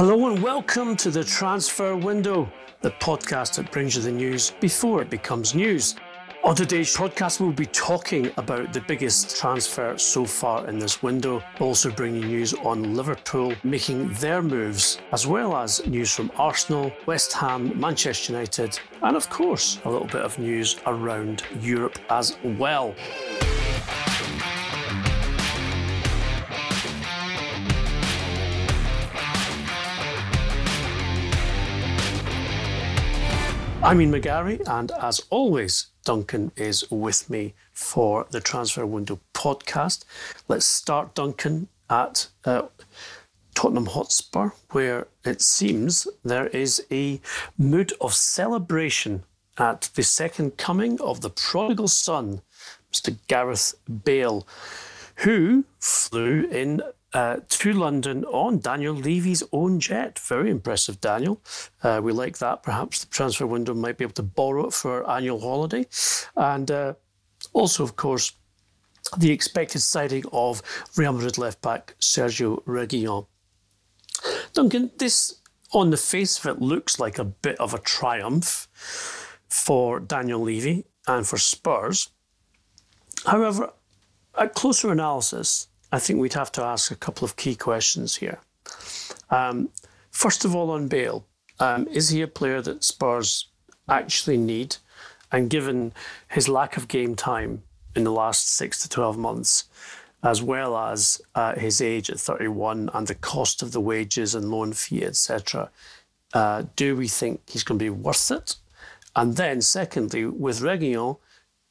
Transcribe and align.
Hello 0.00 0.32
and 0.32 0.42
welcome 0.42 0.96
to 0.96 1.10
the 1.10 1.22
Transfer 1.22 1.94
Window, 1.94 2.50
the 2.80 2.90
podcast 2.92 3.56
that 3.56 3.70
brings 3.70 3.96
you 3.96 4.02
the 4.02 4.10
news 4.10 4.50
before 4.58 5.02
it 5.02 5.10
becomes 5.10 5.54
news. 5.54 5.94
On 6.42 6.56
today's 6.56 6.96
podcast, 6.96 7.38
we'll 7.38 7.52
be 7.52 7.66
talking 7.66 8.30
about 8.38 8.72
the 8.72 8.80
biggest 8.80 9.36
transfer 9.36 9.98
so 9.98 10.24
far 10.24 10.66
in 10.68 10.78
this 10.78 11.02
window, 11.02 11.42
also 11.58 11.90
bringing 11.90 12.28
news 12.28 12.54
on 12.54 12.96
Liverpool 12.96 13.52
making 13.62 14.10
their 14.14 14.40
moves, 14.40 14.98
as 15.12 15.26
well 15.26 15.54
as 15.54 15.86
news 15.86 16.14
from 16.14 16.32
Arsenal, 16.38 16.90
West 17.04 17.34
Ham, 17.34 17.78
Manchester 17.78 18.32
United, 18.32 18.80
and 19.02 19.18
of 19.18 19.28
course, 19.28 19.80
a 19.84 19.90
little 19.90 20.08
bit 20.08 20.22
of 20.22 20.38
news 20.38 20.78
around 20.86 21.42
Europe 21.60 21.98
as 22.08 22.38
well. 22.56 22.94
I'm 33.82 33.98
Ian 34.02 34.12
McGarry, 34.12 34.60
and 34.68 34.92
as 35.00 35.22
always, 35.30 35.86
Duncan 36.04 36.52
is 36.54 36.88
with 36.90 37.30
me 37.30 37.54
for 37.72 38.26
the 38.30 38.38
Transfer 38.38 38.84
Window 38.84 39.18
podcast. 39.32 40.04
Let's 40.48 40.66
start, 40.66 41.14
Duncan, 41.14 41.66
at 41.88 42.28
uh, 42.44 42.64
Tottenham 43.54 43.86
Hotspur, 43.86 44.50
where 44.72 45.06
it 45.24 45.40
seems 45.40 46.06
there 46.22 46.48
is 46.48 46.84
a 46.90 47.22
mood 47.56 47.94
of 48.02 48.12
celebration 48.12 49.24
at 49.56 49.88
the 49.94 50.02
second 50.02 50.58
coming 50.58 51.00
of 51.00 51.22
the 51.22 51.30
prodigal 51.30 51.88
son, 51.88 52.42
Mr. 52.92 53.16
Gareth 53.28 53.74
Bale, 54.04 54.46
who 55.16 55.64
flew 55.78 56.46
in 56.50 56.82
uh, 57.12 57.38
to 57.48 57.72
London 57.72 58.24
on 58.24 58.58
Daniel 58.58 58.94
Levy's 58.94 59.42
own 59.52 59.80
jet. 59.80 60.18
Very 60.18 60.50
impressive, 60.50 61.00
Daniel. 61.00 61.40
Uh, 61.82 62.00
we 62.02 62.12
like 62.12 62.38
that. 62.38 62.62
Perhaps 62.62 63.04
the 63.04 63.10
transfer 63.10 63.46
window 63.46 63.74
might 63.74 63.98
be 63.98 64.04
able 64.04 64.14
to 64.14 64.22
borrow 64.22 64.66
it 64.66 64.72
for 64.72 65.04
our 65.04 65.16
annual 65.16 65.40
holiday. 65.40 65.86
And 66.36 66.70
uh, 66.70 66.94
also, 67.52 67.82
of 67.82 67.96
course, 67.96 68.32
the 69.18 69.32
expected 69.32 69.80
sighting 69.80 70.24
of 70.32 70.62
Real 70.96 71.12
Madrid 71.12 71.38
left 71.38 71.62
back 71.62 71.96
Sergio 72.00 72.62
Reguilon. 72.64 73.26
Duncan, 74.52 74.90
this 74.98 75.40
on 75.72 75.90
the 75.90 75.96
face 75.96 76.38
of 76.38 76.46
it 76.46 76.62
looks 76.62 76.98
like 76.98 77.18
a 77.18 77.24
bit 77.24 77.58
of 77.58 77.74
a 77.74 77.78
triumph 77.78 78.68
for 79.48 80.00
Daniel 80.00 80.40
Levy 80.40 80.84
and 81.06 81.26
for 81.26 81.38
Spurs. 81.38 82.10
However, 83.26 83.72
at 84.38 84.54
closer 84.54 84.90
analysis, 84.90 85.68
I 85.92 85.98
think 85.98 86.20
we'd 86.20 86.34
have 86.34 86.52
to 86.52 86.62
ask 86.62 86.90
a 86.90 86.96
couple 86.96 87.24
of 87.24 87.36
key 87.36 87.54
questions 87.54 88.16
here. 88.16 88.38
Um, 89.30 89.70
first 90.10 90.44
of 90.44 90.54
all, 90.54 90.70
on 90.70 90.88
Bale, 90.88 91.26
um, 91.58 91.86
is 91.88 92.10
he 92.10 92.22
a 92.22 92.28
player 92.28 92.62
that 92.62 92.84
Spurs 92.84 93.48
actually 93.88 94.36
need? 94.36 94.76
And 95.32 95.50
given 95.50 95.92
his 96.28 96.48
lack 96.48 96.76
of 96.76 96.88
game 96.88 97.14
time 97.14 97.62
in 97.94 98.04
the 98.04 98.12
last 98.12 98.48
six 98.48 98.80
to 98.82 98.88
12 98.88 99.18
months, 99.18 99.64
as 100.22 100.42
well 100.42 100.76
as 100.76 101.20
uh, 101.34 101.54
his 101.54 101.80
age 101.80 102.10
at 102.10 102.20
31 102.20 102.90
and 102.92 103.06
the 103.06 103.14
cost 103.14 103.62
of 103.62 103.72
the 103.72 103.80
wages 103.80 104.34
and 104.34 104.50
loan 104.50 104.72
fee, 104.72 105.04
etc., 105.04 105.70
uh, 106.34 106.64
do 106.76 106.96
we 106.96 107.08
think 107.08 107.40
he's 107.48 107.64
going 107.64 107.78
to 107.78 107.84
be 107.84 107.90
worth 107.90 108.30
it? 108.30 108.56
And 109.16 109.36
then, 109.36 109.60
secondly, 109.60 110.26
with 110.26 110.60
Reguilon, 110.60 111.18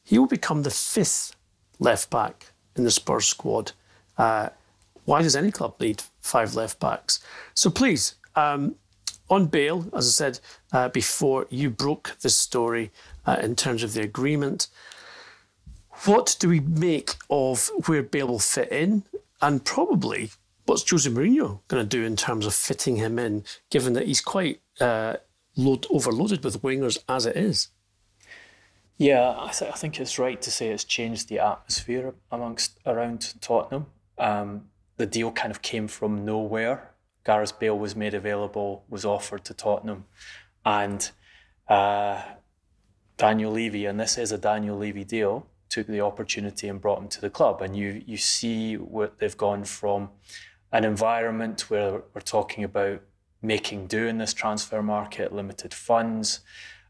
he 0.03 0.19
will 0.19 0.27
become 0.27 0.63
the 0.63 0.71
fifth 0.71 1.35
left 1.79 2.09
back 2.09 2.51
in 2.75 2.83
the 2.83 2.91
Spurs 2.91 3.27
squad. 3.27 3.71
Uh, 4.19 4.50
why 5.06 5.24
does 5.24 5.35
any 5.35 5.52
club 5.52 5.75
need 5.80 6.03
five 6.22 6.53
left 6.53 6.80
backs? 6.80 7.19
So 7.56 7.72
please, 7.72 8.16
um, 8.35 8.75
on 9.30 9.47
Bale, 9.47 9.88
as 9.94 10.07
I 10.07 10.12
said 10.12 10.40
uh, 10.72 10.90
before, 10.90 11.47
you 11.50 11.69
broke 11.69 12.18
this 12.22 12.35
story 12.35 12.91
uh, 13.25 13.38
in 13.41 13.56
terms 13.56 13.81
of 13.81 13.94
the 13.94 14.02
agreement. 14.02 14.68
What 16.06 16.35
do 16.40 16.50
we 16.50 16.59
make 16.59 17.16
of 17.30 17.72
where 17.88 18.03
Bale 18.03 18.28
will 18.28 18.40
fit 18.40 18.72
in, 18.72 19.03
and 19.41 19.66
probably 19.66 20.31
what's 20.66 20.88
Jose 20.90 21.09
Mourinho 21.09 21.62
going 21.68 21.84
to 21.84 21.97
do 21.97 22.03
in 22.03 22.16
terms 22.16 22.46
of 22.46 22.53
fitting 22.53 22.97
him 22.97 23.18
in, 23.18 23.44
given 23.69 23.94
that 23.94 24.07
he's 24.07 24.22
quite 24.22 24.62
uh, 24.80 25.16
load, 25.56 25.88
overloaded 25.90 26.44
with 26.44 26.62
wingers 26.62 27.00
as 27.07 27.25
it 27.25 27.36
is? 27.36 27.69
Yeah, 28.97 29.34
I, 29.38 29.51
th- 29.51 29.72
I, 29.72 29.75
think 29.75 30.00
it's 30.00 30.19
right 30.19 30.41
to 30.41 30.51
say 30.51 30.69
it's 30.69 30.84
changed 30.84 31.30
the 31.30 31.40
atmosphere 31.40 32.13
amongst 32.31 32.78
around 32.86 33.34
Tottenham. 33.40 33.88
Um, 34.19 34.66
the 34.97 35.06
deal 35.06 35.31
kind 35.31 35.52
of 35.52 35.62
came 35.62 35.88
from 35.88 36.25
nowhere. 36.25 36.91
Gareth 37.25 37.59
Bale 37.59 37.78
was 37.78 37.96
made 37.96 38.13
available, 38.13 38.84
was 38.90 39.06
offered 39.06 39.46
to 39.46 39.53
Tottenham, 39.53 40.06
and 40.66 41.12
uh, 41.68 42.22
Daniel 43.18 43.52
Levy, 43.52 43.85
and 43.85 44.00
this 44.00 44.18
is 44.18 44.31
a 44.31 44.38
Daniel 44.38 44.78
Levy 44.78 45.03
deal, 45.03 45.46
took 45.69 45.88
the 45.88 46.02
opportunity 46.02 46.68
and 46.68 46.81
brought 46.81 47.02
him 47.02 47.07
to 47.09 47.22
the 47.22 47.30
club. 47.30 47.62
And 47.62 47.75
you 47.75 48.02
you 48.06 48.18
see 48.18 48.75
what 48.75 49.19
they've 49.19 49.38
gone 49.38 49.63
from 49.63 50.09
an 50.72 50.84
environment 50.84 51.69
where 51.69 52.03
we're 52.13 52.22
talking 52.22 52.63
about 52.63 53.01
making 53.41 53.88
do 53.88 54.07
in 54.07 54.18
this 54.18 54.34
transfer 54.34 54.81
market, 54.81 55.34
limited 55.34 55.74
funds. 55.74 56.41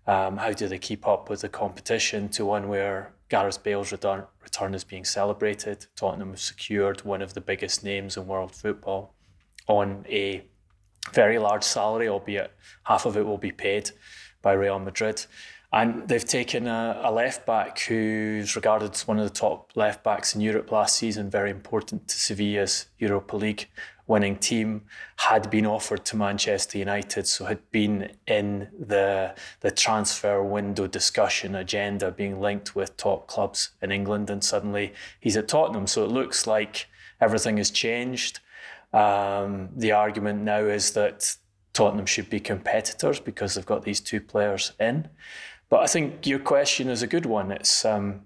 Um, 0.08 0.38
how 0.38 0.52
do 0.52 0.68
they 0.68 0.80
keep 0.80 1.08
up 1.08 1.30
with 1.30 1.42
the 1.42 1.50
competition 1.50 2.30
to 2.30 2.46
one 2.46 2.68
where 2.68 3.14
Gareth 3.30 3.64
Bale's 3.64 3.92
return, 3.92 4.24
return 4.42 4.74
is 4.74 4.84
being 4.84 5.06
celebrated. 5.06 5.86
Tottenham 5.96 6.32
have 6.32 6.40
secured 6.40 7.06
one 7.06 7.22
of 7.22 7.34
the 7.34 7.42
biggest 7.42 7.84
names 7.84 8.18
in 8.18 8.28
world 8.28 8.56
football 8.56 9.14
on 9.68 10.06
a 10.10 10.44
very 11.14 11.40
large 11.40 11.64
salary, 11.64 12.08
albeit 12.08 12.52
half 12.84 13.06
of 13.06 13.16
it 13.16 13.26
will 13.26 13.38
be 13.38 13.52
paid 13.52 13.92
by 14.42 14.54
Real 14.54 14.80
Madrid. 14.80 15.26
And 15.72 16.08
they've 16.08 16.26
taken 16.26 16.66
a, 16.66 17.00
a 17.04 17.12
left 17.12 17.46
back 17.46 17.80
who's 17.82 18.56
regarded 18.56 18.96
as 18.96 19.08
one 19.08 19.20
of 19.20 19.24
the 19.24 19.34
top 19.34 19.72
left 19.76 20.04
backs 20.04 20.34
in 20.34 20.42
Europe 20.42 20.72
last 20.72 20.96
season, 20.96 21.30
very 21.30 21.52
important 21.52 22.08
to 22.08 22.16
Sevilla's 22.18 22.88
Europa 22.98 23.38
League 23.38 23.68
winning 24.09 24.36
team, 24.36 24.81
had 25.18 25.50
been 25.52 25.66
offered 25.66 26.03
to 26.03 26.18
Manchester 26.18 26.80
United, 26.80 27.28
so 27.28 27.46
had 27.46 27.72
been 27.72 28.12
in 28.28 28.68
the 28.78 29.34
the 29.62 29.72
transfer 29.72 30.44
window 30.44 30.88
discussion 30.88 31.56
agenda, 31.56 32.12
being 32.12 32.42
linked 32.42 32.75
with 32.75 32.98
top 32.98 33.28
clubs 33.28 33.69
in 33.81 33.92
England, 33.92 34.30
and 34.30 34.44
suddenly 34.44 34.94
he's 35.22 35.38
at 35.38 35.48
Tottenham. 35.48 35.88
So 35.88 36.03
it 36.03 36.12
looks 36.12 36.48
like 36.48 36.88
everything 37.22 37.58
has 37.58 37.69
changed. 37.72 38.40
Um, 38.92 39.69
the 39.78 39.92
argument 39.92 40.42
now 40.42 40.62
is 40.62 40.92
that 40.94 41.38
Tottenham 41.74 42.08
should 42.08 42.30
be 42.30 42.40
competitors 42.40 43.19
because 43.19 43.53
they've 43.53 43.66
got 43.66 43.84
these 43.84 44.02
two 44.02 44.19
players 44.19 44.74
in. 44.80 45.08
But 45.69 45.81
I 45.81 45.88
think 45.88 46.25
your 46.25 46.40
question 46.40 46.90
is 46.90 47.03
a 47.03 47.08
good 47.08 47.28
one. 47.28 47.52
It's 47.52 47.86
um, 47.86 48.22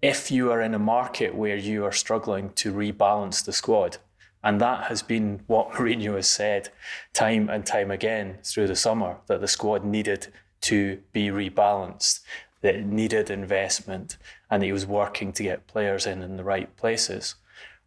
if 0.00 0.30
you 0.30 0.52
are 0.52 0.60
in 0.60 0.74
a 0.74 0.78
market 0.78 1.34
where 1.34 1.56
you 1.56 1.84
are 1.84 1.92
struggling 1.92 2.50
to 2.50 2.72
rebalance 2.72 3.44
the 3.44 3.52
squad, 3.52 3.98
and 4.42 4.60
that 4.60 4.84
has 4.84 5.02
been 5.02 5.40
what 5.46 5.70
Mourinho 5.72 6.14
has 6.14 6.28
said 6.28 6.70
time 7.12 7.48
and 7.48 7.66
time 7.66 7.90
again 7.90 8.38
through 8.44 8.68
the 8.68 8.76
summer 8.76 9.16
that 9.26 9.40
the 9.40 9.48
squad 9.48 9.84
needed 9.84 10.28
to 10.62 11.00
be 11.12 11.28
rebalanced, 11.28 12.20
that 12.60 12.76
it 12.76 12.86
needed 12.86 13.30
investment, 13.30 14.16
and 14.50 14.62
that 14.62 14.66
he 14.66 14.72
was 14.72 14.86
working 14.86 15.32
to 15.32 15.42
get 15.42 15.66
players 15.66 16.06
in 16.06 16.22
in 16.22 16.36
the 16.36 16.44
right 16.44 16.74
places. 16.76 17.34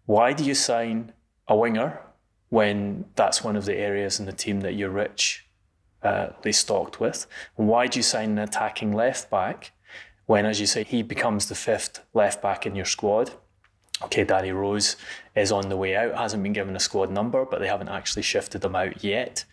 Why 0.06 0.34
do 0.34 0.44
you 0.44 0.56
sign 0.56 1.13
a 1.48 1.56
winger 1.56 2.02
when 2.50 3.06
that's 3.16 3.44
one 3.44 3.56
of 3.56 3.66
the 3.66 3.75
areas 3.75 4.19
in 4.19 4.25
the 4.25 4.34
team 4.34 4.62
that 4.62 4.74
you're 4.74 4.90
rich, 4.90 5.48
uh, 6.04 6.30
stocked 6.52 7.00
with? 7.00 7.28
Why 7.56 7.88
do 7.88 8.00
you 8.00 8.04
sign 8.04 8.31
an 8.31 8.40
attacking 8.40 8.92
left 8.92 9.30
back 9.30 9.72
when, 10.31 10.45
as 10.45 10.62
you 10.62 10.66
say, 10.66 10.86
he 10.86 11.04
becomes 11.04 11.50
the 11.50 11.56
fifth 11.56 12.06
left 12.13 12.42
back 12.42 12.66
in 12.66 12.74
your 12.74 12.86
squad. 12.86 13.31
Okay, 14.04 14.24
Danny 14.24 14.54
Rose 14.54 14.95
is 15.36 15.51
on 15.51 15.68
the 15.68 15.75
way 15.75 15.94
out, 15.94 16.16
hasn't 16.16 16.42
been 16.42 16.54
given 16.54 16.74
a 16.74 16.80
squad 16.80 17.12
number, 17.12 17.44
but 17.44 17.60
they 17.60 17.68
haven't 17.68 17.89
actually 17.89 18.22
shifted 18.22 18.63
him 18.63 18.74
out 18.74 19.04
yet. 19.04 19.44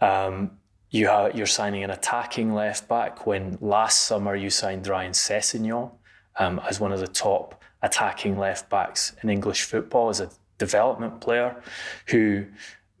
Um, 0.00 0.52
you 0.88 1.08
have, 1.08 1.34
you're 1.34 1.48
signing 1.48 1.82
an 1.82 1.90
attacking 1.90 2.54
left 2.54 2.86
back 2.86 3.26
when 3.26 3.58
last 3.60 4.04
summer 4.04 4.36
you 4.36 4.50
signed 4.50 4.86
Ryan 4.86 5.10
Sessegnon 5.10 5.90
um, 6.38 6.60
as 6.60 6.78
one 6.78 6.92
of 6.92 7.00
the 7.00 7.08
top 7.08 7.60
attacking 7.82 8.38
left 8.38 8.70
backs 8.70 9.16
in 9.24 9.30
English 9.30 9.64
football 9.64 10.10
as 10.10 10.20
a 10.20 10.30
development 10.58 11.20
player 11.20 11.60
who 12.06 12.46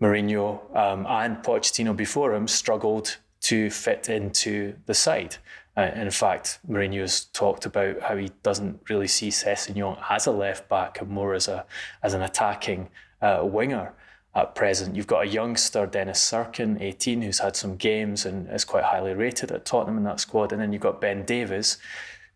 Mourinho 0.00 0.58
um, 0.76 1.06
and 1.08 1.36
Pochettino 1.44 1.96
before 1.96 2.34
him 2.34 2.48
struggled 2.48 3.18
to 3.42 3.70
fit 3.70 4.08
into 4.08 4.74
the 4.86 4.94
side. 4.94 5.36
Uh, 5.76 5.90
in 5.94 6.10
fact, 6.10 6.60
Mourinho's 6.68 7.24
talked 7.26 7.66
about 7.66 8.00
how 8.00 8.16
he 8.16 8.30
doesn't 8.42 8.80
really 8.88 9.08
see 9.08 9.28
Sessegnon 9.28 9.98
as 10.08 10.26
a 10.26 10.30
left 10.30 10.68
back 10.68 11.00
and 11.00 11.10
more 11.10 11.34
as 11.34 11.48
a 11.48 11.66
as 12.02 12.14
an 12.14 12.22
attacking 12.22 12.88
uh, 13.20 13.40
winger 13.42 13.92
at 14.34 14.54
present. 14.54 14.96
You've 14.96 15.06
got 15.06 15.24
a 15.24 15.28
youngster, 15.28 15.86
Dennis 15.86 16.20
Cirkin, 16.20 16.80
18, 16.80 17.22
who's 17.22 17.38
had 17.38 17.56
some 17.56 17.76
games 17.76 18.26
and 18.26 18.48
is 18.50 18.64
quite 18.64 18.84
highly 18.84 19.14
rated 19.14 19.52
at 19.52 19.64
Tottenham 19.64 19.96
in 19.96 20.04
that 20.04 20.20
squad. 20.20 20.52
And 20.52 20.60
then 20.60 20.72
you've 20.72 20.82
got 20.82 21.00
Ben 21.00 21.24
Davies, 21.24 21.78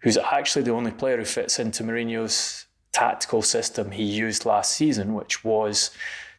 who's 0.00 0.16
actually 0.16 0.62
the 0.62 0.72
only 0.72 0.92
player 0.92 1.16
who 1.16 1.24
fits 1.24 1.58
into 1.58 1.82
Mourinho's 1.82 2.66
tactical 2.92 3.42
system 3.42 3.90
he 3.90 4.04
used 4.04 4.46
last 4.46 4.74
season, 4.74 5.14
which 5.14 5.44
was 5.44 5.90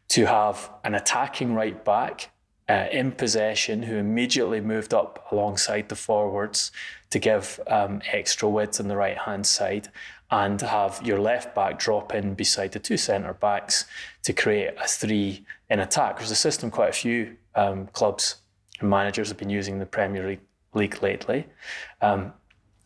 to 0.09 0.25
have 0.25 0.69
an 0.83 0.95
attacking 0.95 1.53
right 1.53 1.83
back 1.85 2.31
uh, 2.69 2.85
in 2.91 3.11
possession 3.11 3.83
who 3.83 3.95
immediately 3.95 4.61
moved 4.61 4.93
up 4.93 5.27
alongside 5.31 5.89
the 5.89 5.95
forwards 5.95 6.71
to 7.09 7.17
give 7.17 7.59
um, 7.67 8.01
extra 8.13 8.47
width 8.47 8.79
on 8.79 8.87
the 8.87 8.95
right 8.95 9.17
hand 9.17 9.45
side 9.45 9.89
and 10.31 10.61
have 10.61 11.01
your 11.03 11.19
left 11.19 11.55
back 11.55 11.79
drop 11.79 12.13
in 12.13 12.35
beside 12.35 12.71
the 12.71 12.79
two 12.79 12.97
centre 12.97 13.33
backs 13.33 13.85
to 14.21 14.31
create 14.31 14.75
a 14.79 14.87
three 14.87 15.43
in 15.69 15.79
attack. 15.79 16.19
There's 16.19 16.29
a 16.29 16.35
system 16.35 16.69
quite 16.69 16.89
a 16.89 16.93
few 16.93 17.35
um, 17.55 17.87
clubs 17.87 18.35
and 18.79 18.89
managers 18.89 19.29
have 19.29 19.37
been 19.37 19.49
using 19.49 19.73
in 19.73 19.79
the 19.79 19.87
Premier 19.87 20.37
League 20.73 21.01
lately. 21.01 21.47
Um, 22.01 22.33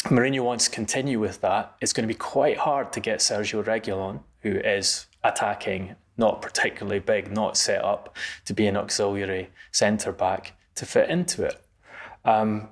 Mourinho 0.05 0.43
wants 0.43 0.65
to 0.65 0.71
continue 0.71 1.19
with 1.19 1.41
that. 1.41 1.75
It's 1.81 1.93
going 1.93 2.07
to 2.07 2.13
be 2.13 2.17
quite 2.17 2.57
hard 2.57 2.93
to 2.93 2.99
get 2.99 3.19
Sergio 3.19 3.63
Reguilon, 3.63 4.21
who 4.41 4.51
is 4.51 5.07
attacking 5.23 5.95
not 6.17 6.41
particularly 6.41 6.99
big, 6.99 7.31
not 7.31 7.57
set 7.57 7.83
up 7.83 8.15
to 8.45 8.53
be 8.53 8.67
an 8.67 8.77
auxiliary 8.77 9.49
centre 9.71 10.11
back 10.11 10.53
to 10.75 10.85
fit 10.85 11.09
into 11.09 11.43
it. 11.43 11.59
Um, 12.25 12.69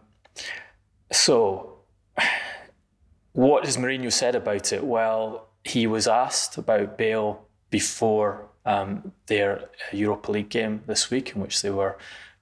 so, 1.12 1.80
what 3.34 3.66
has 3.66 3.78
Mourinho 3.78 4.12
said 4.12 4.36
about 4.36 4.72
it? 4.72 4.84
Well, 4.84 5.48
he 5.64 5.88
was 5.88 6.08
asked 6.08 6.58
about 6.58 6.98
Bale 6.98 7.46
before 7.70 8.48
um, 8.66 9.12
their 9.28 9.70
Europa 9.92 10.32
League 10.32 10.50
game 10.50 10.82
this 10.88 11.10
week, 11.10 11.36
in 11.36 11.42
which 11.42 11.62
they 11.62 11.70
were 11.70 11.98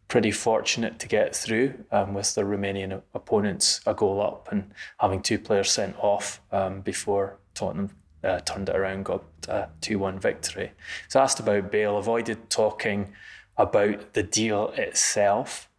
pretty 0.08 0.32
fortunate 0.32 0.98
to 1.00 1.08
get 1.08 1.36
through 1.36 1.74
um, 1.92 2.14
with 2.14 2.34
the 2.34 2.42
Romanian 2.42 3.02
opponents 3.14 3.80
a 3.86 3.94
goal 3.94 4.22
up 4.22 4.52
and 4.52 4.72
having 5.00 5.22
two 5.22 5.38
players 5.38 5.72
sent 5.72 5.96
off 6.00 6.42
um, 6.52 6.82
before 6.82 7.38
Tottenham 7.54 7.92
uh, 8.24 8.40
turned 8.42 8.70
it 8.70 8.76
around, 8.76 9.06
got 9.06 9.24
a 9.48 9.70
2 9.82 10.00
1 10.00 10.20
victory. 10.20 10.72
He's 11.06 11.16
asked 11.16 11.40
about 11.40 11.72
Bale, 11.72 11.98
avoided 11.98 12.50
talking 12.50 13.14
about 13.58 14.14
the 14.14 14.24
deal 14.24 14.70
itself, 14.78 15.70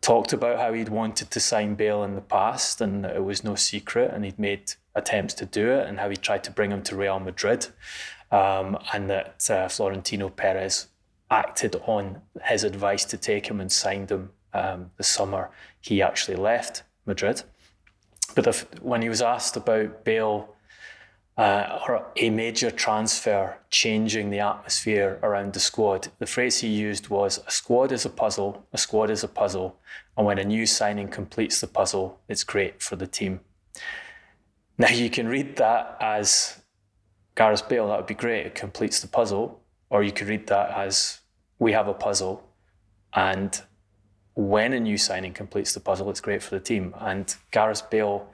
talked 0.00 0.32
about 0.32 0.58
how 0.58 0.72
he'd 0.72 0.88
wanted 0.88 1.30
to 1.30 1.40
sign 1.40 1.74
Bale 1.74 2.04
in 2.04 2.14
the 2.14 2.20
past 2.20 2.80
and 2.80 3.04
it 3.04 3.24
was 3.24 3.44
no 3.44 3.54
secret 3.54 4.12
and 4.12 4.24
he'd 4.24 4.38
made 4.38 4.72
attempts 4.94 5.34
to 5.34 5.46
do 5.46 5.70
it 5.70 5.86
and 5.86 5.98
how 5.98 6.08
he 6.08 6.16
tried 6.16 6.44
to 6.44 6.50
bring 6.50 6.70
him 6.70 6.82
to 6.82 6.96
Real 6.96 7.20
Madrid 7.20 7.68
um, 8.30 8.78
and 8.92 9.08
that 9.10 9.48
uh, 9.50 9.68
Florentino 9.68 10.28
Perez 10.28 10.88
acted 11.30 11.76
on 11.86 12.20
his 12.44 12.64
advice 12.64 13.04
to 13.04 13.16
take 13.16 13.48
him 13.48 13.60
and 13.60 13.70
signed 13.70 14.10
him 14.10 14.30
um, 14.54 14.90
the 14.96 15.04
summer 15.04 15.50
he 15.80 16.02
actually 16.02 16.36
left 16.36 16.82
Madrid. 17.06 17.42
But 18.34 18.46
if, 18.46 18.66
when 18.82 19.02
he 19.02 19.08
was 19.08 19.22
asked 19.22 19.56
about 19.56 20.04
Bale 20.04 20.54
uh, 21.38 21.78
or 21.86 22.04
a 22.16 22.30
major 22.30 22.68
transfer 22.68 23.56
changing 23.70 24.28
the 24.30 24.40
atmosphere 24.40 25.20
around 25.22 25.52
the 25.52 25.60
squad. 25.60 26.08
The 26.18 26.26
phrase 26.26 26.58
he 26.58 26.68
used 26.68 27.08
was 27.08 27.40
a 27.46 27.50
squad 27.50 27.92
is 27.92 28.04
a 28.04 28.10
puzzle, 28.10 28.66
a 28.72 28.78
squad 28.78 29.08
is 29.08 29.22
a 29.22 29.28
puzzle, 29.28 29.78
and 30.16 30.26
when 30.26 30.38
a 30.38 30.44
new 30.44 30.66
signing 30.66 31.06
completes 31.08 31.60
the 31.60 31.68
puzzle, 31.68 32.18
it's 32.28 32.42
great 32.42 32.82
for 32.82 32.96
the 32.96 33.06
team. 33.06 33.40
Now 34.76 34.88
you 34.88 35.08
can 35.08 35.28
read 35.28 35.56
that 35.56 35.96
as 36.00 36.60
Gareth 37.36 37.68
Bale, 37.68 37.86
that 37.86 37.96
would 37.98 38.06
be 38.06 38.14
great, 38.14 38.46
it 38.46 38.54
completes 38.56 39.00
the 39.00 39.08
puzzle, 39.08 39.60
or 39.90 40.02
you 40.02 40.10
could 40.10 40.26
read 40.26 40.48
that 40.48 40.70
as 40.70 41.20
we 41.60 41.70
have 41.72 41.86
a 41.86 41.94
puzzle 41.94 42.42
and 43.14 43.62
when 44.38 44.72
a 44.72 44.78
new 44.78 44.96
signing 44.96 45.32
completes 45.32 45.74
the 45.74 45.80
puzzle, 45.80 46.08
it's 46.10 46.20
great 46.20 46.44
for 46.44 46.50
the 46.50 46.60
team. 46.60 46.94
And 47.00 47.34
Gareth 47.50 47.90
Bale 47.90 48.28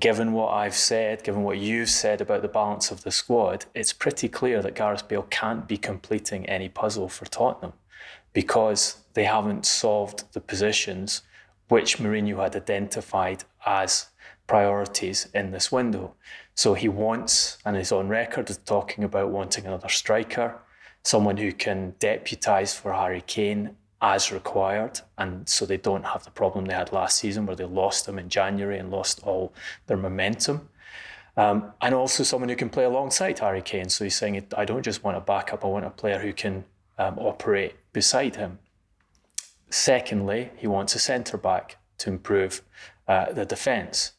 given 0.00 0.32
what 0.32 0.52
I've 0.52 0.74
said, 0.74 1.22
given 1.22 1.42
what 1.42 1.58
you've 1.58 1.90
said 1.90 2.20
about 2.20 2.42
the 2.42 2.48
balance 2.48 2.90
of 2.90 3.02
the 3.02 3.10
squad, 3.10 3.66
it's 3.74 3.92
pretty 3.92 4.28
clear 4.28 4.62
that 4.62 4.74
Gareth 4.74 5.08
Bale 5.08 5.26
can't 5.30 5.68
be 5.68 5.76
completing 5.76 6.46
any 6.46 6.68
puzzle 6.68 7.08
for 7.08 7.26
Tottenham 7.26 7.74
because 8.32 9.04
they 9.14 9.24
haven't 9.24 9.66
solved 9.66 10.32
the 10.32 10.40
positions 10.40 11.22
which 11.68 11.98
Mourinho 11.98 12.42
had 12.42 12.56
identified 12.56 13.44
as 13.66 14.06
priorities 14.46 15.28
in 15.34 15.50
this 15.50 15.70
window. 15.70 16.14
So 16.54 16.74
he 16.74 16.88
wants, 16.88 17.58
and 17.64 17.76
is 17.76 17.92
on 17.92 18.08
record 18.08 18.50
as 18.50 18.58
talking 18.58 19.04
about 19.04 19.30
wanting 19.30 19.66
another 19.66 19.88
striker, 19.88 20.60
someone 21.02 21.38
who 21.38 21.52
can 21.52 21.92
deputise 21.98 22.78
for 22.78 22.92
Harry 22.92 23.22
Kane 23.22 23.76
as 24.02 24.32
required. 24.32 25.00
And 25.16 25.48
so 25.48 25.64
they 25.64 25.76
don't 25.76 26.04
have 26.04 26.24
the 26.24 26.30
problem 26.30 26.66
they 26.66 26.74
had 26.74 26.92
last 26.92 27.18
season 27.18 27.46
where 27.46 27.56
they 27.56 27.64
lost 27.64 28.04
them 28.04 28.18
in 28.18 28.28
January 28.28 28.78
and 28.78 28.90
lost 28.90 29.20
all 29.22 29.54
their 29.86 29.96
momentum. 29.96 30.68
Um, 31.36 31.72
and 31.80 31.94
also 31.94 32.24
someone 32.24 32.50
who 32.50 32.56
can 32.56 32.68
play 32.68 32.84
alongside 32.84 33.38
Harry 33.38 33.62
Kane. 33.62 33.88
So 33.88 34.04
he's 34.04 34.16
saying, 34.16 34.44
I 34.56 34.64
don't 34.64 34.82
just 34.82 35.02
want 35.02 35.16
a 35.16 35.20
backup, 35.20 35.64
I 35.64 35.68
want 35.68 35.86
a 35.86 35.90
player 35.90 36.18
who 36.18 36.32
can 36.32 36.64
um, 36.98 37.18
operate 37.18 37.76
beside 37.92 38.36
him. 38.36 38.58
Secondly, 39.70 40.50
he 40.56 40.66
wants 40.66 40.94
a 40.94 40.98
centre 40.98 41.38
back 41.38 41.78
to 41.98 42.10
improve 42.10 42.62
uh, 43.08 43.32
the 43.32 43.46
defence. 43.46 44.12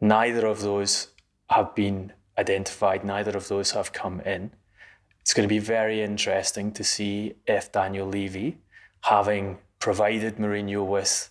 Neither 0.00 0.46
of 0.46 0.62
those 0.62 1.08
have 1.50 1.74
been 1.74 2.12
identified, 2.38 3.04
neither 3.04 3.36
of 3.36 3.48
those 3.48 3.72
have 3.72 3.92
come 3.92 4.20
in. 4.20 4.52
It's 5.20 5.34
going 5.34 5.46
to 5.46 5.52
be 5.52 5.58
very 5.58 6.00
interesting 6.00 6.72
to 6.72 6.84
see 6.84 7.34
if 7.46 7.70
Daniel 7.70 8.06
Levy, 8.06 8.58
having 9.02 9.58
provided 9.78 10.36
Mourinho 10.36 10.86
with 10.86 11.30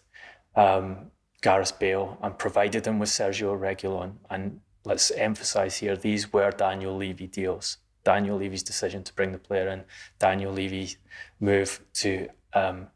um, 0.55 1.11
Gareth 1.41 1.77
Bale 1.79 2.17
and 2.21 2.37
provided 2.37 2.87
him 2.87 2.99
with 2.99 3.09
Sergio 3.09 3.57
Reguilon. 3.57 4.13
And 4.29 4.61
let's 4.85 5.11
emphasise 5.11 5.77
here, 5.77 5.95
these 5.95 6.31
were 6.33 6.51
Daniel 6.51 6.95
Levy 6.95 7.27
deals. 7.27 7.77
Daniel 8.03 8.37
Levy's 8.37 8.63
decision 8.63 9.03
to 9.03 9.13
bring 9.13 9.33
the 9.33 9.37
player 9.37 9.67
in, 9.67 9.83
Daniel 10.17 10.53
Levy's 10.53 10.97
move 11.41 11.81
to 11.93 12.29
um, 12.53 12.87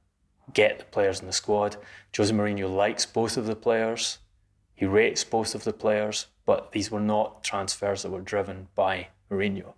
get 0.54 0.80
the 0.80 0.86
players 0.86 1.20
in 1.20 1.28
the 1.28 1.34
squad. 1.34 1.76
Jose 2.16 2.34
Mourinho 2.34 2.74
likes 2.74 3.06
both 3.06 3.36
of 3.36 3.46
the 3.46 3.56
players. 3.56 4.20
He 4.74 4.86
rates 4.86 5.24
both 5.26 5.54
of 5.54 5.66
the 5.66 5.74
players, 5.74 6.28
but 6.46 6.72
these 6.72 6.90
were 6.90 7.02
not 7.02 7.44
transfers 7.44 8.04
that 8.04 8.12
were 8.12 8.22
driven 8.22 8.70
by 8.74 9.10
Mourinho. 9.30 9.74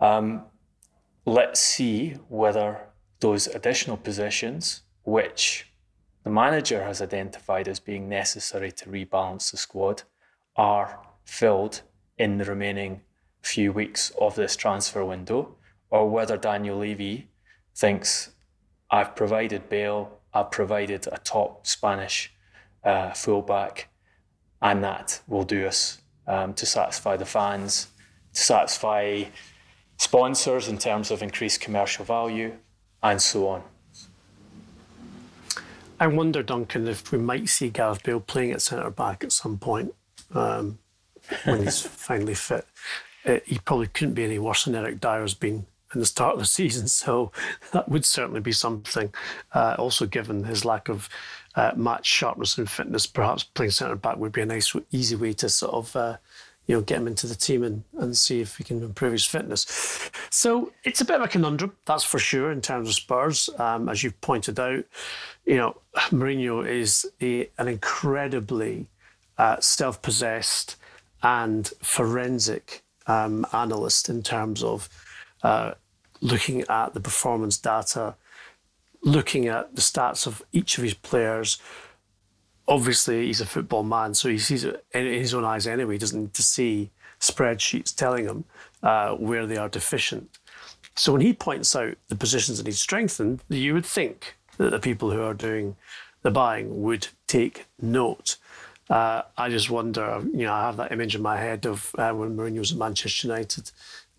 Um, 0.00 0.46
let's 1.26 1.60
see 1.60 2.16
whether 2.28 2.88
those 3.20 3.46
additional 3.46 3.96
positions, 3.96 4.82
which 5.04 5.72
the 6.24 6.30
manager 6.30 6.84
has 6.84 7.02
identified 7.02 7.68
as 7.68 7.80
being 7.80 8.08
necessary 8.08 8.72
to 8.72 8.86
rebalance 8.86 9.50
the 9.50 9.56
squad, 9.56 10.02
are 10.56 11.00
filled 11.24 11.82
in 12.18 12.38
the 12.38 12.44
remaining 12.44 13.02
few 13.42 13.72
weeks 13.72 14.10
of 14.20 14.34
this 14.34 14.56
transfer 14.56 15.04
window, 15.04 15.54
or 15.90 16.08
whether 16.08 16.36
Daniel 16.36 16.78
Levy 16.78 17.28
thinks 17.74 18.30
I've 18.90 19.14
provided 19.14 19.68
Bale, 19.68 20.18
I've 20.32 20.50
provided 20.50 21.06
a 21.12 21.18
top 21.18 21.66
Spanish 21.66 22.32
uh, 22.84 23.12
fullback, 23.12 23.88
and 24.62 24.82
that 24.82 25.20
will 25.26 25.44
do 25.44 25.66
us 25.66 26.00
um, 26.26 26.54
to 26.54 26.64
satisfy 26.64 27.16
the 27.16 27.24
fans, 27.26 27.88
to 28.32 28.40
satisfy 28.40 29.24
sponsors 29.98 30.68
in 30.68 30.78
terms 30.78 31.10
of 31.10 31.22
increased 31.22 31.60
commercial 31.60 32.04
value, 32.04 32.56
and 33.04 33.22
so 33.22 33.46
on. 33.48 33.62
I 36.00 36.08
wonder, 36.08 36.42
Duncan, 36.42 36.88
if 36.88 37.12
we 37.12 37.18
might 37.18 37.48
see 37.48 37.70
Gareth 37.70 38.02
Bale 38.02 38.18
playing 38.18 38.50
at 38.50 38.62
centre 38.62 38.90
back 38.90 39.22
at 39.22 39.30
some 39.30 39.58
point 39.58 39.94
um, 40.34 40.78
when 41.44 41.62
he's 41.62 41.80
finally 41.82 42.34
fit. 42.34 42.66
Uh, 43.24 43.38
he 43.46 43.58
probably 43.58 43.86
couldn't 43.86 44.14
be 44.14 44.24
any 44.24 44.38
worse 44.38 44.64
than 44.64 44.74
Eric 44.74 45.00
Dier's 45.00 45.34
been 45.34 45.66
in 45.94 46.00
the 46.00 46.06
start 46.06 46.34
of 46.34 46.40
the 46.40 46.46
season, 46.60 46.88
so 46.88 47.30
that 47.72 47.88
would 47.88 48.04
certainly 48.04 48.40
be 48.40 48.52
something. 48.52 49.12
Uh, 49.54 49.76
also, 49.78 50.06
given 50.06 50.44
his 50.44 50.64
lack 50.64 50.88
of 50.88 51.08
uh, 51.54 51.72
match 51.76 52.06
sharpness 52.06 52.58
and 52.58 52.68
fitness, 52.68 53.06
perhaps 53.06 53.44
playing 53.44 53.70
centre 53.70 53.94
back 53.94 54.16
would 54.16 54.32
be 54.32 54.42
a 54.42 54.46
nice, 54.46 54.74
easy 54.90 55.14
way 55.14 55.32
to 55.34 55.48
sort 55.48 55.74
of 55.74 55.96
uh, 55.96 56.16
you 56.66 56.74
know, 56.74 56.80
get 56.80 56.98
him 56.98 57.06
into 57.06 57.26
the 57.26 57.34
team 57.34 57.62
and, 57.62 57.84
and 57.98 58.16
see 58.16 58.40
if 58.40 58.56
he 58.56 58.64
can 58.64 58.82
improve 58.82 59.12
his 59.12 59.26
fitness. 59.26 60.10
So 60.30 60.72
it's 60.82 61.00
a 61.00 61.04
bit 61.04 61.16
of 61.16 61.22
a 61.22 61.28
conundrum, 61.28 61.76
that's 61.84 62.04
for 62.04 62.18
sure, 62.18 62.50
in 62.50 62.60
terms 62.60 62.88
of 62.88 62.94
Spurs. 62.94 63.50
Um, 63.58 63.88
as 63.88 64.02
you've 64.02 64.20
pointed 64.20 64.58
out, 64.58 64.84
you 65.44 65.56
know, 65.56 65.76
Mourinho 66.10 66.66
is 66.66 67.06
a, 67.20 67.48
an 67.58 67.68
incredibly 67.68 68.86
uh, 69.36 69.60
self 69.60 70.00
possessed 70.00 70.76
and 71.22 71.68
forensic 71.82 72.82
um, 73.06 73.46
analyst 73.52 74.08
in 74.08 74.22
terms 74.22 74.62
of 74.62 74.88
uh, 75.42 75.72
looking 76.20 76.62
at 76.62 76.94
the 76.94 77.00
performance 77.00 77.58
data, 77.58 78.14
looking 79.02 79.46
at 79.46 79.74
the 79.74 79.82
stats 79.82 80.26
of 80.26 80.42
each 80.52 80.78
of 80.78 80.84
his 80.84 80.94
players. 80.94 81.58
Obviously, 82.66 83.26
he's 83.26 83.40
a 83.40 83.46
football 83.46 83.82
man, 83.82 84.14
so 84.14 84.28
he 84.28 84.38
sees 84.38 84.64
it 84.64 84.84
in 84.92 85.06
his 85.06 85.34
own 85.34 85.44
eyes 85.44 85.66
anyway. 85.66 85.94
He 85.94 85.98
doesn't 85.98 86.20
need 86.20 86.34
to 86.34 86.42
see 86.42 86.90
spreadsheets 87.20 87.94
telling 87.94 88.24
him 88.24 88.44
uh, 88.82 89.14
where 89.14 89.46
they 89.46 89.56
are 89.56 89.68
deficient. 89.68 90.38
So 90.96 91.12
when 91.12 91.20
he 91.20 91.32
points 91.32 91.74
out 91.74 91.96
the 92.08 92.16
positions 92.16 92.58
that 92.58 92.64
need 92.64 92.74
strengthened, 92.74 93.42
you 93.48 93.74
would 93.74 93.86
think 93.86 94.36
that 94.58 94.70
the 94.70 94.78
people 94.78 95.10
who 95.10 95.22
are 95.22 95.34
doing 95.34 95.76
the 96.22 96.30
buying 96.30 96.82
would 96.82 97.08
take 97.26 97.66
note. 97.80 98.36
Uh, 98.88 99.22
I 99.36 99.48
just 99.48 99.70
wonder, 99.70 100.22
you 100.32 100.44
know, 100.44 100.52
I 100.52 100.62
have 100.62 100.76
that 100.76 100.92
image 100.92 101.14
in 101.14 101.22
my 101.22 101.36
head 101.36 101.66
of 101.66 101.94
uh, 101.98 102.12
when 102.12 102.36
Mourinho 102.36 102.58
was 102.58 102.72
at 102.72 102.78
Manchester 102.78 103.28
United 103.28 103.70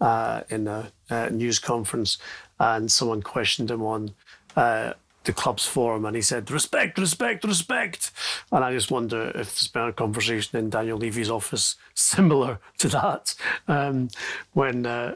uh, 0.02 0.42
in 0.50 0.68
a, 0.68 0.92
a, 1.10 1.30
news 1.30 1.60
conference 1.60 2.18
and 2.60 2.92
someone 2.92 3.22
questioned 3.22 3.72
him 3.72 3.84
on 3.84 4.14
uh, 4.56 4.94
the 5.26 5.34
club's 5.34 5.66
forum 5.66 6.06
and 6.06 6.16
he 6.16 6.22
said, 6.22 6.50
respect, 6.52 6.98
respect, 6.98 7.44
respect. 7.44 8.12
And 8.52 8.64
I 8.64 8.72
just 8.72 8.92
wonder 8.92 9.30
if 9.30 9.56
there's 9.56 9.68
been 9.68 9.90
a 9.90 9.94
conversation 9.94 10.58
in 10.58 10.70
Daniel 10.70 10.98
Levy's 10.98 11.30
office 11.30 11.76
similar 11.94 12.60
to 12.80 12.88
that 12.90 13.36
um, 13.68 14.10
when 14.54 14.86
uh, 14.86 15.16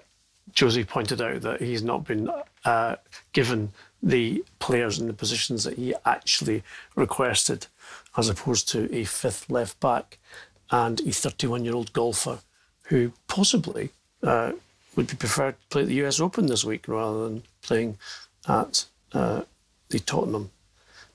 Jose 0.60 0.84
pointed 0.86 1.22
out 1.22 1.42
that 1.42 1.62
he's 1.62 1.84
not 1.84 2.06
been 2.06 2.30
uh, 2.66 2.96
given 3.34 3.72
the 4.02 4.44
players 4.60 5.00
in 5.00 5.08
the 5.08 5.14
positions 5.14 5.64
that 5.64 5.78
he 5.78 5.94
actually 6.06 6.64
requested, 6.96 7.68
as 8.18 8.30
opposed 8.30 8.70
to 8.70 8.94
a 8.96 9.04
fifth 9.04 9.50
left 9.50 9.80
back 9.80 10.18
and 10.72 11.00
a 11.02 11.12
31 11.12 11.66
year 11.66 11.76
old 11.76 11.92
golfer 11.94 12.40
who 12.84 13.12
possibly 13.28 13.90
uh, 14.24 14.52
would 14.96 15.08
be 15.08 15.16
preferred 15.16 15.56
to 15.60 15.68
play 15.70 15.82
at 15.84 15.88
the 15.88 16.06
US 16.06 16.20
Open 16.20 16.48
this 16.48 16.66
week 16.66 16.88
rather 16.88 17.28
than 17.28 17.44
playing 17.62 17.98
at 18.48 18.86
uh, 19.14 19.42
the 19.90 20.00
Tottenham 20.00 20.52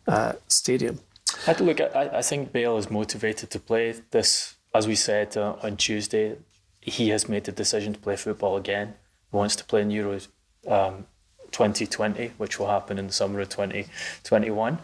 uh, 0.07 0.35
Stadium. 0.49 1.01
I 1.47 1.53
look. 1.55 1.81
I, 1.81 2.11
I 2.15 2.23
think 2.23 2.53
Bale 2.53 2.77
is 2.77 2.91
motivated 2.91 3.51
to 3.51 3.59
play 3.59 3.95
this. 4.11 4.57
As 4.75 4.87
we 4.87 4.97
said 4.97 5.37
uh, 5.37 5.57
on 5.63 5.77
Tuesday, 5.77 6.37
he 6.81 7.11
has 7.11 7.29
made 7.29 7.45
the 7.45 7.53
decision 7.53 7.93
to 7.93 7.99
play 7.99 8.17
football 8.17 8.57
again. 8.57 8.95
He 9.31 9.37
wants 9.37 9.57
to 9.57 9.65
play 9.65 9.83
in 9.83 9.89
Euros 9.91 10.29
um, 10.67 11.07
2020, 11.53 12.33
which 12.37 12.59
will 12.59 12.69
happen 12.69 12.99
in 12.99 13.07
the 13.07 13.13
summer 13.13 13.41
of 13.41 13.49
2021. 13.49 14.79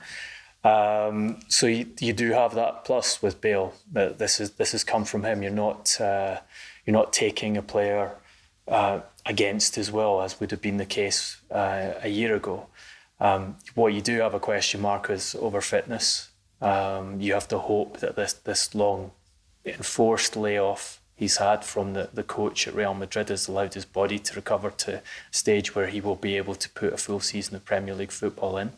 Um, 0.63 1.41
so 1.49 1.67
you, 1.67 1.87
you 1.99 2.13
do 2.13 2.33
have 2.33 2.55
that 2.55 2.85
plus 2.85 3.23
with 3.23 3.41
Bale. 3.41 3.75
This 3.93 4.41
is 4.41 4.53
this 4.53 4.73
has 4.73 4.85
come 4.85 5.05
from 5.05 5.25
him. 5.25 5.43
You're 5.43 5.53
not 5.53 6.01
uh, 6.01 6.41
you're 6.87 6.93
not 6.93 7.13
taking 7.13 7.57
a 7.57 7.63
player 7.63 8.13
uh, 8.69 9.01
against 9.27 9.75
his 9.77 9.91
will, 9.91 10.23
as 10.23 10.39
would 10.39 10.51
have 10.51 10.63
been 10.63 10.77
the 10.77 10.87
case 10.87 11.39
uh, 11.51 11.95
a 12.03 12.09
year 12.09 12.35
ago. 12.35 12.67
Um, 13.21 13.57
what 13.75 13.93
you 13.93 14.01
do 14.01 14.21
have 14.21 14.35
a 14.35 14.41
question 14.41 14.81
mark 14.81 15.11
is 15.11 15.37
over 15.39 15.61
fitness. 15.61 16.31
Um, 16.61 17.21
you 17.21 17.33
have 17.35 17.49
to 17.49 17.59
hope 17.59 17.99
that 17.99 18.17
this 18.17 18.33
this 18.33 18.75
long 18.75 19.13
enforced 19.65 20.37
layoff 20.37 21.01
he's 21.15 21.37
had 21.37 21.65
from 21.65 21.93
the, 21.93 22.09
the 22.15 22.23
coach 22.23 22.67
at 22.67 22.75
Real 22.75 22.95
Madrid 22.95 23.29
has 23.29 23.47
allowed 23.47 23.75
his 23.75 23.85
body 23.85 24.19
to 24.19 24.35
recover 24.35 24.71
to 24.71 24.97
a 24.97 25.03
stage 25.31 25.75
where 25.75 25.89
he 25.89 26.01
will 26.01 26.17
be 26.17 26.39
able 26.39 26.55
to 26.55 26.69
put 26.71 26.95
a 26.95 26.97
full 26.97 27.21
season 27.21 27.55
of 27.57 27.65
Premier 27.65 27.95
League 27.95 28.11
football 28.11 28.57
in. 28.57 28.73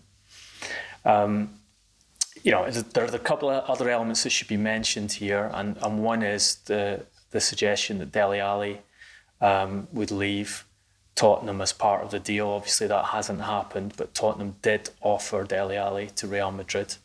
Um, 1.04 1.60
you 2.42 2.50
know, 2.50 2.68
there 2.68 3.04
are 3.04 3.14
a 3.14 3.18
couple 3.20 3.48
of 3.48 3.64
other 3.70 3.88
elements 3.88 4.24
that 4.24 4.30
should 4.30 4.48
be 4.48 4.56
mentioned 4.56 5.12
here, 5.12 5.50
and, 5.54 5.76
and 5.80 6.02
one 6.02 6.22
is 6.22 6.56
the 6.66 7.06
the 7.30 7.40
suggestion 7.40 7.98
that 7.98 8.12
Dele 8.12 8.40
Alli 8.40 8.82
um, 9.40 9.88
would 9.92 10.10
leave 10.10 10.66
Tottenham 11.14 11.60
as 11.60 11.72
part 11.72 12.02
of 12.02 12.10
the 12.10 12.18
deal. 12.18 12.48
Obviously, 12.48 12.86
that 12.86 13.06
hasn't 13.06 13.42
happened, 13.42 13.94
but 13.96 14.14
Tottenham 14.14 14.56
did 14.62 14.90
offer 15.00 15.44
Dele 15.44 15.76
Alli 15.76 16.08
to 16.16 16.26
Real 16.26 16.50
Madrid 16.50 16.96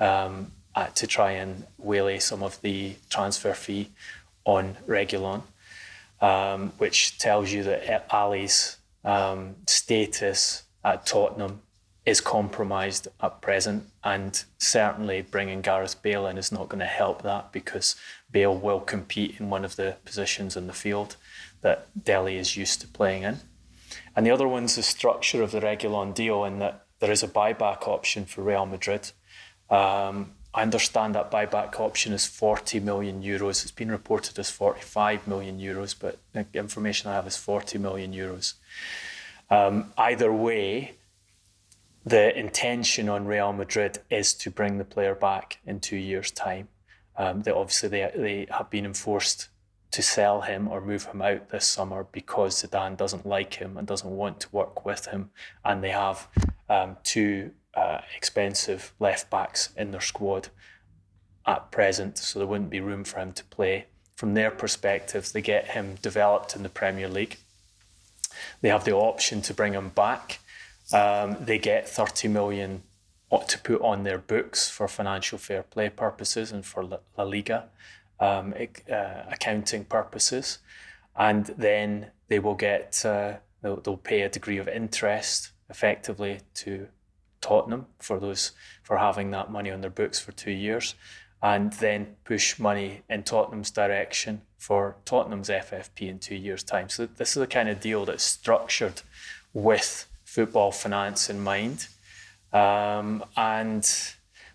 um, 0.00 0.52
uh, 0.74 0.86
to 0.88 1.06
try 1.06 1.32
and 1.32 1.66
waylay 1.78 2.18
some 2.18 2.42
of 2.42 2.60
the 2.62 2.94
transfer 3.08 3.54
fee 3.54 3.90
on 4.44 4.76
Reguilon, 4.86 5.42
um, 6.20 6.72
which 6.78 7.18
tells 7.18 7.52
you 7.52 7.62
that 7.62 8.12
Alli's 8.12 8.78
um, 9.04 9.56
status 9.66 10.64
at 10.84 11.06
Tottenham 11.06 11.62
is 12.04 12.20
compromised 12.20 13.06
at 13.20 13.40
present, 13.40 13.88
and 14.02 14.44
certainly 14.58 15.22
bringing 15.22 15.60
Gareth 15.60 16.02
Bale 16.02 16.26
in 16.26 16.36
is 16.36 16.50
not 16.50 16.68
going 16.68 16.80
to 16.80 16.86
help 16.86 17.22
that 17.22 17.52
because 17.52 17.94
Bale 18.30 18.56
will 18.56 18.80
compete 18.80 19.38
in 19.38 19.50
one 19.50 19.64
of 19.64 19.76
the 19.76 19.96
positions 20.04 20.56
in 20.56 20.66
the 20.66 20.72
field 20.72 21.14
that 21.60 21.86
Dele 22.04 22.36
is 22.36 22.56
used 22.56 22.80
to 22.80 22.88
playing 22.88 23.22
in. 23.22 23.38
And 24.14 24.26
the 24.26 24.30
other 24.30 24.46
one's 24.48 24.76
the 24.76 24.82
structure 24.82 25.42
of 25.42 25.52
the 25.52 25.60
Reguilon 25.60 26.14
deal, 26.14 26.44
in 26.44 26.58
that 26.58 26.86
there 27.00 27.10
is 27.10 27.22
a 27.22 27.28
buyback 27.28 27.88
option 27.88 28.26
for 28.26 28.42
Real 28.42 28.66
Madrid. 28.66 29.12
Um, 29.70 30.32
I 30.54 30.62
understand 30.62 31.14
that 31.14 31.30
buyback 31.30 31.80
option 31.80 32.12
is 32.12 32.26
40 32.26 32.80
million 32.80 33.22
euros. 33.22 33.62
It's 33.62 33.70
been 33.70 33.90
reported 33.90 34.38
as 34.38 34.50
45 34.50 35.26
million 35.26 35.58
euros, 35.58 35.94
but 35.98 36.18
the 36.32 36.46
information 36.54 37.10
I 37.10 37.14
have 37.14 37.26
is 37.26 37.36
40 37.36 37.78
million 37.78 38.12
euros. 38.12 38.54
Um, 39.48 39.92
either 39.96 40.32
way, 40.32 40.92
the 42.04 42.36
intention 42.38 43.08
on 43.08 43.24
Real 43.24 43.52
Madrid 43.52 43.98
is 44.10 44.34
to 44.34 44.50
bring 44.50 44.76
the 44.76 44.84
player 44.84 45.14
back 45.14 45.58
in 45.64 45.80
two 45.80 45.96
years' 45.96 46.30
time. 46.30 46.68
Um, 47.16 47.42
obviously 47.46 47.88
they, 47.88 48.10
they 48.14 48.46
have 48.50 48.70
been 48.70 48.84
enforced 48.84 49.48
to 49.92 50.02
sell 50.02 50.40
him 50.40 50.68
or 50.68 50.80
move 50.80 51.04
him 51.04 51.22
out 51.22 51.50
this 51.50 51.66
summer 51.66 52.06
because 52.12 52.62
Zidane 52.62 52.96
doesn't 52.96 53.26
like 53.26 53.54
him 53.54 53.76
and 53.76 53.86
doesn't 53.86 54.10
want 54.10 54.40
to 54.40 54.48
work 54.50 54.84
with 54.84 55.06
him, 55.06 55.30
and 55.64 55.84
they 55.84 55.90
have 55.90 56.28
um, 56.68 56.96
two 57.04 57.52
uh, 57.74 58.00
expensive 58.16 58.92
left 58.98 59.30
backs 59.30 59.68
in 59.76 59.90
their 59.90 60.00
squad 60.00 60.48
at 61.46 61.70
present, 61.70 62.18
so 62.18 62.38
there 62.38 62.48
wouldn't 62.48 62.70
be 62.70 62.80
room 62.80 63.04
for 63.04 63.20
him 63.20 63.32
to 63.32 63.44
play. 63.44 63.86
From 64.16 64.34
their 64.34 64.50
perspective, 64.50 65.30
they 65.32 65.42
get 65.42 65.68
him 65.68 65.96
developed 66.00 66.56
in 66.56 66.62
the 66.62 66.68
Premier 66.68 67.08
League. 67.08 67.38
They 68.62 68.70
have 68.70 68.84
the 68.84 68.94
option 68.94 69.42
to 69.42 69.54
bring 69.54 69.74
him 69.74 69.90
back. 69.90 70.38
Um, 70.92 71.36
they 71.40 71.58
get 71.58 71.88
30 71.88 72.28
million 72.28 72.82
to 73.46 73.58
put 73.58 73.80
on 73.80 74.04
their 74.04 74.18
books 74.18 74.68
for 74.68 74.86
financial 74.86 75.38
fair 75.38 75.62
play 75.62 75.88
purposes 75.88 76.52
and 76.52 76.64
for 76.64 76.84
La 76.84 77.24
Liga 77.24 77.68
um, 78.22 78.54
uh, 78.90 79.22
accounting 79.30 79.84
purposes. 79.84 80.58
And 81.16 81.46
then 81.58 82.12
they 82.28 82.38
will 82.38 82.54
get, 82.54 83.04
uh, 83.04 83.34
they'll, 83.60 83.80
they'll 83.80 83.96
pay 83.96 84.22
a 84.22 84.28
degree 84.28 84.58
of 84.58 84.68
interest 84.68 85.50
effectively 85.68 86.40
to 86.54 86.88
Tottenham 87.40 87.86
for 87.98 88.20
those 88.20 88.52
for 88.82 88.98
having 88.98 89.30
that 89.32 89.50
money 89.50 89.70
on 89.70 89.80
their 89.80 89.90
books 89.90 90.18
for 90.20 90.32
two 90.32 90.52
years, 90.52 90.94
and 91.42 91.72
then 91.74 92.14
push 92.24 92.58
money 92.58 93.02
in 93.10 93.24
Tottenham's 93.24 93.70
direction 93.70 94.42
for 94.58 94.96
Tottenham's 95.04 95.48
FFP 95.48 96.08
in 96.08 96.18
two 96.20 96.36
years' 96.36 96.62
time. 96.62 96.88
So 96.88 97.06
this 97.06 97.36
is 97.36 97.42
a 97.42 97.46
kind 97.48 97.68
of 97.68 97.80
deal 97.80 98.04
that's 98.04 98.22
structured 98.22 99.02
with 99.52 100.06
football 100.24 100.70
finance 100.70 101.28
in 101.28 101.40
mind, 101.40 101.88
um, 102.52 103.24
and 103.36 103.84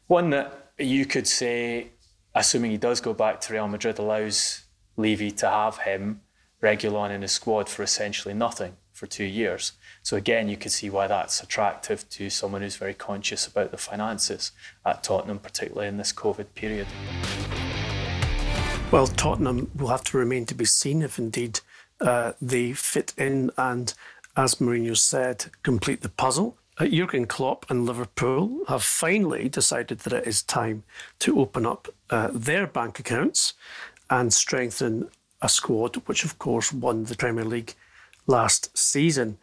one 0.08 0.30
that 0.30 0.72
you 0.78 1.06
could 1.06 1.28
say, 1.28 1.90
assuming 2.40 2.72
he 2.72 2.78
does 2.78 3.02
go 3.02 3.14
back 3.14 3.42
to 3.42 3.54
Real 3.54 3.68
Madrid, 3.68 4.00
allows 4.00 4.64
Levy 4.96 5.32
to 5.32 5.50
have 5.50 5.80
him 5.80 6.22
Reguilon 6.62 7.12
in 7.12 7.22
his 7.22 7.32
squad 7.32 7.70
for 7.70 7.84
essentially 7.84 8.34
nothing 8.34 8.78
for 8.92 9.06
two 9.06 9.24
years. 9.24 9.74
So 10.02 10.18
again, 10.18 10.50
you 10.50 10.58
could 10.58 10.72
see 10.72 10.90
why 10.90 11.06
that's 11.08 11.42
attractive 11.44 12.10
to 12.10 12.30
someone 12.30 12.64
who's 12.64 12.78
very 12.78 12.96
conscious 12.96 13.46
about 13.46 13.72
the 13.72 13.78
finances 13.78 14.52
at 14.86 15.04
Tottenham, 15.04 15.38
particularly 15.38 15.88
in 15.88 15.98
this 15.98 16.12
COVID 16.12 16.48
period. 16.56 16.88
Well, 18.92 19.06
Tottenham 19.06 19.70
will 19.76 19.90
have 19.90 20.04
to 20.06 20.18
remain 20.18 20.46
to 20.48 20.56
be 20.56 20.66
seen 20.66 21.02
if 21.02 21.20
indeed 21.20 21.60
uh, 22.02 22.34
they 22.42 22.74
fit 22.74 23.14
in 23.18 23.52
and, 23.58 23.94
as 24.36 24.56
Mourinho 24.56 24.98
said, 24.98 25.46
complete 25.62 26.02
the 26.02 26.10
puzzle. 26.10 26.58
Uh, 26.80 26.86
Jurgen 26.86 27.26
Klopp 27.26 27.66
and 27.70 27.86
Liverpool 27.86 28.62
have 28.68 28.84
finally 28.84 29.50
decided 29.50 30.00
that 30.00 30.14
it 30.14 30.28
is 30.28 30.44
time 30.44 30.84
to 31.20 31.40
open 31.40 31.66
up 31.66 31.88
uh, 32.12 32.30
their 32.32 32.68
bank 32.68 33.00
accounts 33.00 33.56
and 34.10 34.32
strengthen 34.32 35.10
a 35.42 35.50
squad 35.50 35.96
which, 36.06 36.24
of 36.24 36.38
course, 36.38 36.72
won 36.72 37.06
the 37.06 37.16
Premier 37.16 37.46
League 37.46 37.74
last 38.28 38.78
season. 38.78 39.38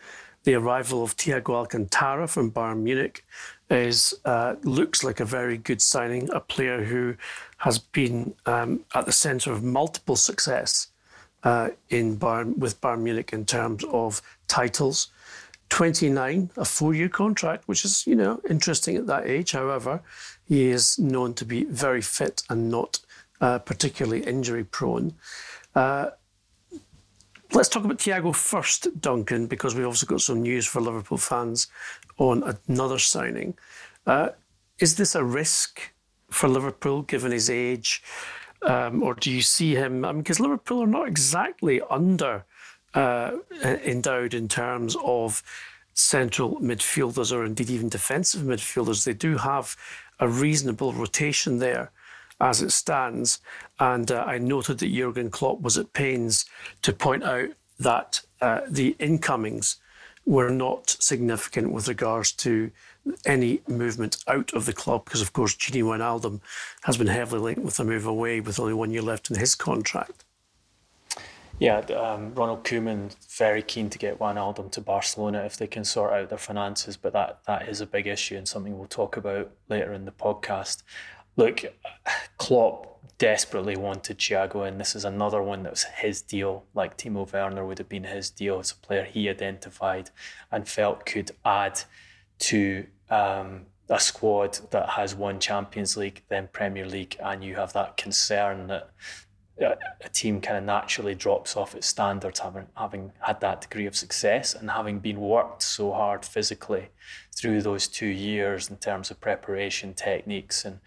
The 0.45 0.55
arrival 0.55 1.03
of 1.03 1.17
Thiago 1.17 1.55
Alcantara 1.55 2.29
from 2.29 2.53
Bayern 2.53 2.83
Munich 2.83 3.25
is 3.69 4.15
uh, 4.25 4.55
looks 4.63 5.03
like 5.03 5.19
a 5.19 5.25
very 5.25 5.57
good 5.57 5.83
signing. 5.83 6.31
A 6.33 6.41
player 6.41 6.85
who 6.85 7.17
has 7.59 7.79
been 7.79 8.35
um, 8.47 8.85
at 8.95 9.07
the 9.07 9.13
centre 9.13 9.51
of 9.51 9.63
multiple 9.63 10.17
success 10.17 10.89
uh, 11.43 11.71
in 11.89 12.17
Bayern 12.17 12.59
with 12.59 12.81
Bayern 12.81 13.01
Munich 13.01 13.33
in 13.33 13.45
terms 13.45 13.83
of 13.85 14.23
titles. 14.47 15.09
29, 15.75 16.51
a 16.57 16.65
four-year 16.65 17.09
contract, 17.09 17.67
which 17.67 17.85
is 17.85 18.07
you 18.07 18.15
know 18.15 18.41
interesting 18.49 18.95
at 18.97 19.09
that 19.09 19.27
age. 19.27 19.51
However, 19.51 20.01
he 20.45 20.69
is 20.71 21.01
known 21.01 21.35
to 21.35 21.45
be 21.45 21.65
very 21.65 22.01
fit 22.01 22.45
and 22.49 22.71
not 22.71 23.01
uh, 23.41 23.59
particularly 23.59 24.23
injury 24.23 24.63
prone. 24.63 25.15
Uh, 25.75 26.11
Let's 27.53 27.69
talk 27.69 27.85
about 27.85 27.99
Thiago 27.99 28.35
first, 28.35 29.01
Duncan, 29.01 29.47
because 29.47 29.77
we've 29.77 29.87
also 29.87 30.07
got 30.07 30.21
some 30.21 30.43
news 30.43 30.67
for 30.67 30.81
Liverpool 30.81 31.19
fans 31.19 31.69
on 32.19 32.57
another 32.67 32.99
signing. 32.99 33.55
Uh, 34.07 34.31
is 34.81 34.97
this 34.97 35.15
a 35.15 35.23
risk 35.23 35.93
for 36.31 36.49
Liverpool 36.49 37.03
given 37.03 37.31
his 37.31 37.49
age? 37.49 38.03
Um, 38.63 39.05
or 39.05 39.15
do 39.15 39.31
you 39.31 39.41
see 39.41 39.75
him? 39.75 40.05
I 40.05 40.11
mean, 40.11 40.23
because 40.23 40.41
Liverpool 40.41 40.83
are 40.83 40.89
not 40.89 41.07
exactly 41.07 41.81
under 41.89 42.45
uh, 42.95 43.33
endowed 43.63 44.35
in 44.35 44.49
terms 44.49 44.97
of 45.03 45.43
central 45.95 46.61
midfielders 46.61 47.33
or 47.33 47.45
indeed 47.45 47.71
even 47.71 47.89
defensive 47.89 48.43
midfielders. 48.43 49.05
They 49.05 49.15
do 49.15 49.37
have 49.37 49.77
a 50.21 50.29
reasonable 50.29 50.93
rotation 50.93 51.59
there 51.59 51.91
as 52.41 52.63
it 52.63 52.71
stands. 52.71 53.41
And 53.79 54.11
uh, 54.11 54.25
I 54.27 54.39
noted 54.39 54.79
that 54.79 54.93
Jurgen 54.93 55.31
Klopp 55.31 55.61
was 55.61 55.79
at 55.79 55.93
pains 55.93 56.45
to 56.83 56.93
point 56.93 57.25
out 57.25 57.51
that 57.79 58.21
uh, 58.41 58.61
the 58.69 58.97
incomings 58.99 59.77
were 60.27 60.51
not 60.51 60.97
significant 61.01 61.73
with 61.73 61.89
regards 61.89 62.33
to 62.33 62.71
any 63.27 63.61
movement 63.69 64.17
out 64.27 64.53
of 64.55 64.65
the 64.65 64.73
club, 64.73 65.05
because 65.05 65.21
of 65.21 65.33
course 65.33 65.55
Gini 65.55 65.83
Wijnaldum 65.83 66.41
has 66.85 66.97
been 66.97 67.09
heavily 67.09 67.43
linked 67.43 67.63
with 67.63 67.79
a 67.79 67.85
move 67.85 68.07
away 68.07 68.41
with 68.41 68.59
only 68.59 68.73
one 68.73 68.91
year 68.91 69.03
left 69.03 69.31
in 69.31 69.39
his 69.39 69.55
contract. 69.55 70.25
Yeah, 71.61 71.79
um, 71.79 72.35
Ronald 72.35 72.65
Koeman 72.65 73.15
very 73.39 73.63
keen 73.63 73.89
to 73.91 73.99
get 73.99 74.19
Wijnaldum 74.19 74.73
to 74.73 74.81
Barcelona 74.81 75.45
if 75.45 75.57
they 75.57 75.69
can 75.69 75.85
sort 75.85 76.13
out 76.13 76.29
their 76.29 76.39
finances, 76.39 76.97
but 76.97 77.13
that 77.13 77.41
that 77.47 77.69
is 77.69 77.81
a 77.81 77.87
big 77.87 78.07
issue 78.07 78.37
and 78.37 78.47
something 78.47 78.77
we'll 78.77 78.89
talk 78.89 79.17
about 79.17 79.53
later 79.69 79.93
in 79.93 80.05
the 80.05 80.13
podcast. 80.13 80.83
Look, 81.37 81.65
Klopp 82.39 82.95
desperately 83.19 83.77
wanted 83.77 84.19
Thiago, 84.19 84.67
and 84.67 84.81
this 84.81 84.97
is 84.97 85.05
another 85.05 85.43
one 85.43 85.63
that 85.63 85.71
was 85.71 85.85
his 85.85 86.23
deal, 86.23 86.65
like 86.75 86.99
Timo 86.99 87.31
Werner 87.33 87.65
would 87.65 87.79
have 87.79 87.89
been 87.89 88.05
his 88.05 88.31
deal. 88.31 88.59
It's 88.59 88.73
a 88.73 88.77
player 88.77 89.05
he 89.05 89.29
identified 89.29 90.11
and 90.51 90.69
felt 90.69 91.07
could 91.07 91.31
add 91.45 91.83
to 92.41 92.87
um, 93.11 93.67
a 93.89 94.01
squad 94.01 94.59
that 94.71 94.91
has 94.91 95.15
won 95.15 95.39
Champions 95.39 95.97
League, 95.97 96.23
then 96.29 96.49
Premier 96.53 96.87
League, 96.87 97.17
and 97.23 97.45
you 97.45 97.55
have 97.55 97.73
that 97.75 97.97
concern 97.97 98.67
that 98.67 98.91
a 99.61 100.09
team 100.13 100.41
kind 100.41 100.59
of 100.59 100.65
naturally 100.65 101.15
drops 101.15 101.57
off 101.57 101.75
its 101.75 101.87
standards, 101.87 102.41
having 102.41 102.67
having 102.77 103.13
had 103.21 103.41
that 103.41 103.61
degree 103.61 103.87
of 103.87 103.95
success 103.95 104.55
and 104.55 104.71
having 104.71 104.99
been 104.99 105.21
worked 105.21 105.63
so 105.63 105.93
hard 105.93 106.25
physically 106.25 106.89
through 107.35 107.63
those 107.63 107.87
two 107.87 108.07
years 108.07 108.69
in 108.69 108.77
terms 108.77 109.11
of 109.11 109.21
preparation 109.21 109.95
techniques 109.95 110.65
and 110.65 110.81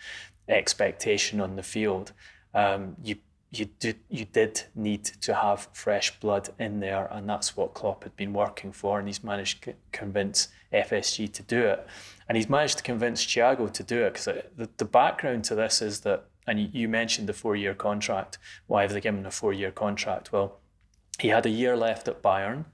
expectation 0.50 1.39
on 1.39 1.55
the 1.55 1.63
field. 1.63 2.12
Um, 2.53 2.95
you 3.03 3.17
you 3.51 3.65
did 3.79 3.97
you 4.09 4.25
did 4.25 4.63
need 4.75 5.05
to 5.05 5.33
have 5.33 5.69
fresh 5.71 6.19
blood 6.19 6.50
in 6.59 6.79
there, 6.79 7.07
and 7.12 7.29
that's 7.29 7.55
what 7.55 7.74
Klopp 7.74 8.03
had 8.03 8.15
been 8.17 8.33
working 8.33 8.71
for, 8.71 9.00
and 9.00 9.07
he's 9.07 9.24
managed 9.24 9.63
to 9.63 9.74
convince 9.91 10.50
FSG 10.74 11.31
to 11.33 11.43
do 11.43 11.62
it, 11.62 11.88
and 12.27 12.36
he's 12.36 12.50
managed 12.50 12.77
to 12.79 12.83
convince 12.83 13.25
Thiago 13.25 13.71
to 13.71 13.83
do 13.83 14.03
it 14.03 14.13
because 14.13 14.43
the, 14.57 14.69
the 14.77 14.86
background 14.86 15.45
to 15.45 15.55
this 15.55 15.81
is 15.81 16.01
that, 16.01 16.25
and 16.47 16.73
you 16.73 16.87
mentioned 16.87 17.27
the 17.27 17.33
four 17.33 17.55
year 17.55 17.73
contract. 17.73 18.37
Why 18.67 18.83
have 18.83 18.93
they 18.93 19.01
given 19.01 19.19
him 19.19 19.25
a 19.25 19.31
four 19.31 19.53
year 19.53 19.71
contract? 19.71 20.31
Well, 20.31 20.59
he 21.19 21.27
had 21.27 21.45
a 21.45 21.49
year 21.49 21.75
left 21.75 22.07
at 22.07 22.21
Bayern. 22.21 22.65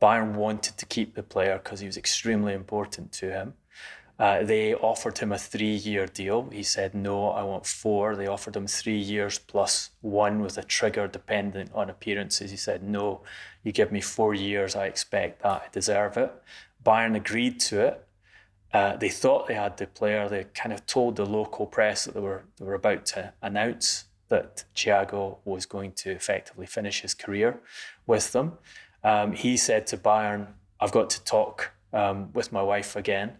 Bayern 0.00 0.34
wanted 0.34 0.78
to 0.78 0.86
keep 0.86 1.14
the 1.14 1.22
player 1.22 1.60
because 1.62 1.80
he 1.80 1.86
was 1.86 1.96
extremely 1.96 2.54
important 2.54 3.10
to 3.12 3.30
him. 3.32 3.54
Uh, 4.18 4.42
they 4.42 4.74
offered 4.74 5.18
him 5.18 5.30
a 5.30 5.38
three 5.38 5.76
year 5.76 6.06
deal. 6.06 6.48
He 6.50 6.64
said, 6.64 6.94
No, 6.94 7.30
I 7.30 7.42
want 7.42 7.66
four. 7.66 8.16
They 8.16 8.26
offered 8.26 8.56
him 8.56 8.66
three 8.66 8.98
years 8.98 9.38
plus 9.38 9.90
one 10.00 10.40
with 10.40 10.58
a 10.58 10.64
trigger 10.64 11.06
dependent 11.06 11.70
on 11.72 11.88
appearances. 11.88 12.50
He 12.50 12.56
said, 12.56 12.82
No, 12.82 13.22
you 13.62 13.70
give 13.70 13.92
me 13.92 14.00
four 14.00 14.34
years. 14.34 14.74
I 14.74 14.86
expect 14.86 15.42
that. 15.42 15.62
I 15.62 15.66
deserve 15.70 16.16
it. 16.16 16.32
Bayern 16.84 17.16
agreed 17.16 17.60
to 17.60 17.80
it. 17.80 18.07
Uh, 18.72 18.96
they 18.96 19.08
thought 19.08 19.46
they 19.46 19.54
had 19.54 19.76
the 19.76 19.86
player. 19.86 20.28
They 20.28 20.44
kind 20.54 20.72
of 20.72 20.84
told 20.86 21.16
the 21.16 21.26
local 21.26 21.66
press 21.66 22.04
that 22.04 22.14
they 22.14 22.20
were, 22.20 22.44
they 22.58 22.64
were 22.64 22.74
about 22.74 23.06
to 23.06 23.32
announce 23.40 24.04
that 24.28 24.64
Thiago 24.76 25.38
was 25.44 25.64
going 25.64 25.92
to 25.92 26.10
effectively 26.10 26.66
finish 26.66 27.00
his 27.00 27.14
career 27.14 27.60
with 28.06 28.32
them. 28.32 28.58
Um, 29.02 29.32
he 29.32 29.56
said 29.56 29.86
to 29.88 29.96
Bayern, 29.96 30.48
I've 30.80 30.92
got 30.92 31.08
to 31.10 31.24
talk 31.24 31.72
um, 31.92 32.30
with 32.34 32.52
my 32.52 32.62
wife 32.62 32.94
again 32.94 33.38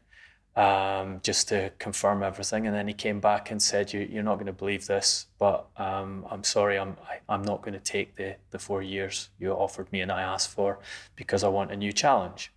um, 0.59 1.21
just 1.23 1.49
to 1.49 1.71
confirm 1.79 2.23
everything. 2.23 2.67
And 2.67 2.75
then 2.75 2.89
he 2.89 2.95
came 2.95 3.21
back 3.21 3.53
and 3.53 3.63
said, 3.63 3.93
you, 3.93 4.01
"You're 4.01 4.25
not 4.25 4.35
going 4.35 4.47
to 4.47 4.53
believe 4.53 4.87
this, 4.87 5.27
but 5.39 5.69
um, 5.77 6.27
I'm 6.29 6.43
sorry, 6.43 6.79
I'm 6.79 6.97
I, 7.09 7.15
am 7.15 7.21
i 7.29 7.35
am 7.35 7.43
not 7.43 7.63
going 7.63 7.75
to 7.75 7.81
take 7.81 8.17
the 8.17 8.37
the 8.51 8.59
four 8.59 8.83
years 8.83 9.31
you 9.39 9.53
offered 9.53 9.91
me 9.93 10.01
and 10.01 10.11
I 10.11 10.23
asked 10.23 10.51
for 10.51 10.81
because 11.15 11.45
I 11.45 11.49
want 11.49 11.71
a 11.71 11.77
new 11.77 11.93
challenge." 11.93 12.53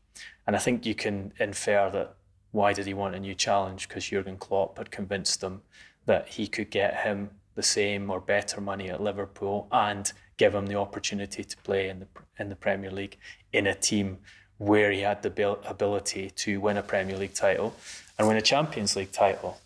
And 0.47 0.55
I 0.55 0.60
think 0.60 0.86
you 0.86 0.95
can 0.95 1.34
infer 1.39 1.91
that 1.91 2.15
why 2.51 2.73
did 2.73 2.85
he 2.85 2.93
want 2.93 3.15
a 3.15 3.19
new 3.19 3.35
challenge? 3.35 3.87
Because 3.87 4.05
Jurgen 4.05 4.37
Klopp 4.37 4.77
had 4.77 4.91
convinced 4.91 5.41
him 5.41 5.61
that 6.05 6.27
he 6.29 6.47
could 6.47 6.69
get 6.69 7.01
him 7.01 7.31
the 7.55 7.63
same 7.63 8.09
or 8.09 8.19
better 8.19 8.61
money 8.61 8.89
at 8.89 9.01
Liverpool 9.01 9.67
and 9.71 10.11
give 10.37 10.55
him 10.55 10.67
the 10.67 10.75
opportunity 10.75 11.43
to 11.43 11.57
play 11.57 11.89
in 11.89 11.99
the 11.99 12.07
in 12.39 12.49
the 12.49 12.55
Premier 12.55 12.91
League 12.91 13.17
in 13.53 13.67
a 13.67 13.75
team 13.75 14.17
where 14.57 14.91
he 14.91 15.01
had 15.01 15.21
the 15.21 15.57
ability 15.67 16.29
to 16.29 16.59
win 16.59 16.77
a 16.77 16.83
Premier 16.83 17.17
League 17.17 17.33
title 17.33 17.75
and 18.17 18.27
win 18.27 18.37
a 18.37 18.41
Champions 18.41 18.95
League 18.95 19.11
title. 19.11 19.57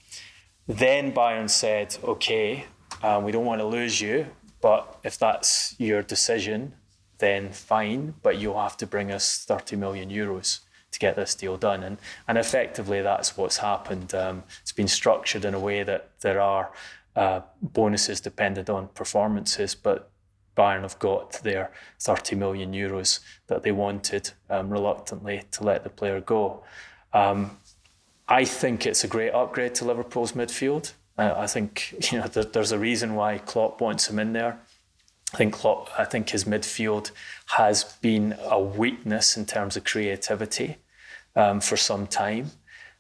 Then 0.68 1.14
Bayern 1.14 1.50
said, 1.50 1.98
okay, 2.04 2.66
um, 3.04 3.24
we 3.24 3.32
don't 3.32 3.46
want 3.46 3.60
to 3.62 3.66
lose 3.66 4.02
you, 4.02 4.28
but 4.62 5.00
if 5.04 5.18
that's 5.18 5.76
your 5.78 6.02
decision, 6.02 6.74
then 7.18 7.52
fine, 7.52 8.16
but 8.24 8.38
you'll 8.40 8.60
have 8.60 8.78
to 8.78 8.88
bring 8.88 9.12
us 9.12 9.44
30 9.46 9.76
million 9.76 10.10
euros 10.10 10.62
to 10.96 11.00
get 11.00 11.16
this 11.16 11.36
deal 11.36 11.58
done. 11.58 11.84
And, 11.84 11.98
and 12.28 12.38
effectively, 12.38 13.02
that's 13.02 13.38
what's 13.38 13.58
happened. 13.58 14.16
Um, 14.16 14.44
it's 14.62 14.72
been 14.72 14.88
structured 14.88 15.46
in 15.46 15.54
a 15.54 15.60
way 15.60 15.84
that 15.84 16.10
there 16.22 16.42
are 16.42 16.72
uh, 17.16 17.42
bonuses 17.62 18.22
dependent 18.22 18.70
on 18.70 18.88
performances, 18.90 19.76
but 19.76 20.10
Bayern 20.58 20.82
have 20.82 20.98
got 21.00 21.34
their 21.44 21.72
30 22.00 22.36
million 22.38 22.72
euros 22.72 23.20
that 23.48 23.64
they 23.64 23.72
wanted 23.74 24.32
um, 24.50 24.70
reluctantly 24.70 25.44
to 25.52 25.64
let 25.64 25.84
the 25.84 25.90
player 25.90 26.22
go. 26.22 26.64
Um, 27.14 27.58
I 28.28 28.46
think 28.46 28.86
it's 28.86 29.04
a 29.04 29.08
great 29.08 29.32
upgrade 29.32 29.76
to 29.76 29.86
Liverpool's 29.86 30.32
midfield. 30.32 30.94
Uh, 31.18 31.34
I 31.36 31.48
think 31.48 31.94
you 32.12 32.20
know 32.20 32.28
there, 32.28 32.46
there's 32.46 32.72
a 32.72 32.80
reason 32.80 33.16
why 33.16 33.38
Klopp 33.40 33.82
wants 33.82 34.10
him 34.10 34.18
in 34.18 34.32
there. 34.34 34.60
I 35.34 35.38
think 35.38 35.54
Klopp, 35.56 35.90
I 35.98 36.06
think 36.06 36.30
his 36.30 36.46
midfield 36.46 37.12
has 37.48 37.84
been 38.02 38.38
a 38.42 38.62
weakness 38.62 39.36
in 39.36 39.46
terms 39.46 39.76
of 39.76 39.84
creativity 39.84 40.78
um, 41.36 41.60
for 41.60 41.78
some 41.78 42.08
time. 42.08 42.52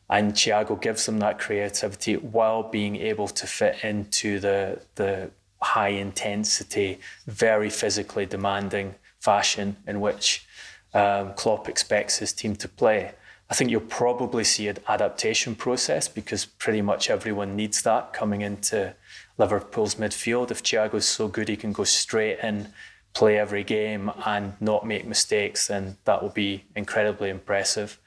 And 0.09 0.33
Thiago 0.33 0.79
gives 0.79 1.05
them 1.05 1.19
that 1.19 1.39
creativity 1.39 2.15
while 2.15 2.63
being 2.63 2.95
able 2.95 3.27
to 3.27 3.47
fit 3.47 3.83
into 3.83 4.39
the 4.39 4.79
the 4.95 5.31
high 5.61 5.89
intensity, 5.89 6.99
very 7.25 7.69
physically 7.69 8.25
demanding 8.25 8.95
fashion 9.19 9.77
in 9.87 9.99
which 9.99 10.45
um, 10.93 11.33
Klopp 11.33 11.67
expects 11.67 12.19
his 12.19 12.31
team 12.33 12.55
to 12.57 12.69
play. 12.69 13.13
I 13.49 13.53
think 13.53 13.69
you'll 13.69 13.81
probably 13.81 14.43
see 14.43 14.67
an 14.67 14.77
adaptation 14.87 15.55
process 15.55 16.07
because 16.07 16.45
pretty 16.45 16.81
much 16.81 17.09
everyone 17.09 17.55
needs 17.55 17.81
that 17.83 18.13
coming 18.13 18.41
into 18.41 18.95
Liverpool's 19.37 19.95
midfield. 19.95 20.51
If 20.51 20.63
Thiago's 20.63 21.07
so 21.07 21.27
good 21.27 21.49
he 21.49 21.55
can 21.55 21.71
go 21.71 21.83
straight 21.83 22.39
in, 22.39 22.69
play 23.15 23.39
every 23.39 23.63
game 23.63 24.12
and 24.25 24.54
not 24.60 24.86
make 24.86 25.08
mistakes, 25.08 25.67
then 25.67 25.97
that 26.04 26.21
will 26.21 26.30
be 26.30 26.65
incredibly 26.75 27.30
impressive. 27.30 27.97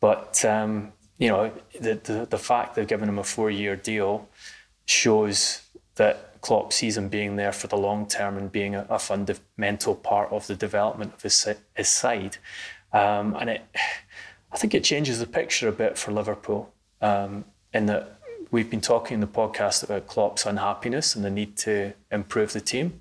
But 0.00 0.44
um, 0.44 0.92
you 1.18 1.28
know, 1.28 1.52
the, 1.78 1.94
the 1.94 2.26
the 2.28 2.38
fact 2.38 2.74
they've 2.74 2.86
given 2.86 3.08
him 3.08 3.18
a 3.18 3.24
four 3.24 3.50
year 3.50 3.76
deal 3.76 4.28
shows 4.86 5.62
that 5.96 6.40
Klopp 6.40 6.72
sees 6.72 6.96
him 6.96 7.08
being 7.08 7.36
there 7.36 7.52
for 7.52 7.66
the 7.66 7.76
long 7.76 8.06
term 8.06 8.36
and 8.38 8.50
being 8.50 8.74
a, 8.74 8.86
a 8.88 8.98
fundamental 8.98 9.94
part 9.94 10.32
of 10.32 10.46
the 10.46 10.54
development 10.54 11.14
of 11.14 11.22
his, 11.22 11.46
his 11.74 11.88
side. 11.88 12.38
Um, 12.92 13.36
and 13.38 13.50
it, 13.50 13.62
I 14.52 14.56
think 14.56 14.74
it 14.74 14.82
changes 14.84 15.18
the 15.18 15.26
picture 15.26 15.68
a 15.68 15.72
bit 15.72 15.98
for 15.98 16.12
Liverpool 16.12 16.72
um, 17.02 17.44
in 17.74 17.86
that 17.86 18.18
we've 18.50 18.70
been 18.70 18.80
talking 18.80 19.16
in 19.16 19.20
the 19.20 19.26
podcast 19.26 19.82
about 19.82 20.06
Klopp's 20.06 20.46
unhappiness 20.46 21.14
and 21.14 21.24
the 21.24 21.30
need 21.30 21.56
to 21.58 21.92
improve 22.10 22.52
the 22.52 22.60
team. 22.60 23.00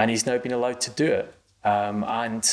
And 0.00 0.10
he's 0.10 0.24
now 0.24 0.38
been 0.38 0.52
allowed 0.52 0.80
to 0.80 0.90
do 0.90 1.04
it. 1.04 1.34
Um, 1.62 2.04
and 2.04 2.48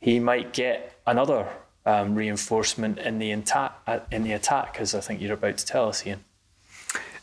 he 0.00 0.18
might 0.18 0.54
get 0.54 0.98
another 1.06 1.46
um, 1.84 2.14
reinforcement 2.14 2.98
in 2.98 3.18
the, 3.18 3.32
inta- 3.32 3.74
in 4.10 4.22
the 4.22 4.32
attack, 4.32 4.78
as 4.80 4.94
I 4.94 5.00
think 5.00 5.20
you're 5.20 5.34
about 5.34 5.58
to 5.58 5.66
tell 5.66 5.90
us, 5.90 6.06
Ian. 6.06 6.24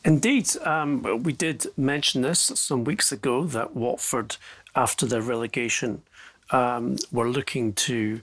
Indeed, 0.06 0.56
um, 0.64 1.24
we 1.24 1.34
did 1.34 1.66
mention 1.76 2.22
this 2.22 2.40
some 2.40 2.84
weeks 2.84 3.12
ago 3.12 3.46
that 3.46 3.76
Watford, 3.76 4.38
after 4.76 5.08
their 5.08 5.24
relegation, 5.24 6.04
um, 6.52 6.98
were 7.12 7.30
looking 7.30 7.74
to 7.74 8.22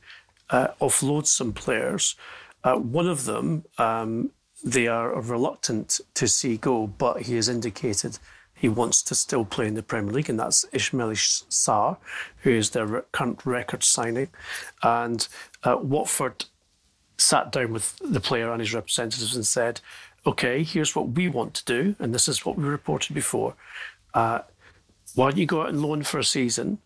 uh, 0.51 0.69
offload 0.81 1.27
some 1.27 1.53
players. 1.53 2.15
Uh, 2.63 2.77
one 2.77 3.09
of 3.09 3.25
them, 3.25 3.65
um, 3.77 4.31
they 4.63 4.87
are 4.87 5.21
reluctant 5.21 6.01
to 6.15 6.29
see 6.29 6.59
go, 6.59 6.87
but 6.87 7.23
he 7.23 7.35
has 7.35 7.49
indicated 7.49 8.21
he 8.61 8.69
wants 8.69 9.03
to 9.03 9.15
still 9.15 9.47
play 9.47 9.67
in 9.67 9.75
the 9.75 9.83
Premier 9.83 10.13
League, 10.13 10.29
and 10.29 10.39
that's 10.39 10.67
Ismaila 10.67 11.17
Sarr, 11.49 11.97
who 12.43 12.51
is 12.51 12.71
their 12.71 13.01
current 13.13 13.47
record 13.47 13.83
signing. 13.83 14.29
And 14.83 15.27
uh, 15.65 15.79
Watford 15.81 16.45
sat 17.17 17.53
down 17.53 17.73
with 17.73 17.97
the 18.05 18.21
player 18.21 18.53
and 18.53 18.61
his 18.61 18.75
representatives 18.75 19.35
and 19.35 19.47
said, 19.47 19.81
okay, 20.27 20.63
here's 20.63 20.95
what 20.95 21.09
we 21.09 21.27
want 21.27 21.55
to 21.55 21.65
do, 21.65 21.97
and 21.99 22.15
this 22.15 22.29
is 22.29 22.45
what 22.45 22.59
we 22.59 22.65
reported 22.65 23.15
before. 23.15 23.55
Uh, 24.13 24.41
why 25.15 25.31
don't 25.31 25.41
you 25.41 25.47
go 25.47 25.63
out 25.63 25.71
and 25.71 25.81
loan 25.81 26.03
for 26.03 26.19
a 26.19 26.25
season? 26.25 26.81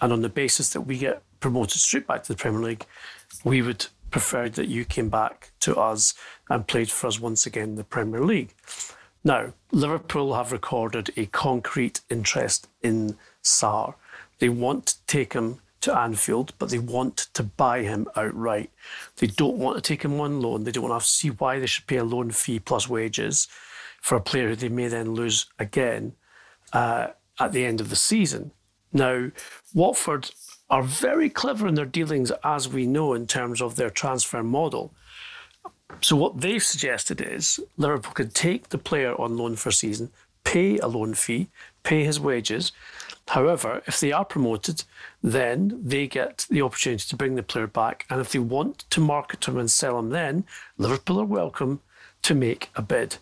And 0.00 0.12
on 0.12 0.22
the 0.22 0.28
basis 0.28 0.70
that 0.70 0.80
we 0.80 0.98
get 0.98 1.22
promoted 1.38 1.78
straight 1.78 2.08
back 2.08 2.24
to 2.24 2.32
the 2.32 2.36
Premier 2.36 2.60
League, 2.60 2.86
we 3.44 3.62
would 3.62 3.86
prefer 4.10 4.48
that 4.48 4.66
you 4.66 4.84
came 4.84 5.10
back 5.10 5.52
to 5.60 5.76
us 5.76 6.12
and 6.48 6.66
played 6.66 6.90
for 6.90 7.06
us 7.06 7.20
once 7.20 7.46
again 7.46 7.68
in 7.68 7.74
the 7.76 7.84
Premier 7.84 8.24
League. 8.24 8.52
Now, 9.22 9.52
Liverpool 9.70 10.34
have 10.34 10.52
recorded 10.52 11.10
a 11.16 11.26
concrete 11.26 12.00
interest 12.08 12.68
in 12.82 13.16
Sarr. 13.42 13.94
They 14.38 14.48
want 14.48 14.86
to 14.86 15.06
take 15.06 15.34
him 15.34 15.60
to 15.82 15.96
Anfield, 15.96 16.52
but 16.58 16.70
they 16.70 16.78
want 16.78 17.16
to 17.34 17.42
buy 17.42 17.82
him 17.82 18.06
outright. 18.16 18.70
They 19.16 19.26
don't 19.26 19.56
want 19.56 19.76
to 19.76 19.82
take 19.82 20.04
him 20.04 20.20
on 20.20 20.40
loan. 20.40 20.64
They 20.64 20.72
don't 20.72 20.84
want 20.84 20.92
to, 20.92 20.96
have 20.96 21.02
to 21.02 21.08
see 21.08 21.28
why 21.30 21.58
they 21.58 21.66
should 21.66 21.86
pay 21.86 21.96
a 21.96 22.04
loan 22.04 22.30
fee 22.30 22.58
plus 22.58 22.88
wages 22.88 23.48
for 24.00 24.16
a 24.16 24.20
player 24.20 24.48
who 24.48 24.56
they 24.56 24.68
may 24.68 24.88
then 24.88 25.14
lose 25.14 25.46
again 25.58 26.14
uh, 26.72 27.08
at 27.38 27.52
the 27.52 27.64
end 27.64 27.80
of 27.80 27.90
the 27.90 27.96
season. 27.96 28.52
Now, 28.92 29.30
Watford 29.74 30.30
are 30.68 30.82
very 30.82 31.28
clever 31.28 31.66
in 31.66 31.74
their 31.74 31.84
dealings, 31.84 32.32
as 32.44 32.68
we 32.68 32.86
know, 32.86 33.14
in 33.14 33.26
terms 33.26 33.60
of 33.60 33.76
their 33.76 33.90
transfer 33.90 34.42
model. 34.42 34.94
So 36.00 36.16
what 36.16 36.40
they've 36.40 36.62
suggested 36.62 37.20
is 37.20 37.60
Liverpool 37.76 38.12
could 38.12 38.34
take 38.34 38.70
the 38.70 38.78
player 38.78 39.14
on 39.20 39.36
loan 39.36 39.56
for 39.56 39.68
a 39.68 39.72
season, 39.72 40.10
pay 40.44 40.78
a 40.78 40.86
loan 40.86 41.14
fee, 41.14 41.48
pay 41.82 42.04
his 42.04 42.18
wages. 42.18 42.72
However, 43.28 43.82
if 43.86 44.00
they 44.00 44.10
are 44.10 44.24
promoted, 44.24 44.84
then 45.22 45.78
they 45.82 46.08
get 46.08 46.46
the 46.50 46.62
opportunity 46.62 47.04
to 47.08 47.16
bring 47.16 47.34
the 47.34 47.42
player 47.42 47.66
back. 47.66 48.06
And 48.10 48.20
if 48.20 48.32
they 48.32 48.38
want 48.38 48.90
to 48.90 49.00
market 49.00 49.46
him 49.46 49.56
and 49.56 49.70
sell 49.70 49.98
him, 49.98 50.10
then 50.10 50.44
Liverpool 50.78 51.20
are 51.20 51.24
welcome 51.26 51.80
to 52.22 52.34
make 52.34 52.70
a 52.74 52.82
bid. 52.82 53.18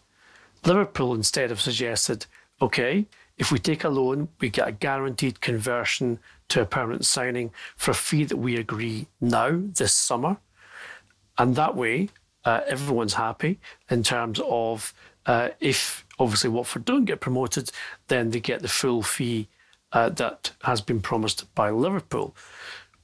Liverpool 0.65 1.15
instead 1.15 1.51
have 1.51 1.61
suggested, 1.61 2.27
okay, 2.63 3.07
if 3.37 3.53
we 3.53 3.59
take 3.59 3.85
a 3.85 3.89
loan, 3.89 4.29
we 4.41 4.49
get 4.51 4.69
a 4.69 4.73
guaranteed 4.73 5.41
conversion 5.41 6.19
to 6.49 6.63
a 6.63 6.67
permanent 6.67 7.05
signing 7.05 7.53
for 7.77 7.91
a 7.91 7.95
fee 7.95 8.25
that 8.25 8.37
we 8.37 8.57
agree 8.57 9.07
now 9.21 9.61
this 9.63 9.95
summer. 9.95 10.39
And 11.37 11.55
that 11.55 11.77
way, 11.77 12.09
uh, 12.45 12.61
everyone's 12.67 13.15
happy 13.15 13.59
in 13.91 14.03
terms 14.03 14.41
of 14.45 14.95
uh, 15.27 15.51
if 15.61 16.07
obviously 16.19 16.51
Watford 16.51 16.85
don't 16.85 17.05
get 17.05 17.21
promoted, 17.21 17.71
then 18.09 18.31
they 18.31 18.41
get 18.41 18.63
the 18.63 18.69
full 18.69 19.03
fee 19.03 19.49
uh, 19.93 20.09
that 20.11 20.53
has 20.63 20.81
been 20.81 21.01
promised 21.01 21.53
by 21.55 21.71
Liverpool. 21.71 22.35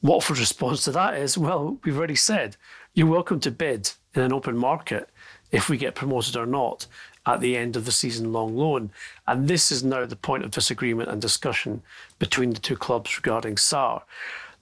Watford's 0.02 0.40
response 0.40 0.84
to 0.84 0.92
that 0.92 1.14
is, 1.14 1.38
well, 1.38 1.78
we've 1.84 1.96
already 1.96 2.14
said 2.14 2.56
you're 2.94 3.06
welcome 3.06 3.40
to 3.40 3.50
bid 3.50 3.92
in 4.14 4.22
an 4.22 4.32
open 4.32 4.56
market 4.56 5.08
if 5.50 5.68
we 5.68 5.76
get 5.76 5.94
promoted 5.94 6.36
or 6.36 6.46
not 6.46 6.86
at 7.26 7.40
the 7.40 7.56
end 7.56 7.76
of 7.76 7.84
the 7.84 7.92
season 7.92 8.32
long 8.32 8.56
loan. 8.56 8.90
And 9.26 9.48
this 9.48 9.72
is 9.72 9.82
now 9.82 10.04
the 10.04 10.16
point 10.16 10.44
of 10.44 10.50
disagreement 10.50 11.10
and 11.10 11.20
discussion 11.20 11.82
between 12.18 12.50
the 12.50 12.60
two 12.60 12.76
clubs 12.76 13.16
regarding 13.16 13.56
Sarr. 13.56 14.02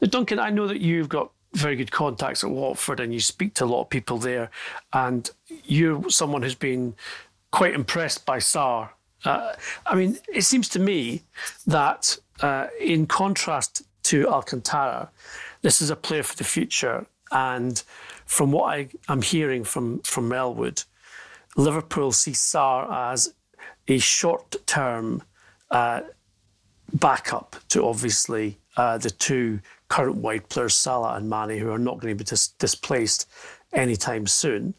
Now, 0.00 0.08
Duncan, 0.08 0.38
I 0.38 0.50
know 0.50 0.66
that 0.66 0.80
you've 0.80 1.08
got 1.08 1.32
very 1.54 1.76
good 1.76 1.90
contacts 1.90 2.42
at 2.44 2.50
Watford 2.50 3.00
and 3.00 3.12
you 3.12 3.20
speak 3.20 3.54
to 3.54 3.64
a 3.64 3.66
lot 3.66 3.82
of 3.82 3.90
people 3.90 4.18
there, 4.18 4.50
and 4.92 5.30
you're 5.64 6.08
someone 6.10 6.42
who's 6.42 6.54
been 6.54 6.94
quite 7.50 7.74
impressed 7.74 8.24
by 8.24 8.38
Sarr. 8.38 8.90
Uh, 9.24 9.52
I 9.86 9.94
mean, 9.94 10.18
it 10.32 10.42
seems 10.42 10.68
to 10.70 10.78
me 10.78 11.22
that 11.66 12.16
uh, 12.40 12.66
in 12.80 13.06
contrast 13.06 13.82
to 14.04 14.26
Alcantara, 14.28 15.10
this 15.60 15.80
is 15.80 15.90
a 15.90 15.96
player 15.96 16.22
for 16.22 16.36
the 16.36 16.44
future. 16.44 17.06
And 17.30 17.82
from 18.26 18.52
what 18.52 18.74
I, 18.74 18.88
am 19.08 19.22
hearing 19.22 19.64
from, 19.64 20.00
from 20.00 20.28
Melwood, 20.28 20.84
Liverpool 21.56 22.12
see 22.12 22.32
Sarr 22.32 23.12
as 23.12 23.34
a 23.88 23.98
short 23.98 24.56
term 24.66 25.22
uh, 25.70 26.00
backup 26.94 27.56
to 27.68 27.86
obviously 27.86 28.58
uh, 28.76 28.98
the 28.98 29.10
two 29.10 29.60
current 29.92 30.16
wide 30.16 30.48
players, 30.48 30.74
Salah 30.74 31.16
and 31.16 31.28
Mane, 31.28 31.58
who 31.58 31.70
are 31.70 31.78
not 31.78 32.00
going 32.00 32.16
to 32.16 32.24
be 32.24 32.26
dis- 32.26 32.48
displaced 32.48 33.28
anytime 33.74 34.26
soon. 34.26 34.72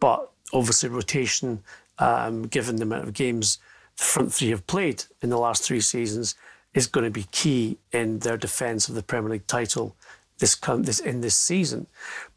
But 0.00 0.30
obviously, 0.52 0.90
rotation, 0.90 1.62
um, 1.98 2.42
given 2.42 2.76
the 2.76 2.82
amount 2.82 3.08
of 3.08 3.14
games 3.14 3.58
the 3.96 4.04
front 4.04 4.34
three 4.34 4.50
have 4.50 4.66
played 4.66 5.04
in 5.22 5.30
the 5.30 5.38
last 5.38 5.64
three 5.64 5.80
seasons, 5.80 6.34
is 6.74 6.86
going 6.86 7.04
to 7.04 7.10
be 7.10 7.26
key 7.32 7.78
in 7.90 8.18
their 8.18 8.36
defence 8.36 8.86
of 8.86 8.94
the 8.94 9.02
Premier 9.02 9.30
League 9.30 9.46
title 9.46 9.96
this, 10.40 10.54
this 10.56 11.00
in 11.00 11.22
this 11.22 11.38
season. 11.38 11.86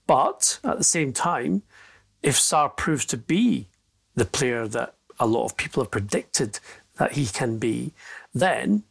But 0.07 0.59
at 0.63 0.77
the 0.77 0.85
same 0.85 1.11
time, 1.11 1.63
if 2.21 2.37
Sarr 2.37 2.73
proves 2.77 3.03
to 3.07 3.17
be 3.17 3.67
the 4.15 4.23
player 4.23 4.65
that 4.69 4.95
a 5.19 5.27
lot 5.27 5.43
of 5.43 5.57
people 5.57 5.83
have 5.83 5.91
predicted 5.91 6.61
that 6.95 7.13
he 7.13 7.25
can 7.25 7.57
be, 7.57 7.91
then 8.33 8.83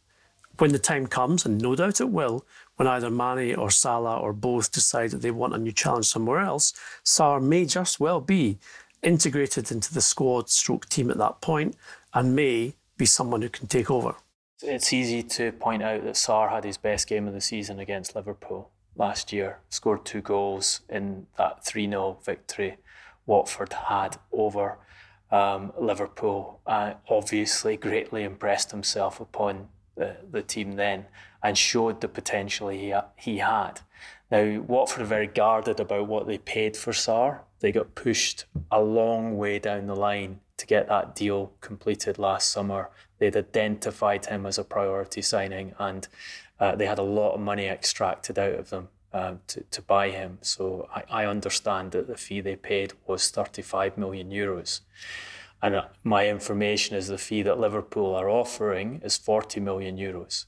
when 0.59 0.71
the 0.71 0.77
time 0.77 1.07
comes, 1.07 1.47
and 1.47 1.59
no 1.59 1.75
doubt 1.75 1.99
it 1.99 2.09
will, 2.09 2.45
when 2.83 2.91
either 2.91 3.09
Mane 3.09 3.55
or 3.55 3.71
Salah 3.71 4.17
or 4.17 4.33
both 4.33 4.69
decide 4.73 5.11
that 5.11 5.21
they 5.21 5.31
want 5.31 5.55
a 5.55 5.57
new 5.57 5.71
challenge 5.71 6.07
somewhere 6.07 6.39
else, 6.41 6.73
Sarr 7.05 7.41
may 7.41 7.63
just 7.63 7.97
well 7.97 8.19
be 8.19 8.59
integrated 9.01 9.71
into 9.71 9.93
the 9.93 10.01
squad 10.01 10.49
stroke 10.49 10.89
team 10.89 11.09
at 11.09 11.17
that 11.17 11.39
point 11.39 11.77
and 12.13 12.35
may 12.35 12.73
be 12.97 13.05
someone 13.05 13.41
who 13.41 13.47
can 13.47 13.67
take 13.67 13.89
over. 13.89 14.15
It's 14.61 14.91
easy 14.91 15.23
to 15.23 15.53
point 15.53 15.81
out 15.81 16.03
that 16.03 16.15
Sarr 16.15 16.51
had 16.51 16.65
his 16.65 16.77
best 16.77 17.07
game 17.07 17.25
of 17.25 17.33
the 17.33 17.39
season 17.39 17.79
against 17.79 18.17
Liverpool 18.17 18.69
last 18.97 19.31
year, 19.31 19.59
scored 19.69 20.03
two 20.03 20.21
goals 20.21 20.81
in 20.89 21.27
that 21.37 21.65
3 21.65 21.87
0 21.87 22.17
victory 22.25 22.75
Watford 23.25 23.71
had 23.71 24.17
over 24.33 24.77
um, 25.31 25.71
Liverpool. 25.79 26.59
Uh, 26.67 26.95
obviously 27.07 27.77
greatly 27.77 28.23
impressed 28.23 28.71
himself 28.71 29.21
upon 29.21 29.69
the, 29.95 30.17
the 30.29 30.41
team 30.41 30.73
then 30.73 31.05
and 31.43 31.57
showed 31.57 32.01
the 32.01 32.07
potential 32.07 32.69
he, 32.69 32.93
he 33.17 33.37
had. 33.39 33.81
Now, 34.31 34.61
Watford 34.61 35.03
are 35.03 35.05
very 35.05 35.27
guarded 35.27 35.79
about 35.79 36.07
what 36.07 36.25
they 36.25 36.39
paid 36.39 36.75
for 36.75 36.91
Sarr. 36.91 37.41
They 37.59 37.71
got 37.71 37.95
pushed 37.95 38.45
a 38.71 38.81
long 38.81 39.37
way 39.37 39.59
down 39.59 39.85
the 39.87 39.95
line 39.95 40.39
to 40.57 40.65
get 40.65 40.87
that 40.87 41.15
deal 41.15 41.51
completed 41.61 42.17
last 42.17 42.49
summer. 42.49 42.89
They'd 43.19 43.37
identified 43.37 44.25
him 44.25 44.45
as 44.45 44.57
a 44.57 44.63
priority 44.63 45.21
signing 45.21 45.75
and 45.77 46.07
uh, 46.59 46.75
they 46.75 46.85
had 46.85 46.99
a 46.99 47.03
lot 47.03 47.33
of 47.33 47.41
money 47.41 47.67
extracted 47.67 48.39
out 48.39 48.53
of 48.55 48.69
them 48.69 48.89
um, 49.13 49.41
to, 49.47 49.63
to 49.69 49.81
buy 49.81 50.09
him. 50.09 50.39
So 50.41 50.87
I, 50.93 51.03
I 51.09 51.25
understand 51.25 51.91
that 51.91 52.07
the 52.07 52.17
fee 52.17 52.41
they 52.41 52.55
paid 52.55 52.93
was 53.05 53.29
35 53.29 53.97
million 53.97 54.31
euros. 54.31 54.81
And 55.61 55.75
uh, 55.75 55.85
my 56.03 56.27
information 56.27 56.95
is 56.95 57.07
the 57.07 57.17
fee 57.17 57.41
that 57.43 57.59
Liverpool 57.59 58.15
are 58.15 58.29
offering 58.29 59.01
is 59.03 59.17
40 59.17 59.59
million 59.59 59.97
euros. 59.97 60.45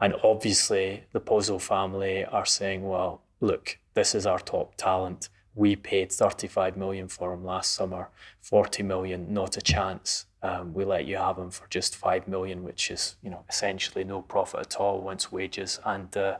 And 0.00 0.14
obviously, 0.22 1.04
the 1.12 1.20
Pozzo 1.20 1.60
family 1.60 2.24
are 2.24 2.46
saying, 2.46 2.86
well, 2.86 3.22
look, 3.40 3.78
this 3.94 4.14
is 4.14 4.26
our 4.26 4.38
top 4.38 4.76
talent. 4.76 5.28
We 5.54 5.74
paid 5.74 6.12
35 6.12 6.76
million 6.76 7.08
for 7.08 7.32
him 7.32 7.44
last 7.44 7.74
summer, 7.74 8.10
40 8.40 8.84
million, 8.84 9.32
not 9.32 9.56
a 9.56 9.60
chance. 9.60 10.26
Um, 10.40 10.72
we 10.72 10.84
let 10.84 11.06
you 11.06 11.16
have 11.16 11.36
him 11.36 11.50
for 11.50 11.66
just 11.68 11.96
5 11.96 12.28
million, 12.28 12.62
which 12.62 12.92
is, 12.92 13.16
you 13.22 13.30
know, 13.30 13.44
essentially 13.48 14.04
no 14.04 14.22
profit 14.22 14.60
at 14.60 14.76
all 14.76 15.00
once 15.00 15.32
wages 15.32 15.80
and 15.84 16.16
uh, 16.16 16.36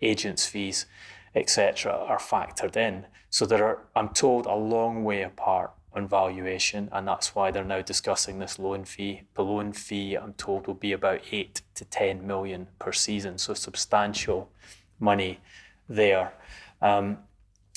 agents' 0.00 0.46
fees 0.46 0.86
etc., 1.34 1.92
are 1.92 2.18
factored 2.18 2.76
in. 2.76 3.06
So 3.28 3.46
there 3.46 3.64
are, 3.64 3.86
I'm 3.94 4.08
told, 4.10 4.46
a 4.46 4.54
long 4.54 5.04
way 5.04 5.22
apart 5.22 5.72
on 5.92 6.06
valuation, 6.06 6.88
and 6.92 7.06
that's 7.06 7.34
why 7.34 7.50
they're 7.50 7.64
now 7.64 7.82
discussing 7.82 8.38
this 8.38 8.58
loan 8.58 8.84
fee. 8.84 9.22
The 9.34 9.42
loan 9.42 9.72
fee, 9.72 10.14
I'm 10.14 10.34
told, 10.34 10.66
will 10.66 10.74
be 10.74 10.92
about 10.92 11.20
eight 11.32 11.62
to 11.74 11.84
10 11.84 12.26
million 12.26 12.68
per 12.78 12.92
season, 12.92 13.38
so 13.38 13.54
substantial 13.54 14.50
money 14.98 15.40
there. 15.88 16.32
Um, 16.80 17.18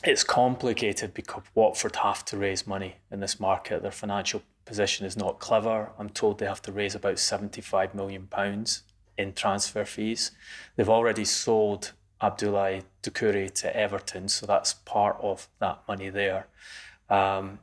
it's 0.04 0.24
complicated 0.24 1.14
because 1.14 1.44
Watford 1.56 1.96
have 1.98 2.26
to 2.26 2.38
raise 2.38 2.68
money 2.68 2.98
in 3.12 3.20
this 3.20 3.40
market. 3.40 3.82
Their 3.82 3.92
financial 3.92 4.44
position 4.66 5.06
is 5.06 5.18
not 5.18 5.40
clever. 5.40 5.92
I'm 5.98 6.10
told 6.10 6.40
they 6.40 6.46
have 6.46 6.62
to 6.64 6.72
raise 6.72 6.96
about 6.96 7.20
75 7.20 7.96
million 7.96 8.28
pounds 8.28 8.84
in 9.18 9.34
transfer 9.34 9.86
fees. 9.86 10.32
They've 10.76 10.90
already 10.90 11.26
sold 11.26 11.94
Abdoulaye 12.22 12.84
Doucouré 13.02 13.54
to 13.56 13.76
Everton, 13.76 14.28
so 14.28 14.46
that's 14.46 14.74
part 14.74 15.18
of 15.22 15.48
that 15.60 15.82
money 15.88 16.10
there. 16.10 16.48
Um, 17.10 17.60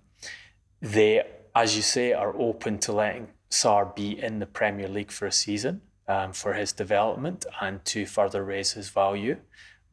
they, 0.80 1.22
as 1.54 1.76
you 1.76 1.82
say, 1.82 2.12
are 2.12 2.34
open 2.36 2.78
to 2.80 2.92
letting 2.92 3.28
Sarr 3.50 3.94
be 3.94 4.22
in 4.22 4.38
the 4.38 4.46
Premier 4.46 4.88
League 4.88 5.10
for 5.10 5.26
a 5.26 5.32
season 5.32 5.82
um, 6.08 6.32
for 6.32 6.54
his 6.54 6.72
development 6.72 7.46
and 7.60 7.84
to 7.86 8.06
further 8.06 8.44
raise 8.44 8.72
his 8.72 8.88
value, 8.88 9.36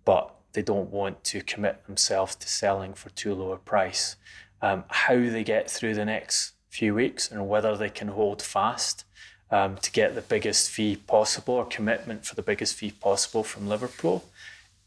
but 0.06 0.34
they 0.54 0.62
don't 0.62 0.90
want 0.90 1.24
to 1.26 1.42
commit 1.42 1.86
themselves 1.86 2.36
to 2.36 2.48
selling 2.48 2.94
for 2.94 3.10
too 3.10 3.34
low 3.34 3.52
a 3.52 3.58
price. 3.58 4.16
Um, 4.62 4.86
how 4.88 5.16
they 5.16 5.44
get 5.44 5.70
through 5.70 5.94
the 5.96 6.06
next 6.06 6.54
few 6.70 6.96
weeks 6.96 7.30
and 7.32 7.48
whether 7.48 7.76
they 7.76 7.90
can 7.90 8.10
hold 8.10 8.42
fast 8.42 9.04
um, 9.52 9.78
to 9.78 9.92
get 9.92 10.16
the 10.16 10.22
biggest 10.22 10.70
fee 10.70 10.96
possible 10.96 11.56
or 11.56 11.66
commitment 11.66 12.26
for 12.26 12.36
the 12.36 12.42
biggest 12.42 12.76
fee 12.76 12.92
possible 12.92 13.44
from 13.44 13.68
Liverpool 13.68 14.26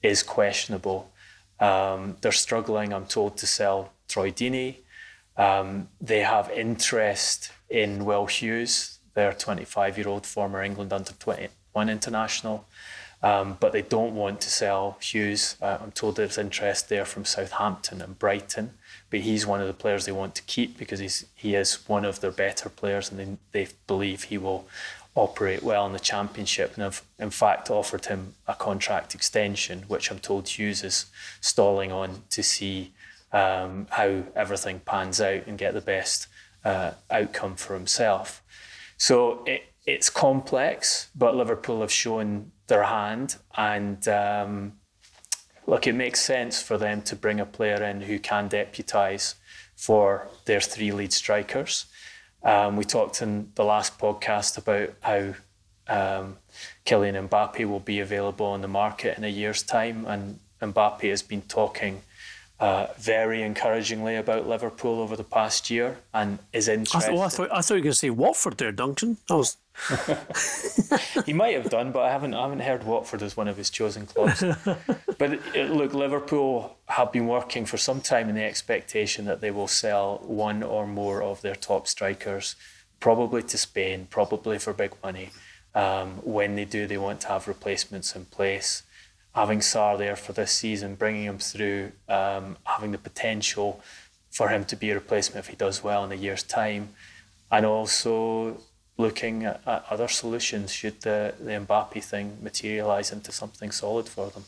is 0.03 0.23
questionable. 0.23 1.11
Um, 1.59 2.17
they're 2.21 2.33
struggling, 2.33 2.93
I'm 2.93 3.07
told, 3.07 3.37
to 3.39 3.47
sell 3.47 3.93
Troy 4.09 4.31
Deeney. 4.31 4.77
Um, 5.41 5.89
they 6.03 6.21
have 6.21 6.51
interest 6.51 7.51
in 7.71 8.05
Will 8.05 8.27
Hughes, 8.27 8.99
their 9.15 9.33
25 9.33 9.97
year 9.97 10.07
old 10.07 10.27
former 10.27 10.63
England 10.63 10.93
under 10.93 11.13
21 11.13 11.89
international. 11.89 12.67
Um, 13.23 13.57
but 13.59 13.73
they 13.73 13.83
don't 13.83 14.15
want 14.15 14.43
to 14.43 14.51
sell 14.51 14.99
Hughes. 15.01 15.57
Uh, 15.63 15.79
I'm 15.83 15.93
told 15.93 16.17
there's 16.17 16.37
interest 16.37 16.91
there 16.91 17.07
from 17.07 17.25
Southampton 17.25 18.03
and 18.03 18.19
Brighton, 18.19 18.73
but 19.09 19.21
he's 19.21 19.47
one 19.47 19.63
of 19.63 19.67
the 19.67 19.75
players 19.75 20.05
they 20.05 20.13
want 20.13 20.35
to 20.37 20.43
keep 20.43 20.79
because 20.79 21.01
he's 21.01 21.27
he 21.35 21.55
is 21.55 21.87
one 21.89 22.05
of 22.05 22.21
their 22.21 22.31
better 22.31 22.69
players, 22.69 23.11
and 23.11 23.39
they, 23.53 23.65
they 23.65 23.73
believe 23.87 24.25
he 24.25 24.39
will 24.39 24.67
operate 25.15 25.63
well 25.63 25.87
in 25.87 25.93
the 25.93 26.01
championship, 26.01 26.75
and 26.75 26.83
have 26.83 27.03
in 27.19 27.31
fact 27.31 27.71
offered 27.71 28.07
him 28.07 28.35
a 28.47 28.55
contract 28.55 29.15
extension, 29.15 29.85
which 29.87 30.11
I'm 30.11 30.19
told 30.19 30.49
Hughes 30.49 30.83
is 30.83 31.07
stalling 31.43 31.93
on 31.93 32.23
to 32.31 32.43
see 32.43 32.93
um, 33.33 33.87
how 33.91 34.25
everything 34.35 34.81
pans 34.85 35.21
out 35.21 35.47
and 35.47 35.59
get 35.59 35.75
the 35.75 35.81
best 35.81 36.27
uh, 36.65 36.93
outcome 37.11 37.57
for 37.57 37.75
himself. 37.75 38.43
So 38.97 39.45
it, 39.47 39.63
it's 39.87 40.11
complex, 40.11 41.09
but 41.15 41.35
Liverpool 41.35 41.81
have 41.81 41.93
shown 41.93 42.53
their 42.67 42.85
hand. 42.85 43.37
And 43.57 44.07
um, 44.09 44.73
look, 45.67 45.87
it 45.87 45.95
makes 45.95 46.21
sense 46.21 46.61
for 46.61 46.77
them 46.79 47.03
to 47.03 47.17
bring 47.17 47.41
a 47.41 47.47
player 47.47 47.83
in 47.83 48.03
who 48.03 48.19
can 48.19 48.49
deputise 48.49 49.35
for 49.77 50.29
their 50.45 50.61
three 50.61 50.93
lead 50.93 51.13
strikers. 51.13 51.87
Um, 52.43 52.77
we 52.77 52.85
talked 52.85 53.23
in 53.23 53.53
the 53.55 53.65
last 53.65 53.99
podcast 53.99 54.59
about 54.59 54.91
how 55.01 55.35
um, 55.89 56.39
Kylian 56.87 57.29
Mbappe 57.29 57.69
will 57.69 57.81
be 57.81 58.01
available 58.01 58.47
on 58.47 58.61
the 58.61 58.69
market 58.69 59.19
in 59.19 59.25
a 59.25 59.29
year's 59.29 59.63
time, 59.63 60.07
and 60.07 60.39
Mbappe 60.61 61.09
has 61.09 61.23
been 61.23 61.43
talking 61.43 62.03
uh, 62.61 62.89
very 62.99 63.43
encouragingly 63.43 64.17
about 64.17 64.47
Liverpool 64.47 65.01
over 65.01 65.17
the 65.17 65.25
past 65.25 65.71
year 65.71 65.97
and 66.13 66.39
is 66.53 66.69
interested. 66.69 67.11
I, 67.11 67.17
oh, 67.17 67.21
I, 67.23 67.29
thought, 67.29 67.51
I 67.51 67.63
thought 67.63 67.75
you 67.75 67.81
were 67.81 67.85
going 67.85 67.93
to 67.93 67.99
say 67.99 68.11
Watford 68.11 68.59
there, 68.59 68.71
Duncan. 68.71 69.17
I 69.31 69.35
was. 69.35 69.57
he 71.25 71.33
might 71.33 71.55
have 71.55 71.71
done, 71.71 71.91
but 71.91 72.01
I 72.01 72.11
haven't. 72.11 72.35
I 72.35 72.43
haven't 72.43 72.61
heard 72.61 72.85
Watford 72.85 73.23
as 73.23 73.35
one 73.35 73.49
of 73.49 73.57
his 73.57 73.71
chosen 73.71 74.05
clubs. 74.05 74.41
but 75.19 75.41
it, 75.55 75.71
look, 75.71 75.95
Liverpool 75.95 76.77
have 76.87 77.11
been 77.13 77.27
working 77.27 77.65
for 77.65 77.79
some 77.79 78.03
time 78.03 78.29
in 78.29 78.35
the 78.35 78.45
expectation 78.45 79.25
that 79.25 79.41
they 79.41 79.51
will 79.51 79.69
sell 79.69 80.19
one 80.23 80.63
or 80.63 80.87
more 80.87 81.23
of 81.23 81.41
their 81.41 81.55
top 81.55 81.89
strikers, 81.89 82.57
probably 83.01 83.43
to 83.45 83.57
Spain, 83.57 84.07
probably 84.11 84.59
for 84.59 84.75
big 84.75 84.93
money. 85.03 85.31
Um, 85.75 86.17
when 86.25 86.57
they 86.57 86.67
do, 86.67 86.87
they 86.87 86.99
want 86.99 87.23
to 87.23 87.29
have 87.29 87.49
replacements 87.49 88.15
in 88.15 88.27
place 88.27 88.83
having 89.35 89.61
Sarr 89.61 89.97
there 89.97 90.17
for 90.17 90.33
this 90.33 90.51
season, 90.51 90.95
bringing 90.95 91.25
him 91.25 91.39
through, 91.39 91.93
um, 92.09 92.57
having 92.65 92.93
the 92.93 92.99
potential 92.99 93.81
for 94.31 94.49
him 94.49 94.65
to 94.65 94.77
be 94.77 94.91
a 94.91 94.95
replacement 94.95 95.45
if 95.45 95.51
he 95.51 95.57
does 95.57 95.83
well 95.83 96.05
in 96.05 96.13
a 96.13 96.17
year's 96.17 96.43
time, 96.43 96.91
and 97.51 97.67
also 97.67 98.59
looking 98.97 99.45
at, 99.45 99.61
at 99.67 99.85
other 99.91 100.09
solutions 100.09 100.73
should 100.73 101.01
the, 101.03 101.35
the 101.41 101.51
Mbappe 101.51 102.03
thing 102.05 102.39
materialise 102.43 103.13
into 103.13 103.33
something 103.33 103.71
solid 103.71 104.09
for 104.09 104.31
them. 104.31 104.45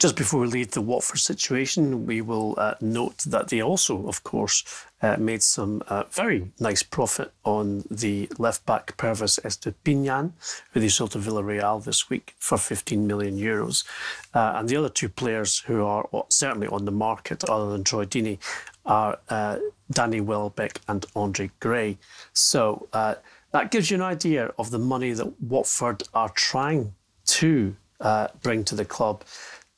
Just 0.00 0.16
before 0.16 0.40
we 0.40 0.48
leave 0.48 0.72
the 0.72 0.80
Watford 0.80 1.20
situation, 1.20 2.04
we 2.04 2.20
will 2.20 2.54
uh, 2.58 2.74
note 2.80 3.18
that 3.18 3.48
they 3.48 3.62
also, 3.62 4.06
of 4.08 4.24
course, 4.24 4.64
uh, 5.00 5.16
made 5.18 5.42
some 5.42 5.82
uh, 5.88 6.02
very 6.10 6.50
nice 6.58 6.82
profit 6.82 7.32
on 7.44 7.84
the 7.90 8.28
left 8.36 8.66
back 8.66 8.96
Pervis 8.96 9.38
Estupiñán, 9.40 10.32
who 10.72 10.80
they 10.80 10.88
sold 10.88 11.12
to 11.12 11.18
Villarreal 11.18 11.82
this 11.82 12.10
week 12.10 12.34
for 12.38 12.58
15 12.58 13.06
million 13.06 13.38
euros. 13.38 13.84
Uh, 14.34 14.54
and 14.56 14.68
the 14.68 14.76
other 14.76 14.88
two 14.88 15.08
players 15.08 15.60
who 15.60 15.84
are 15.84 16.08
certainly 16.28 16.66
on 16.66 16.86
the 16.86 16.92
market, 16.92 17.44
other 17.44 17.70
than 17.70 17.84
Troy 17.84 18.04
Deeney, 18.04 18.38
are 18.84 19.18
uh, 19.28 19.58
Danny 19.92 20.20
Welbeck 20.20 20.80
and 20.88 21.06
Andre 21.14 21.50
Gray. 21.60 21.98
So 22.32 22.88
uh, 22.92 23.14
that 23.52 23.70
gives 23.70 23.90
you 23.90 23.94
an 23.94 24.02
idea 24.02 24.52
of 24.58 24.70
the 24.70 24.78
money 24.78 25.12
that 25.12 25.40
Watford 25.40 26.02
are 26.12 26.30
trying 26.30 26.94
to 27.26 27.76
bring 28.42 28.64
to 28.64 28.74
the 28.74 28.84
club 28.84 29.24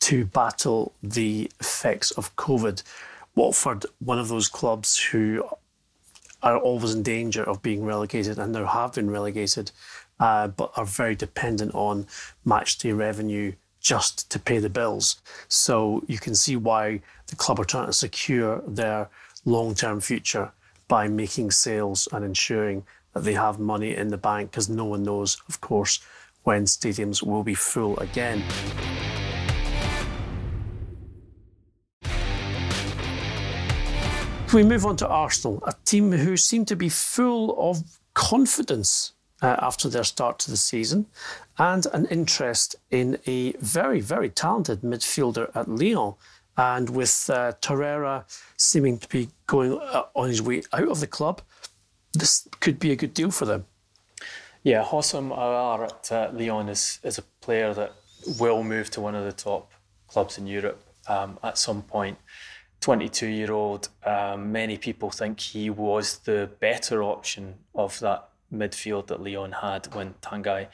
to 0.01 0.25
battle 0.25 0.93
the 1.03 1.51
effects 1.61 2.11
of 2.13 2.35
COVID. 2.37 2.83
Watford, 3.35 3.87
one 3.99 4.19
of 4.19 4.29
those 4.29 4.49
clubs 4.49 4.99
who 4.99 5.45
are 6.43 6.59
always 6.59 6.95
in 6.95 7.03
danger 7.03 7.43
of 7.43 7.63
being 7.63 7.85
relegated 7.85 8.39
and 8.39 8.53
now 8.53 8.67
have 8.67 8.95
been 8.95 9.11
relegated, 9.11 9.71
uh, 10.21 10.49
but 10.49 10.73
are 10.77 10.85
very 10.85 11.15
dependent 11.15 11.75
on 11.75 12.07
match 12.45 12.79
day 12.79 12.93
revenue 12.93 13.53
just 13.81 14.31
to 14.31 14.39
pay 14.39 14.59
the 14.59 14.71
bills. 14.71 15.21
So 15.49 16.03
you 16.07 16.19
can 16.19 16.35
see 16.35 16.57
why 16.57 17.03
the 17.27 17.37
club 17.37 17.61
are 17.61 17.65
trying 17.65 17.87
to 17.87 17.93
secure 17.93 18.63
their 18.67 19.09
long 19.45 19.75
term 19.75 20.01
future 20.01 20.53
by 20.89 21.09
making 21.09 21.51
sales 21.51 22.09
and 22.13 22.25
ensuring 22.25 22.85
that 23.15 23.25
they 23.25 23.35
have 23.35 23.59
money 23.59 23.95
in 23.95 24.09
the 24.09 24.19
bank 24.19 24.51
because 24.51 24.69
no 24.69 24.85
one 24.85 25.03
knows, 25.03 25.41
of 25.49 25.61
course, 25.61 26.01
when 26.43 26.65
stadiums 26.65 27.23
will 27.23 27.43
be 27.43 27.55
full 27.55 27.99
again. 27.99 28.43
We 34.53 34.63
move 34.63 34.87
on 34.87 34.97
to 34.97 35.09
Arsenal, 35.09 35.63
a 35.67 35.75
team 35.85 36.13
who 36.13 36.37
seem 36.37 36.65
to 36.67 36.77
be 36.77 36.89
full 36.89 37.57
of 37.71 37.83
confidence 38.15 39.13
uh, 39.43 39.57
after 39.61 39.89
their 39.89 40.05
start 40.05 40.39
to 40.41 40.51
the 40.51 40.57
season 40.57 41.07
and 41.59 41.87
an 41.93 42.07
interest 42.07 42.77
in 42.91 43.19
a 43.27 43.53
very, 43.55 44.01
very 44.01 44.31
talented 44.31 44.81
midfielder 44.83 45.51
at 45.55 45.69
Lyon. 45.69 46.15
And 46.57 46.91
with 46.91 47.29
uh, 47.29 47.53
Torreira 47.61 48.25
seeming 48.57 48.99
to 48.99 49.09
be 49.09 49.29
going 49.47 49.79
uh, 49.79 50.05
on 50.15 50.29
his 50.29 50.41
way 50.41 50.63
out 50.73 50.89
of 50.89 51.01
the 51.01 51.07
club, 51.07 51.43
this 52.15 52.49
could 52.61 52.79
be 52.79 52.93
a 52.93 52.97
good 52.97 53.13
deal 53.13 53.31
for 53.31 53.45
them. 53.45 53.67
Yeah, 54.63 54.83
Houssem 54.83 55.37
Aouar 55.37 55.85
at 55.85 56.13
uh, 56.13 56.31
Lyon 56.33 56.69
is, 56.69 56.99
is 57.03 57.19
a 57.19 57.23
player 57.41 57.75
that 57.75 57.93
will 58.39 58.63
move 58.63 58.91
to 58.91 59.01
one 59.01 59.15
of 59.15 59.25
the 59.25 59.33
top 59.33 59.73
clubs 60.09 60.39
in 60.39 60.47
Europe 60.47 60.83
um, 61.09 61.39
at 61.43 61.59
some 61.59 61.83
point. 61.83 62.19
22 62.81 63.27
year 63.27 63.53
old, 63.53 63.89
um, 64.05 64.53
many 64.53 64.77
people 64.77 65.11
think 65.11 65.41
he 65.41 65.71
was 65.71 66.19
the 66.19 66.51
better 66.61 67.03
option 67.03 67.55
of 67.75 67.99
that 68.01 68.29
midfield 68.53 69.09
that 69.09 69.23
Lyon 69.23 69.53
had 69.53 69.93
when 69.95 70.15
Tanguy 70.23 70.69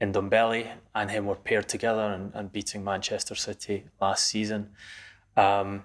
Ndombele 0.00 0.70
and 0.94 1.10
him 1.10 1.26
were 1.26 1.34
paired 1.34 1.68
together 1.68 2.02
and, 2.02 2.32
and 2.34 2.52
beating 2.52 2.84
Manchester 2.84 3.34
City 3.34 3.84
last 4.00 4.26
season. 4.26 4.70
Um, 5.36 5.84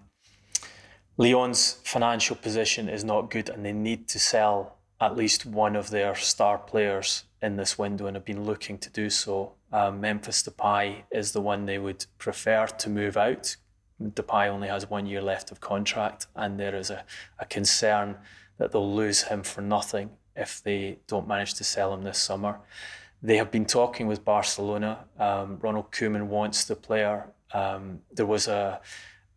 Lyon's 1.17 1.73
financial 1.83 2.35
position 2.35 2.89
is 2.89 3.03
not 3.03 3.29
good 3.29 3.49
and 3.49 3.65
they 3.65 3.73
need 3.73 4.07
to 4.09 4.19
sell 4.19 4.77
at 4.99 5.15
least 5.15 5.45
one 5.45 5.75
of 5.75 5.89
their 5.89 6.15
star 6.15 6.57
players 6.57 7.25
in 7.41 7.57
this 7.57 7.77
window 7.77 8.05
and 8.07 8.15
have 8.15 8.25
been 8.25 8.45
looking 8.45 8.77
to 8.77 8.89
do 8.89 9.09
so. 9.09 9.53
Um, 9.71 9.99
Memphis 9.99 10.43
Depay 10.43 11.03
is 11.11 11.31
the 11.31 11.41
one 11.41 11.65
they 11.65 11.77
would 11.77 12.05
prefer 12.17 12.67
to 12.67 12.89
move 12.89 13.17
out 13.17 13.55
Depay 14.01 14.47
only 14.47 14.67
has 14.67 14.89
one 14.89 15.05
year 15.05 15.21
left 15.21 15.51
of 15.51 15.59
contract, 15.59 16.27
and 16.35 16.59
there 16.59 16.75
is 16.75 16.89
a, 16.89 17.03
a 17.39 17.45
concern 17.45 18.17
that 18.57 18.71
they'll 18.71 18.95
lose 18.95 19.23
him 19.23 19.43
for 19.43 19.61
nothing 19.61 20.11
if 20.35 20.61
they 20.63 20.99
don't 21.07 21.27
manage 21.27 21.53
to 21.55 21.63
sell 21.63 21.93
him 21.93 22.03
this 22.03 22.17
summer. 22.17 22.59
They 23.21 23.37
have 23.37 23.51
been 23.51 23.65
talking 23.65 24.07
with 24.07 24.25
Barcelona. 24.25 25.05
Um, 25.17 25.59
Ronald 25.61 25.91
Koeman 25.91 26.27
wants 26.27 26.65
the 26.65 26.75
player. 26.75 27.29
Um, 27.53 28.01
there 28.11 28.25
was 28.25 28.47
a 28.47 28.81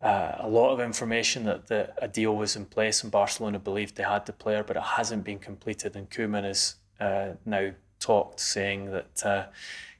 a 0.01 0.47
lot 0.47 0.71
of 0.71 0.79
information 0.79 1.45
that 1.45 1.95
a 1.97 2.07
deal 2.07 2.35
was 2.35 2.55
in 2.55 2.65
place, 2.65 3.03
and 3.03 3.11
Barcelona 3.11 3.59
believed 3.59 3.95
they 3.95 4.03
had 4.03 4.25
the 4.25 4.33
player, 4.33 4.63
but 4.63 4.77
it 4.77 4.83
hasn't 4.83 5.23
been 5.23 5.39
completed. 5.39 5.95
And 5.95 6.09
Koeman 6.09 6.43
has 6.43 6.75
uh, 6.99 7.29
now 7.45 7.71
talked, 7.99 8.39
saying 8.39 8.91
that 8.91 9.25
uh, 9.25 9.45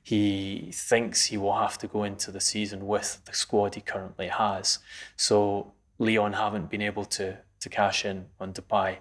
he 0.08 0.72
thinks 0.72 1.26
he 1.26 1.38
will 1.38 1.58
have 1.58 1.78
to 1.78 1.86
go 1.86 2.06
into 2.06 2.32
the 2.32 2.40
season 2.40 2.88
with 2.88 3.20
the 3.26 3.34
squad 3.34 3.76
he 3.76 3.82
currently 3.82 4.30
has. 4.30 4.80
So 5.18 5.74
Lyon 6.00 6.32
haven't 6.32 6.70
been 6.70 6.82
able 6.82 7.04
to 7.18 7.40
to 7.60 7.70
cash 7.70 8.06
in 8.06 8.28
on 8.40 8.54
Depay. 8.54 9.00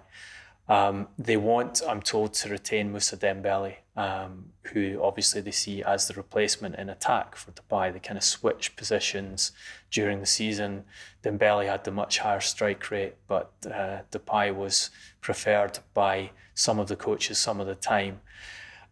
Um, 0.67 1.07
they 1.17 1.37
want, 1.37 1.81
I'm 1.87 2.01
told, 2.01 2.33
to 2.39 2.49
retain 2.49 2.91
Moussa 2.91 3.15
Dembele, 3.15 3.75
um, 3.95 4.47
who 4.63 4.99
obviously 5.01 5.39
they 5.39 5.51
see 5.51 5.81
as 5.81 6.09
the 6.09 6.13
replacement 6.15 6.75
in 6.75 6.89
attack 6.89 7.37
for 7.37 7.51
Depay. 7.51 7.93
They 7.93 7.99
kind 7.99 8.17
of 8.17 8.25
switch 8.25 8.75
positions 8.75 9.53
during 9.89 10.19
the 10.19 10.25
season. 10.25 10.83
Dembele 11.23 11.69
had 11.69 11.85
the 11.85 11.91
much 11.91 12.17
higher 12.17 12.41
strike 12.41 12.91
rate, 12.91 13.15
but 13.29 13.53
uh, 13.65 13.99
Depay 14.11 14.53
was 14.53 14.89
preferred 15.21 15.79
by 15.93 16.31
some 16.53 16.79
of 16.79 16.89
the 16.89 16.97
coaches 16.97 17.37
some 17.37 17.61
of 17.61 17.67
the 17.67 17.75
time. 17.75 18.19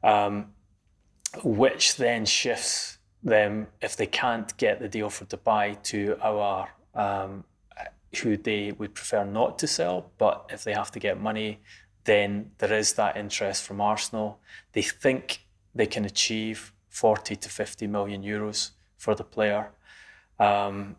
Um, 0.02 0.55
which 1.44 1.98
then 1.98 2.26
shifts 2.26 2.98
them 3.24 3.68
if 3.82 3.98
they 3.98 4.06
can't 4.06 4.56
get 4.58 4.80
the 4.80 4.88
deal 4.88 5.10
for 5.10 5.26
Depay 5.26 5.82
to 5.84 6.16
Aouar 6.24 6.68
um, 6.94 7.44
who 8.22 8.38
they 8.38 8.72
would 8.72 8.94
prefer 8.94 9.26
not 9.26 9.60
to 9.60 9.68
sell, 9.68 10.12
but 10.18 10.50
if 10.54 10.64
they 10.64 10.74
have 10.74 10.92
to 10.92 11.00
get 11.00 11.20
money, 11.20 11.60
then 12.06 12.52
there 12.60 12.74
is 12.74 12.94
that 12.94 13.18
interest 13.18 13.64
from 13.64 13.82
Arsenal. 13.82 14.40
They 14.74 14.82
think 14.82 15.46
they 15.74 15.88
can 15.88 16.06
achieve 16.06 16.72
40 16.90 17.36
to 17.36 17.50
50 17.50 17.88
million 17.88 18.24
euros 18.24 18.72
for 18.98 19.16
the 19.16 19.24
player. 19.24 19.72
Um, 20.40 20.96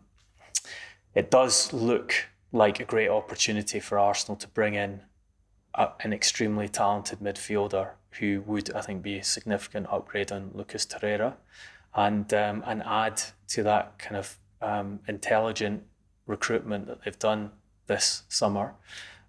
it 1.15 1.31
does 1.31 1.73
look 1.73 2.13
like 2.51 2.79
a 2.79 2.85
great 2.85 3.09
opportunity 3.09 3.79
for 3.79 3.97
Arsenal 3.97 4.35
to 4.37 4.47
bring 4.47 4.75
in 4.75 5.01
a, 5.75 5.89
an 6.01 6.13
extremely 6.13 6.67
talented 6.67 7.19
midfielder 7.19 7.91
who 8.19 8.41
would, 8.45 8.73
I 8.73 8.81
think, 8.81 9.01
be 9.01 9.17
a 9.17 9.23
significant 9.23 9.87
upgrade 9.91 10.31
on 10.31 10.51
Lucas 10.53 10.85
Torreira, 10.85 11.35
and 11.95 12.31
um, 12.33 12.63
add 12.65 13.21
to 13.49 13.63
that 13.63 13.99
kind 13.99 14.17
of 14.17 14.37
um, 14.61 14.99
intelligent 15.07 15.83
recruitment 16.25 16.87
that 16.87 17.03
they've 17.03 17.19
done 17.19 17.51
this 17.87 18.23
summer. 18.27 18.75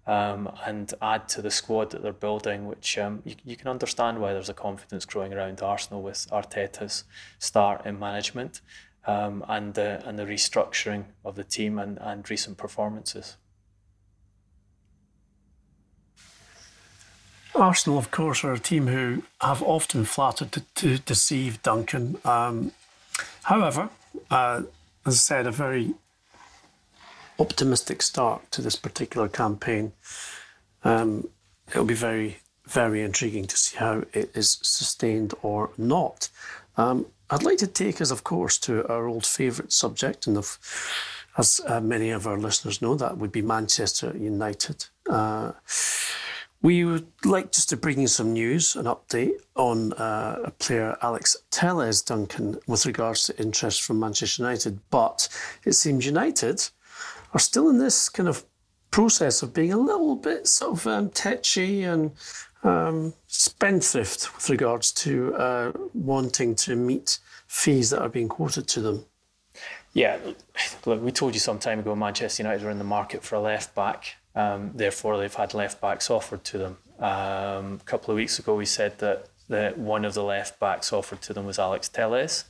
Um, 0.07 0.51
and 0.65 0.91
add 1.03 1.29
to 1.29 1.41
the 1.43 1.51
squad 1.51 1.91
that 1.91 2.01
they're 2.01 2.13
building, 2.13 2.65
which 2.65 2.97
um, 2.97 3.21
you, 3.25 3.35
you, 3.45 3.55
can 3.55 3.67
understand 3.67 4.19
why 4.19 4.33
there's 4.33 4.49
a 4.49 4.55
confidence 4.55 5.05
growing 5.05 5.33
around 5.33 5.61
Arsenal 5.61 6.01
with 6.01 6.25
Arteta's 6.31 7.03
start 7.37 7.85
in 7.85 7.99
management 7.99 8.61
um, 9.05 9.45
and, 9.47 9.75
the, 9.75 10.01
and 10.07 10.17
the 10.17 10.25
restructuring 10.25 11.05
of 11.23 11.35
the 11.35 11.43
team 11.43 11.77
and, 11.77 11.99
and 12.01 12.27
recent 12.27 12.57
performances. 12.57 13.37
Arsenal, 17.55 17.97
of 17.97 18.11
course, 18.11 18.43
are 18.43 18.53
a 18.53 18.59
team 18.59 18.87
who 18.87 19.23
have 19.41 19.61
often 19.63 20.05
flattered 20.05 20.51
to, 20.51 20.61
to 20.75 20.99
deceive 20.99 21.61
Duncan. 21.63 22.17
Um, 22.23 22.71
however, 23.43 23.89
uh, 24.29 24.63
as 25.05 25.15
I 25.15 25.17
said, 25.17 25.47
a 25.47 25.51
very 25.51 25.93
optimistic 27.39 28.01
start 28.01 28.51
to 28.51 28.61
this 28.61 28.75
particular 28.75 29.27
campaign. 29.27 29.93
Um, 30.83 31.29
it'll 31.69 31.85
be 31.85 31.93
very, 31.93 32.39
very 32.65 33.01
intriguing 33.01 33.45
to 33.47 33.57
see 33.57 33.77
how 33.77 34.03
it 34.13 34.31
is 34.35 34.59
sustained 34.61 35.33
or 35.41 35.71
not. 35.77 36.29
Um, 36.77 37.07
I'd 37.29 37.43
like 37.43 37.57
to 37.59 37.67
take 37.67 38.01
us, 38.01 38.11
of 38.11 38.23
course, 38.23 38.57
to 38.59 38.87
our 38.87 39.07
old 39.07 39.25
favourite 39.25 39.71
subject, 39.71 40.27
and 40.27 40.37
of, 40.37 40.57
as 41.37 41.61
uh, 41.65 41.79
many 41.79 42.09
of 42.09 42.25
our 42.25 42.37
listeners 42.37 42.81
know, 42.81 42.95
that 42.95 43.17
would 43.17 43.31
be 43.31 43.41
Manchester 43.41 44.15
United. 44.17 44.85
Uh, 45.07 45.51
we 46.61 46.83
would 46.83 47.07
like 47.23 47.51
just 47.51 47.69
to 47.69 47.77
bring 47.77 48.01
you 48.01 48.07
some 48.07 48.33
news, 48.33 48.75
an 48.75 48.85
update 48.85 49.41
on 49.55 49.93
uh, 49.93 50.39
a 50.43 50.51
player, 50.51 50.97
Alex 51.01 51.37
Telles 51.51 52.01
Duncan, 52.01 52.59
with 52.67 52.85
regards 52.85 53.23
to 53.23 53.39
interest 53.39 53.81
from 53.81 53.99
Manchester 53.99 54.43
United. 54.43 54.79
But 54.89 55.29
it 55.63 55.73
seems 55.73 56.05
United 56.05 56.69
are 57.33 57.39
still 57.39 57.69
in 57.69 57.77
this 57.77 58.09
kind 58.09 58.27
of 58.27 58.43
process 58.91 59.41
of 59.41 59.53
being 59.53 59.71
a 59.71 59.77
little 59.77 60.15
bit 60.15 60.47
sort 60.47 60.79
of 60.79 60.87
um, 60.87 61.09
tetchy 61.11 61.83
and 61.83 62.11
um, 62.63 63.13
spendthrift 63.27 64.35
with 64.35 64.49
regards 64.49 64.91
to 64.91 65.33
uh, 65.35 65.71
wanting 65.93 66.55
to 66.55 66.75
meet 66.75 67.19
fees 67.47 67.91
that 67.91 68.01
are 68.01 68.09
being 68.09 68.27
quoted 68.27 68.67
to 68.67 68.81
them. 68.81 69.05
Yeah, 69.93 70.17
look, 70.85 71.01
we 71.01 71.11
told 71.11 71.33
you 71.33 71.39
some 71.39 71.59
time 71.59 71.79
ago 71.79 71.95
Manchester 71.95 72.43
United 72.43 72.65
are 72.65 72.69
in 72.69 72.77
the 72.77 72.83
market 72.83 73.23
for 73.23 73.35
a 73.35 73.41
left 73.41 73.73
back. 73.75 74.15
Um, 74.35 74.71
therefore, 74.73 75.17
they've 75.17 75.33
had 75.33 75.53
left 75.53 75.81
backs 75.81 76.09
offered 76.09 76.43
to 76.45 76.57
them. 76.57 76.77
Um, 76.99 77.79
a 77.81 77.85
couple 77.85 78.11
of 78.11 78.15
weeks 78.15 78.39
ago, 78.39 78.55
we 78.55 78.65
said 78.65 78.99
that, 78.99 79.27
that 79.47 79.77
one 79.77 80.05
of 80.05 80.13
the 80.13 80.23
left 80.23 80.59
backs 80.59 80.93
offered 80.93 81.21
to 81.23 81.33
them 81.33 81.45
was 81.45 81.57
Alex 81.57 81.89
Telles, 81.89 82.45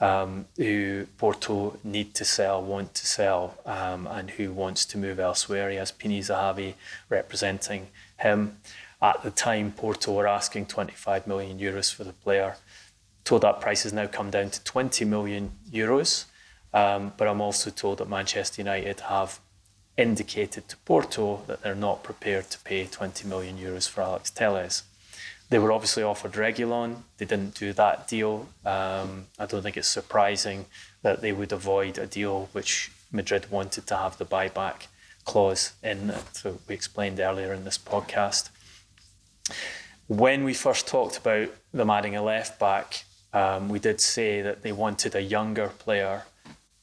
um, 0.00 0.46
who 0.56 1.06
Porto 1.16 1.78
need 1.82 2.14
to 2.14 2.24
sell, 2.24 2.62
want 2.62 2.94
to 2.94 3.06
sell, 3.06 3.56
um, 3.64 4.06
and 4.06 4.30
who 4.30 4.52
wants 4.52 4.84
to 4.86 4.98
move 4.98 5.18
elsewhere. 5.18 5.70
He 5.70 5.76
has 5.76 5.92
Pini 5.92 6.18
Zahavi 6.18 6.74
representing 7.08 7.88
him. 8.18 8.58
At 9.00 9.22
the 9.22 9.30
time, 9.30 9.72
Porto 9.72 10.12
were 10.12 10.26
asking 10.26 10.66
25 10.66 11.26
million 11.26 11.58
euros 11.58 11.92
for 11.94 12.04
the 12.04 12.12
player. 12.12 12.56
Told 13.24 13.42
that 13.42 13.60
price 13.60 13.84
has 13.84 13.92
now 13.92 14.06
come 14.06 14.30
down 14.30 14.50
to 14.50 14.62
20 14.64 15.04
million 15.04 15.52
euros. 15.70 16.24
Um, 16.74 17.12
but 17.16 17.28
I'm 17.28 17.40
also 17.40 17.70
told 17.70 17.98
that 17.98 18.08
Manchester 18.08 18.60
United 18.60 19.00
have 19.00 19.38
indicated 19.96 20.68
to 20.68 20.76
Porto 20.78 21.42
that 21.46 21.62
they're 21.62 21.74
not 21.74 22.02
prepared 22.02 22.50
to 22.50 22.58
pay 22.60 22.84
20 22.84 23.28
million 23.28 23.56
euros 23.56 23.88
for 23.88 24.02
Alex 24.02 24.30
Telles. 24.30 24.82
They 25.50 25.58
were 25.58 25.72
obviously 25.72 26.02
offered 26.02 26.32
Reguilon. 26.32 27.02
They 27.18 27.26
didn't 27.26 27.54
do 27.54 27.72
that 27.74 28.08
deal. 28.08 28.48
Um, 28.64 29.26
I 29.38 29.46
don't 29.46 29.62
think 29.62 29.76
it's 29.76 29.88
surprising 29.88 30.66
that 31.02 31.20
they 31.20 31.32
would 31.32 31.52
avoid 31.52 31.98
a 31.98 32.06
deal 32.06 32.48
which 32.52 32.90
Madrid 33.12 33.50
wanted 33.50 33.86
to 33.86 33.96
have 33.96 34.18
the 34.18 34.24
buyback 34.24 34.86
clause 35.24 35.72
in. 35.82 36.12
So 36.32 36.58
we 36.66 36.74
explained 36.74 37.20
earlier 37.20 37.52
in 37.52 37.64
this 37.64 37.78
podcast. 37.78 38.50
When 40.08 40.44
we 40.44 40.54
first 40.54 40.86
talked 40.86 41.18
about 41.18 41.50
them 41.72 41.90
adding 41.90 42.16
a 42.16 42.22
left 42.22 42.58
back, 42.58 43.04
um, 43.32 43.68
we 43.68 43.78
did 43.78 44.00
say 44.00 44.42
that 44.42 44.62
they 44.62 44.72
wanted 44.72 45.14
a 45.14 45.22
younger 45.22 45.68
player 45.68 46.24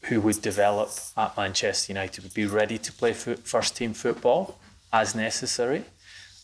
who 0.04 0.20
would 0.22 0.42
develop 0.42 0.92
at 1.16 1.38
Manchester 1.38 1.94
United 1.94 2.24
would 2.24 2.34
be 2.34 2.46
ready 2.46 2.78
to 2.78 2.92
play 2.92 3.14
first 3.14 3.76
team 3.76 3.94
football 3.94 4.58
as 4.92 5.16
necessary, 5.16 5.86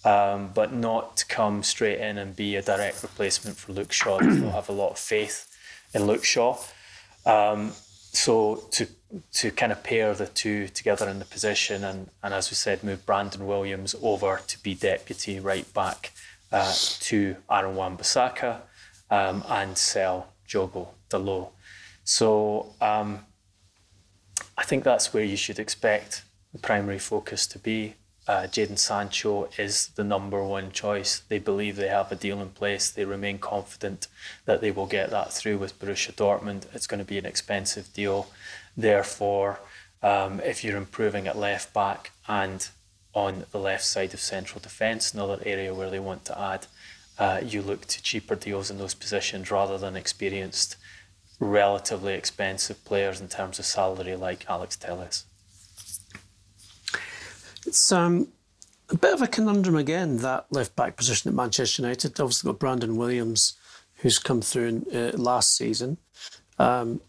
um, 0.06 0.52
but 0.54 0.74
not 0.74 1.26
come 1.28 1.64
straight 1.64 2.00
in 2.00 2.18
and 2.18 2.36
be 2.36 2.56
a 2.56 2.62
direct 2.62 3.02
replacement 3.02 3.58
for 3.58 3.74
Luke 3.74 3.92
Shaw. 3.92 4.20
They'll 4.20 4.52
have 4.52 4.70
a 4.70 4.74
lot 4.74 4.92
of 4.92 5.00
faith 5.00 5.48
in 5.94 6.06
Luke 6.06 6.24
Shaw. 6.24 6.58
Um, 7.26 7.72
so 8.12 8.64
to 8.72 8.88
to 9.32 9.52
kind 9.52 9.72
of 9.72 9.84
pair 9.84 10.14
the 10.14 10.28
two 10.28 10.68
together 10.68 11.08
in 11.08 11.20
the 11.20 11.26
position 11.26 11.84
and, 11.84 12.10
and 12.22 12.34
as 12.34 12.50
we 12.52 12.56
said, 12.56 12.84
move 12.84 13.06
Brandon 13.06 13.48
Williams 13.48 13.96
over 14.02 14.42
to 14.48 14.64
be 14.64 14.76
deputy 14.76 15.40
right 15.40 15.72
back 15.74 16.12
uh, 16.52 16.74
to 17.00 17.38
Aaron 17.50 17.76
Wan-Bissaka 17.76 18.60
um, 19.10 19.46
and 19.48 19.78
sell 19.78 20.34
Diogo 20.48 20.90
Dalot. 21.10 21.50
So 22.04 22.74
um, 22.82 23.26
I 24.58 24.64
think 24.64 24.84
that's 24.84 25.14
where 25.14 25.24
you 25.24 25.38
should 25.38 25.60
expect 25.60 26.24
the 26.52 26.60
primary 26.60 27.00
focus 27.00 27.46
to 27.48 27.60
be. 27.60 27.96
Uh, 28.28 28.42
Jadon 28.44 28.78
Sancho 28.78 29.48
is 29.58 29.90
the 29.96 30.04
number 30.04 30.44
one 30.44 30.72
choice. 30.72 31.22
They 31.30 31.40
believe 31.40 31.76
they 31.76 31.88
have 31.88 32.12
a 32.12 32.16
deal 32.16 32.42
in 32.42 32.50
place. 32.50 32.90
They 32.90 33.06
remain 33.06 33.40
confident 33.40 34.08
that 34.46 34.60
they 34.60 34.72
will 34.72 34.88
get 34.88 35.12
that 35.12 35.32
through 35.32 35.60
with 35.60 35.80
Borussia 35.80 36.14
Dortmund. 36.14 36.66
It's 36.74 36.88
going 36.88 37.00
to 37.00 37.06
be 37.06 37.18
an 37.18 37.26
expensive 37.26 37.94
deal. 37.94 38.28
Therefore, 38.76 39.60
um, 40.04 40.42
if 40.42 40.64
you're 40.64 40.76
improving 40.76 41.28
at 41.28 41.38
left 41.38 41.74
back 41.74 42.12
and 42.28 42.68
on 43.14 43.46
the 43.52 43.60
left 43.60 43.86
side 43.86 44.14
of 44.14 44.20
central 44.20 44.60
defence, 44.60 45.14
another 45.14 45.40
area 45.46 45.74
where 45.74 45.90
they 45.90 46.00
want 46.00 46.26
to 46.26 46.40
add, 46.40 46.68
uh, 47.18 47.40
you 47.44 47.62
look 47.62 47.86
to 47.86 48.02
cheaper 48.02 48.36
deals 48.36 48.70
in 48.70 48.78
those 48.78 48.94
positions 48.94 49.50
rather 49.50 49.78
than 49.78 49.96
experienced 49.96 50.76
relatively 51.40 52.14
expensive 52.14 52.84
players 52.86 53.22
in 53.22 53.28
terms 53.28 53.60
of 53.60 53.66
salary, 53.66 54.16
like 54.16 54.46
Alex 54.50 54.76
Telles. 54.76 55.26
It's 57.66 57.92
um, 57.92 58.30
a 58.90 58.98
bit 58.98 59.14
of 59.14 59.22
a 59.22 59.28
conundrum 59.28 59.76
again, 59.76 60.18
that 60.18 60.46
left 60.52 60.76
back 60.76 60.96
position 60.96 61.30
at 61.30 61.36
Manchester 61.36 61.82
United. 61.82 62.16
They've 62.16 62.24
obviously, 62.24 62.50
got 62.50 62.60
Brandon 62.60 62.96
Williams, 62.96 63.58
who's 63.96 64.20
come 64.20 64.42
through 64.42 64.68
in, 64.68 64.96
uh, 64.96 65.12
last 65.18 65.56
season. 65.56 65.98
Um, 66.58 67.02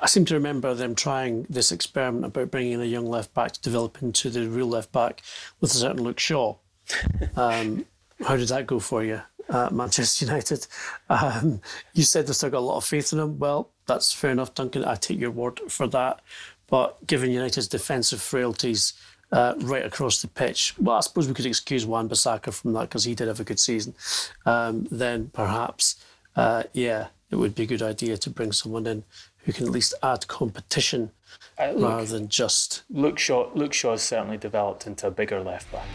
I 0.00 0.06
seem 0.06 0.24
to 0.26 0.34
remember 0.34 0.72
them 0.72 0.94
trying 0.94 1.46
this 1.50 1.72
experiment 1.72 2.24
about 2.24 2.50
bringing 2.50 2.72
in 2.72 2.80
a 2.80 2.84
young 2.84 3.06
left 3.06 3.34
back 3.34 3.52
to 3.52 3.60
develop 3.60 4.02
into 4.02 4.30
the 4.30 4.48
real 4.48 4.68
left 4.68 4.92
back 4.92 5.22
with 5.60 5.72
a 5.72 5.76
certain 5.76 6.02
Luke 6.02 6.20
Shaw. 6.20 6.56
Um, 7.36 7.86
how 8.26 8.36
did 8.36 8.48
that 8.48 8.66
go 8.66 8.80
for 8.80 9.04
you? 9.04 9.22
Uh, 9.50 9.68
Manchester 9.70 10.24
United. 10.24 10.66
Um, 11.08 11.60
you 11.92 12.04
said 12.04 12.26
they've 12.26 12.36
still 12.36 12.50
got 12.50 12.58
a 12.58 12.60
lot 12.60 12.76
of 12.76 12.84
faith 12.84 13.12
in 13.12 13.18
him. 13.18 13.38
Well, 13.38 13.70
that's 13.86 14.12
fair 14.12 14.30
enough, 14.30 14.54
Duncan. 14.54 14.84
I 14.84 14.94
take 14.94 15.18
your 15.18 15.30
word 15.30 15.60
for 15.68 15.86
that. 15.88 16.20
But 16.68 17.04
given 17.06 17.32
United's 17.32 17.66
defensive 17.66 18.22
frailties 18.22 18.92
uh, 19.32 19.54
right 19.58 19.84
across 19.84 20.22
the 20.22 20.28
pitch, 20.28 20.74
well, 20.78 20.96
I 20.96 21.00
suppose 21.00 21.26
we 21.26 21.34
could 21.34 21.46
excuse 21.46 21.84
Wan-Bissaka 21.84 22.52
from 22.54 22.72
that 22.74 22.82
because 22.82 23.04
he 23.04 23.14
did 23.14 23.28
have 23.28 23.40
a 23.40 23.44
good 23.44 23.58
season. 23.58 23.94
Um, 24.46 24.86
then 24.90 25.30
perhaps, 25.32 26.02
uh, 26.36 26.62
yeah, 26.72 27.08
it 27.30 27.36
would 27.36 27.54
be 27.54 27.64
a 27.64 27.66
good 27.66 27.82
idea 27.82 28.16
to 28.18 28.30
bring 28.30 28.52
someone 28.52 28.86
in 28.86 29.04
who 29.44 29.52
can 29.52 29.66
at 29.66 29.72
least 29.72 29.94
add 30.02 30.28
competition 30.28 31.10
uh, 31.58 31.72
look, 31.72 31.90
rather 31.90 32.06
than 32.06 32.28
just. 32.28 32.82
Luke 32.90 33.18
Shaw, 33.18 33.50
Luke 33.54 33.72
Shaw 33.72 33.92
has 33.92 34.02
certainly 34.02 34.36
developed 34.36 34.86
into 34.86 35.06
a 35.06 35.10
bigger 35.10 35.40
left 35.40 35.70
back. 35.72 35.86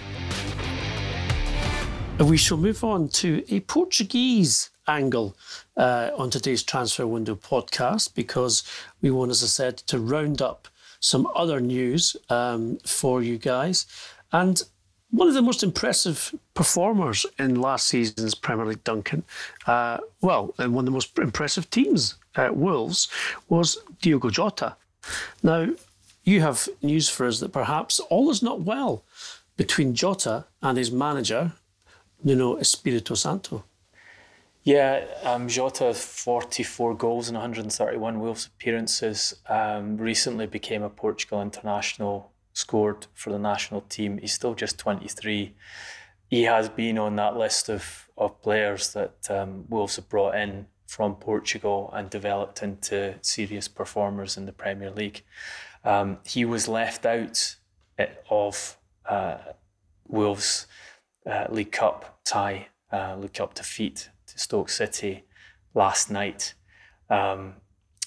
We 2.19 2.37
shall 2.37 2.57
move 2.57 2.83
on 2.83 3.09
to 3.09 3.43
a 3.49 3.59
Portuguese 3.59 4.69
angle 4.87 5.35
uh, 5.75 6.11
on 6.17 6.29
today's 6.29 6.63
Transfer 6.63 7.05
Window 7.05 7.35
podcast 7.35 8.15
because 8.15 8.63
we 9.01 9.11
want, 9.11 9.31
as 9.31 9.43
I 9.43 9.47
said, 9.47 9.77
to 9.87 9.99
round 9.99 10.41
up 10.41 10.69
some 11.01 11.27
other 11.35 11.59
news 11.59 12.15
um, 12.29 12.77
for 12.85 13.21
you 13.21 13.37
guys. 13.37 13.85
And 14.31 14.63
one 15.11 15.27
of 15.27 15.33
the 15.33 15.41
most 15.41 15.61
impressive 15.61 16.33
performers 16.53 17.25
in 17.37 17.59
last 17.59 17.87
season's 17.87 18.33
Premier 18.33 18.65
League, 18.65 18.83
Duncan, 18.85 19.23
uh, 19.67 19.97
well, 20.21 20.55
and 20.57 20.73
one 20.73 20.83
of 20.83 20.85
the 20.85 20.91
most 20.91 21.17
impressive 21.19 21.69
teams 21.69 22.15
at 22.35 22.55
Wolves 22.55 23.09
was 23.49 23.77
Diogo 24.01 24.29
Jota. 24.29 24.77
Now, 25.43 25.69
you 26.23 26.41
have 26.41 26.69
news 26.81 27.09
for 27.09 27.27
us 27.27 27.41
that 27.41 27.51
perhaps 27.51 27.99
all 27.99 28.29
is 28.31 28.41
not 28.41 28.61
well 28.61 29.03
between 29.57 29.93
Jota 29.93 30.45
and 30.61 30.77
his 30.77 30.91
manager, 30.91 31.53
Nuno 32.23 32.57
Espirito 32.57 33.15
Santo. 33.15 33.63
Yeah, 34.63 35.05
um, 35.23 35.47
Jota, 35.47 35.93
44 35.93 36.95
goals 36.95 37.29
in 37.29 37.35
131 37.35 38.19
Wolves 38.19 38.47
appearances, 38.47 39.35
um, 39.47 39.95
recently 39.97 40.47
became 40.47 40.81
a 40.81 40.89
Portugal 40.89 41.39
international, 41.39 42.31
scored 42.53 43.05
for 43.13 43.31
the 43.31 43.37
national 43.37 43.81
team. 43.81 44.17
He's 44.17 44.33
still 44.33 44.55
just 44.55 44.79
23. 44.79 45.53
He 46.31 46.43
has 46.43 46.67
been 46.67 46.97
on 46.97 47.15
that 47.17 47.37
list 47.37 47.69
of, 47.69 48.09
of 48.17 48.41
players 48.41 48.91
that 48.93 49.29
um, 49.29 49.65
Wolves 49.69 49.97
have 49.97 50.09
brought 50.09 50.33
in 50.33 50.65
from 50.87 51.13
Portugal 51.13 51.91
and 51.93 52.09
developed 52.09 52.63
into 52.63 53.15
serious 53.21 53.67
performers 53.67 54.35
in 54.35 54.47
the 54.47 54.51
Premier 54.51 54.89
League. 54.89 55.23
Um, 55.83 56.17
he 56.25 56.43
was 56.43 56.67
left 56.67 57.05
out 57.05 57.55
eh, 57.99 58.07
of 58.31 58.77
uh, 59.07 59.37
Wolves' 60.07 60.65
uh, 61.29 61.45
League 61.49 61.71
Cup 61.71 62.19
tie, 62.23 62.67
uh, 62.91 63.15
League 63.17 63.33
Cup 63.33 63.53
defeat 63.53 64.09
to 64.27 64.39
Stoke 64.39 64.69
City 64.69 65.23
last 65.73 66.09
night. 66.11 66.53
Um, 67.09 67.55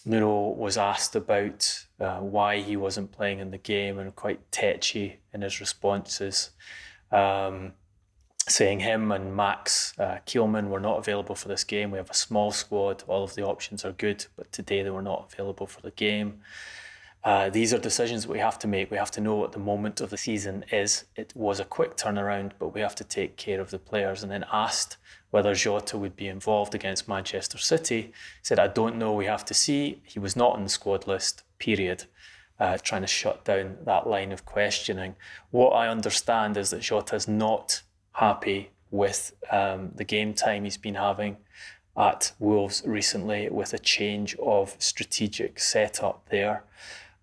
Nuno 0.05 0.51
was 0.51 0.79
asked 0.79 1.15
about 1.17 1.85
uh, 2.01 2.21
why 2.21 2.61
he 2.61 2.77
wasn't 2.77 3.13
playing 3.13 3.41
in 3.41 3.51
the 3.51 3.59
game 3.59 3.99
and 3.99 4.15
quite 4.15 4.51
tetchy 4.51 5.21
in 5.35 5.43
his 5.43 5.61
responses, 5.61 6.51
um, 7.13 7.73
saying 8.49 8.81
him 8.81 9.13
and 9.13 9.37
Max 9.37 9.93
uh, 9.99 10.19
Kilman 10.27 10.69
were 10.69 10.81
not 10.81 10.99
available 10.99 11.35
for 11.35 11.49
this 11.49 11.65
game. 11.65 11.91
We 11.91 11.99
have 11.99 12.11
a 12.11 12.15
small 12.15 12.53
squad, 12.53 13.05
all 13.07 13.25
of 13.25 13.35
the 13.35 13.45
options 13.45 13.85
are 13.85 13.93
good, 13.93 14.25
but 14.37 14.51
today 14.51 14.83
they 14.83 14.91
were 14.91 15.03
not 15.03 15.31
available 15.33 15.67
for 15.67 15.83
the 15.83 15.91
game. 15.91 16.41
Uh, 17.29 17.51
these 17.51 17.75
are 17.75 17.79
decisions 17.79 18.27
we 18.27 18.39
have 18.39 18.59
to 18.59 18.67
make. 18.67 18.91
We 18.91 18.97
have 18.97 19.11
to 19.11 19.21
know 19.21 19.35
what 19.35 19.53
the 19.53 19.59
moment 19.59 20.01
of 20.01 20.09
the 20.09 20.17
season 20.17 20.65
is. 20.73 21.05
It 21.15 21.31
was 21.37 21.61
a 21.61 21.65
quick 21.67 21.95
turnaround, 21.95 22.53
but 22.59 22.73
we 22.73 22.81
have 22.81 22.95
to 22.95 23.05
take 23.05 23.37
care 23.37 23.61
of 23.61 23.71
the 23.71 23.79
players. 23.79 24.23
And 24.23 24.33
then 24.33 24.47
asked 24.51 24.97
whether 25.31 25.55
Jota 25.55 25.99
would 25.99 26.17
be 26.17 26.27
involved 26.27 26.75
against 26.75 27.07
Manchester 27.07 27.59
City, 27.59 28.15
said, 28.41 28.59
I 28.59 28.69
don't 28.69 28.97
know. 28.97 29.13
We 29.13 29.27
have 29.27 29.45
to 29.45 29.53
see. 29.53 30.01
He 30.05 30.19
was 30.19 30.37
not 30.37 30.55
on 30.55 30.63
the 30.63 30.71
squad 30.71 31.07
list, 31.07 31.43
period. 31.59 32.05
Uh, 32.59 32.79
trying 32.79 33.03
to 33.03 33.07
shut 33.07 33.45
down 33.45 33.77
that 33.85 34.07
line 34.07 34.33
of 34.33 34.47
questioning. 34.47 35.15
What 35.51 35.73
I 35.73 35.89
understand 35.89 36.57
is 36.57 36.71
that 36.71 36.81
Jota 36.81 37.15
is 37.15 37.29
not 37.29 37.83
happy 38.13 38.71
with 38.91 39.35
um, 39.53 39.91
the 39.95 40.05
game 40.05 40.33
time 40.33 40.65
he's 40.65 40.79
been 40.79 40.95
having 40.95 41.37
at 41.95 42.33
Wolves 42.39 42.83
recently 42.87 43.51
with 43.51 43.75
a 43.75 43.79
change 43.79 44.35
of 44.37 44.77
strategic 44.79 45.61
setup 45.61 46.27
there 46.31 46.65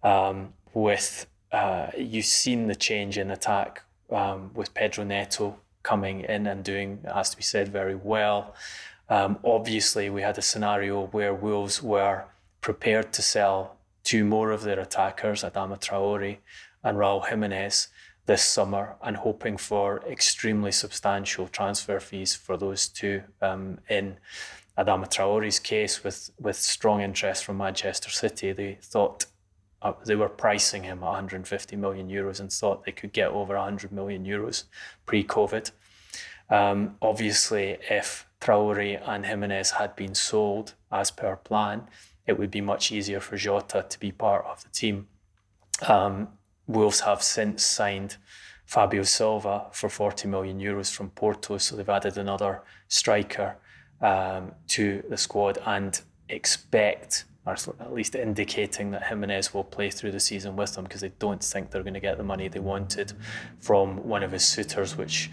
um, 0.06 0.54
with 0.74 1.26
uh, 1.52 1.88
you've 1.98 2.26
seen 2.26 2.68
the 2.68 2.76
change 2.76 3.18
in 3.18 3.32
attack 3.32 3.84
um, 4.12 4.52
with 4.54 4.74
Pedro 4.74 5.04
Neto 5.04 5.58
coming 5.84 6.22
in 6.22 6.48
and 6.48 6.64
doing, 6.64 7.00
has 7.14 7.30
to 7.32 7.38
be 7.38 7.44
said, 7.44 7.68
very 7.70 7.96
well. 7.96 8.54
Um, 9.10 9.40
obviously, 9.44 10.10
we 10.10 10.22
had 10.22 10.38
a 10.38 10.42
scenario 10.42 11.08
where 11.08 11.34
Wolves 11.34 11.82
were 11.82 12.26
prepared 12.62 13.14
to 13.14 13.22
sell 13.22 13.78
two 14.04 14.26
more 14.26 14.52
of 14.52 14.64
their 14.64 14.80
attackers, 14.80 15.44
Adama 15.44 15.80
Traore 15.80 16.38
and 16.84 16.98
Raul 16.98 17.28
Jimenez, 17.28 17.88
this 18.26 18.44
summer, 18.44 18.96
and 19.04 19.18
hoping 19.18 19.58
for 19.58 20.04
extremely 20.10 20.72
substantial 20.72 21.48
transfer 21.48 22.00
fees 22.00 22.36
for 22.36 22.58
those 22.58 22.88
two 22.88 23.24
um, 23.42 23.80
in 23.90 24.18
Adama 24.78 25.08
Traore's 25.08 25.60
case, 25.60 26.04
with, 26.04 26.32
with 26.40 26.58
strong 26.58 27.02
interest 27.02 27.46
from 27.46 27.58
Manchester 27.58 28.10
City. 28.10 28.52
They 28.52 28.78
thought 28.82 29.26
uh, 29.86 29.94
they 30.04 30.16
were 30.16 30.30
pricing 30.30 30.84
him 30.84 30.98
at 31.04 31.06
150 31.06 31.76
million 31.76 32.10
euros 32.10 32.40
and 32.40 32.52
thought 32.52 32.84
they 32.86 32.92
could 32.92 33.14
get 33.14 33.30
over 33.30 33.56
100 33.56 33.92
million 33.92 34.26
euros 34.26 34.64
pre-COVID. 35.06 35.70
Um, 36.50 36.96
obviously, 37.04 37.78
if 37.88 38.28
Traore 38.42 39.00
and 39.08 39.26
Jimenez 39.28 39.72
had 39.72 39.96
been 39.96 40.16
sold 40.16 40.74
as 40.92 41.12
per 41.12 41.36
plan, 41.36 41.84
it 42.26 42.40
would 42.40 42.50
be 42.50 42.62
much 42.62 42.92
easier 42.92 43.20
for 43.20 43.38
Jota 43.38 43.86
to 43.88 44.00
be 44.00 44.12
part 44.12 44.44
of 44.46 44.64
the 44.64 44.70
team. 44.70 45.08
Um, 45.88 46.30
Wolves 46.66 47.02
have 47.02 47.22
since 47.22 47.64
signed 47.64 48.18
Fabio 48.66 49.04
Silva 49.04 49.68
for 49.72 49.88
40 49.88 50.28
million 50.28 50.60
euros 50.60 50.92
from 50.92 51.12
Porto, 51.12 51.60
so 51.60 51.76
they've 51.76 51.88
added 51.88 52.18
another 52.18 52.64
striker 52.88 53.58
um, 54.02 54.52
to 54.70 55.04
the 55.10 55.18
squad 55.18 55.60
and 55.64 56.02
expect 56.28 57.26
or 57.46 57.54
at 57.80 57.94
least 57.94 58.16
indicating 58.16 58.92
that 58.92 59.04
Jimenez 59.04 59.54
will 59.54 59.64
play 59.64 59.90
through 59.90 60.12
the 60.12 60.20
season 60.20 60.56
with 60.56 60.76
them 60.76 60.84
because 60.86 61.02
they 61.02 61.12
don't 61.20 61.44
think 61.44 61.72
they're 61.72 61.84
going 61.84 61.94
to 61.94 62.00
get 62.00 62.18
the 62.18 62.24
money 62.24 62.48
they 62.48 62.60
wanted 62.60 63.14
from 63.60 64.08
one 64.08 64.24
of 64.24 64.32
his 64.32 64.44
suitors, 64.44 64.98
which 64.98 65.30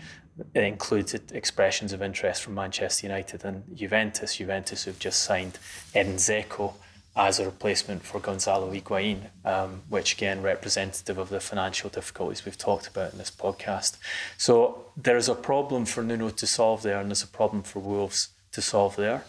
included 0.55 1.33
expressions 1.33 1.93
of 1.93 2.03
interest 2.03 2.43
from 2.43 2.55
Manchester 2.55 3.07
United 3.07 3.45
and 3.45 3.65
Juventus. 3.75 4.37
Juventus 4.37 4.85
have 4.85 4.99
just 4.99 5.23
signed 5.23 5.59
Edin 5.95 6.17
Dzeko 6.17 6.75
as 7.15 7.39
a 7.39 7.45
replacement 7.45 8.03
for 8.03 8.19
Gonzalo 8.21 8.73
Higuain, 8.73 9.29
um, 9.45 9.83
which 9.89 10.15
again 10.15 10.41
representative 10.41 11.19
of 11.19 11.29
the 11.29 11.41
financial 11.41 11.91
difficulties 11.91 12.45
we've 12.45 12.57
talked 12.57 12.87
about 12.87 13.13
in 13.13 13.19
this 13.19 13.31
podcast. 13.31 13.99
So 14.39 14.87
there's 14.97 15.29
a 15.29 15.35
problem 15.35 15.85
for 15.85 16.03
Nuno 16.03 16.31
to 16.31 16.47
solve 16.47 16.83
there, 16.83 16.99
and 16.99 17.11
there's 17.11 17.23
a 17.23 17.29
problem 17.29 17.63
for 17.63 17.81
Wolves 17.81 18.29
to 18.53 18.63
solve 18.63 18.97
there. 18.97 19.25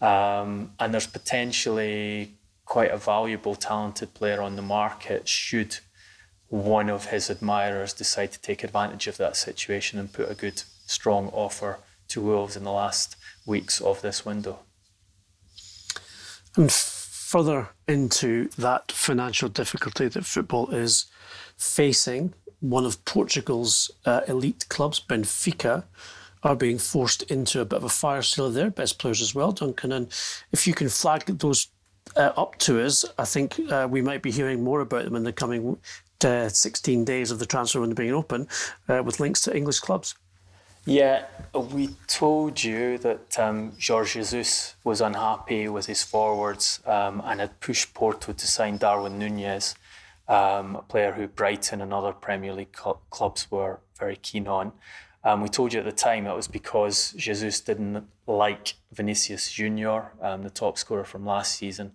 Um, 0.00 0.72
and 0.78 0.92
there's 0.92 1.06
potentially 1.06 2.34
quite 2.64 2.90
a 2.90 2.98
valuable, 2.98 3.54
talented 3.54 4.12
player 4.14 4.42
on 4.42 4.56
the 4.56 4.62
market 4.62 5.28
should 5.28 5.78
one 6.48 6.88
of 6.88 7.06
his 7.06 7.28
admirers 7.28 7.92
decide 7.92 8.32
to 8.32 8.40
take 8.40 8.62
advantage 8.62 9.06
of 9.06 9.16
that 9.16 9.36
situation 9.36 9.98
and 9.98 10.12
put 10.12 10.30
a 10.30 10.34
good, 10.34 10.62
strong 10.86 11.28
offer 11.28 11.78
to 12.08 12.20
Wolves 12.20 12.56
in 12.56 12.64
the 12.64 12.72
last 12.72 13.16
weeks 13.46 13.80
of 13.80 14.00
this 14.02 14.24
window. 14.24 14.60
And 16.56 16.70
further 16.70 17.70
into 17.88 18.48
that 18.56 18.92
financial 18.92 19.48
difficulty 19.48 20.08
that 20.08 20.24
football 20.24 20.70
is 20.70 21.06
facing, 21.56 22.34
one 22.60 22.86
of 22.86 23.04
Portugal's 23.04 23.90
uh, 24.04 24.20
elite 24.28 24.66
clubs, 24.68 25.00
Benfica, 25.00 25.84
are 26.46 26.54
being 26.54 26.78
forced 26.78 27.22
into 27.24 27.60
a 27.60 27.64
bit 27.64 27.78
of 27.78 27.82
a 27.82 27.88
fire 27.88 28.22
sale 28.22 28.50
there. 28.50 28.70
Best 28.70 29.00
players 29.00 29.20
as 29.20 29.34
well, 29.34 29.50
Duncan. 29.50 29.90
And 29.90 30.06
if 30.52 30.64
you 30.64 30.74
can 30.74 30.88
flag 30.88 31.26
those 31.26 31.68
uh, 32.14 32.30
up 32.36 32.56
to 32.58 32.80
us, 32.80 33.04
I 33.18 33.24
think 33.24 33.58
uh, 33.68 33.88
we 33.90 34.00
might 34.00 34.22
be 34.22 34.30
hearing 34.30 34.62
more 34.62 34.80
about 34.80 35.04
them 35.04 35.16
in 35.16 35.24
the 35.24 35.32
coming 35.32 35.76
uh, 36.24 36.48
16 36.48 37.04
days 37.04 37.32
of 37.32 37.40
the 37.40 37.46
transfer 37.46 37.80
window 37.80 37.96
being 37.96 38.14
open 38.14 38.46
uh, 38.88 39.02
with 39.04 39.18
links 39.18 39.40
to 39.42 39.56
English 39.56 39.80
clubs. 39.80 40.14
Yeah, 40.84 41.24
we 41.52 41.88
told 42.06 42.62
you 42.62 42.96
that 42.98 43.36
um, 43.40 43.72
Jorge 43.84 44.20
Jesus 44.20 44.76
was 44.84 45.00
unhappy 45.00 45.66
with 45.66 45.86
his 45.86 46.04
forwards 46.04 46.80
um, 46.86 47.20
and 47.24 47.40
had 47.40 47.58
pushed 47.58 47.92
Porto 47.92 48.32
to 48.32 48.46
sign 48.46 48.76
Darwin 48.76 49.18
Nunez, 49.18 49.74
um, 50.28 50.76
a 50.76 50.82
player 50.82 51.10
who 51.10 51.26
Brighton 51.26 51.80
and 51.80 51.92
other 51.92 52.12
Premier 52.12 52.52
League 52.52 52.76
cl- 52.76 53.02
clubs 53.10 53.50
were 53.50 53.80
very 53.98 54.14
keen 54.14 54.46
on. 54.46 54.70
Um, 55.26 55.40
we 55.40 55.48
told 55.48 55.72
you 55.72 55.80
at 55.80 55.84
the 55.84 55.90
time 55.90 56.24
it 56.24 56.36
was 56.36 56.46
because 56.46 57.12
Jesus 57.16 57.60
didn't 57.60 58.06
like 58.28 58.74
Vinicius 58.92 59.50
Junior, 59.50 60.12
um, 60.22 60.44
the 60.44 60.50
top 60.50 60.78
scorer 60.78 61.02
from 61.02 61.26
last 61.26 61.56
season, 61.58 61.90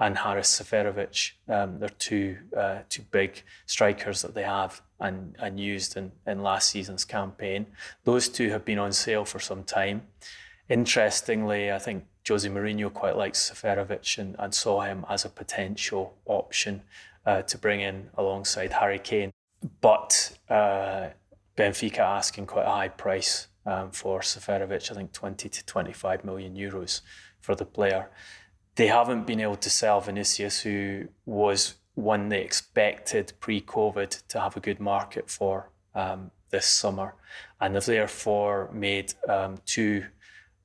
and 0.00 0.16
Haris 0.16 0.48
Seferovic. 0.48 1.32
Um, 1.46 1.78
they're 1.78 1.90
two 1.90 2.38
uh, 2.56 2.78
two 2.88 3.02
big 3.10 3.42
strikers 3.66 4.22
that 4.22 4.34
they 4.34 4.44
have 4.44 4.80
and, 4.98 5.36
and 5.38 5.60
used 5.60 5.94
in, 5.98 6.10
in 6.26 6.42
last 6.42 6.70
season's 6.70 7.04
campaign. 7.04 7.66
Those 8.04 8.30
two 8.30 8.48
have 8.48 8.64
been 8.64 8.78
on 8.78 8.92
sale 8.92 9.26
for 9.26 9.40
some 9.40 9.62
time. 9.62 10.04
Interestingly, 10.70 11.70
I 11.70 11.78
think 11.78 12.06
Jose 12.26 12.48
Mourinho 12.48 12.90
quite 12.90 13.14
likes 13.14 13.50
Seferovic 13.50 14.16
and, 14.16 14.36
and 14.38 14.54
saw 14.54 14.80
him 14.80 15.04
as 15.10 15.26
a 15.26 15.28
potential 15.28 16.14
option 16.24 16.80
uh, 17.26 17.42
to 17.42 17.58
bring 17.58 17.80
in 17.80 18.08
alongside 18.16 18.72
Harry 18.72 18.98
Kane. 18.98 19.32
But 19.82 20.38
uh, 20.48 21.08
Benfica 21.60 21.98
asking 21.98 22.46
quite 22.46 22.64
a 22.64 22.70
high 22.70 22.88
price 22.88 23.48
um, 23.66 23.90
for 23.90 24.20
Seferovic, 24.20 24.90
I 24.90 24.94
think 24.94 25.12
20 25.12 25.48
to 25.50 25.66
25 25.66 26.24
million 26.24 26.56
euros 26.56 27.02
for 27.38 27.54
the 27.54 27.66
player. 27.66 28.08
They 28.76 28.86
haven't 28.86 29.26
been 29.26 29.40
able 29.40 29.56
to 29.56 29.68
sell 29.68 30.00
Vinicius, 30.00 30.62
who 30.62 31.08
was 31.26 31.74
one 31.94 32.30
they 32.30 32.40
expected 32.40 33.34
pre 33.40 33.60
COVID 33.60 34.26
to 34.28 34.40
have 34.40 34.56
a 34.56 34.60
good 34.60 34.80
market 34.80 35.28
for 35.28 35.70
um, 35.94 36.30
this 36.50 36.64
summer. 36.64 37.14
And 37.60 37.74
they've 37.74 37.84
therefore 37.84 38.70
made 38.72 39.12
um, 39.28 39.58
two 39.66 40.06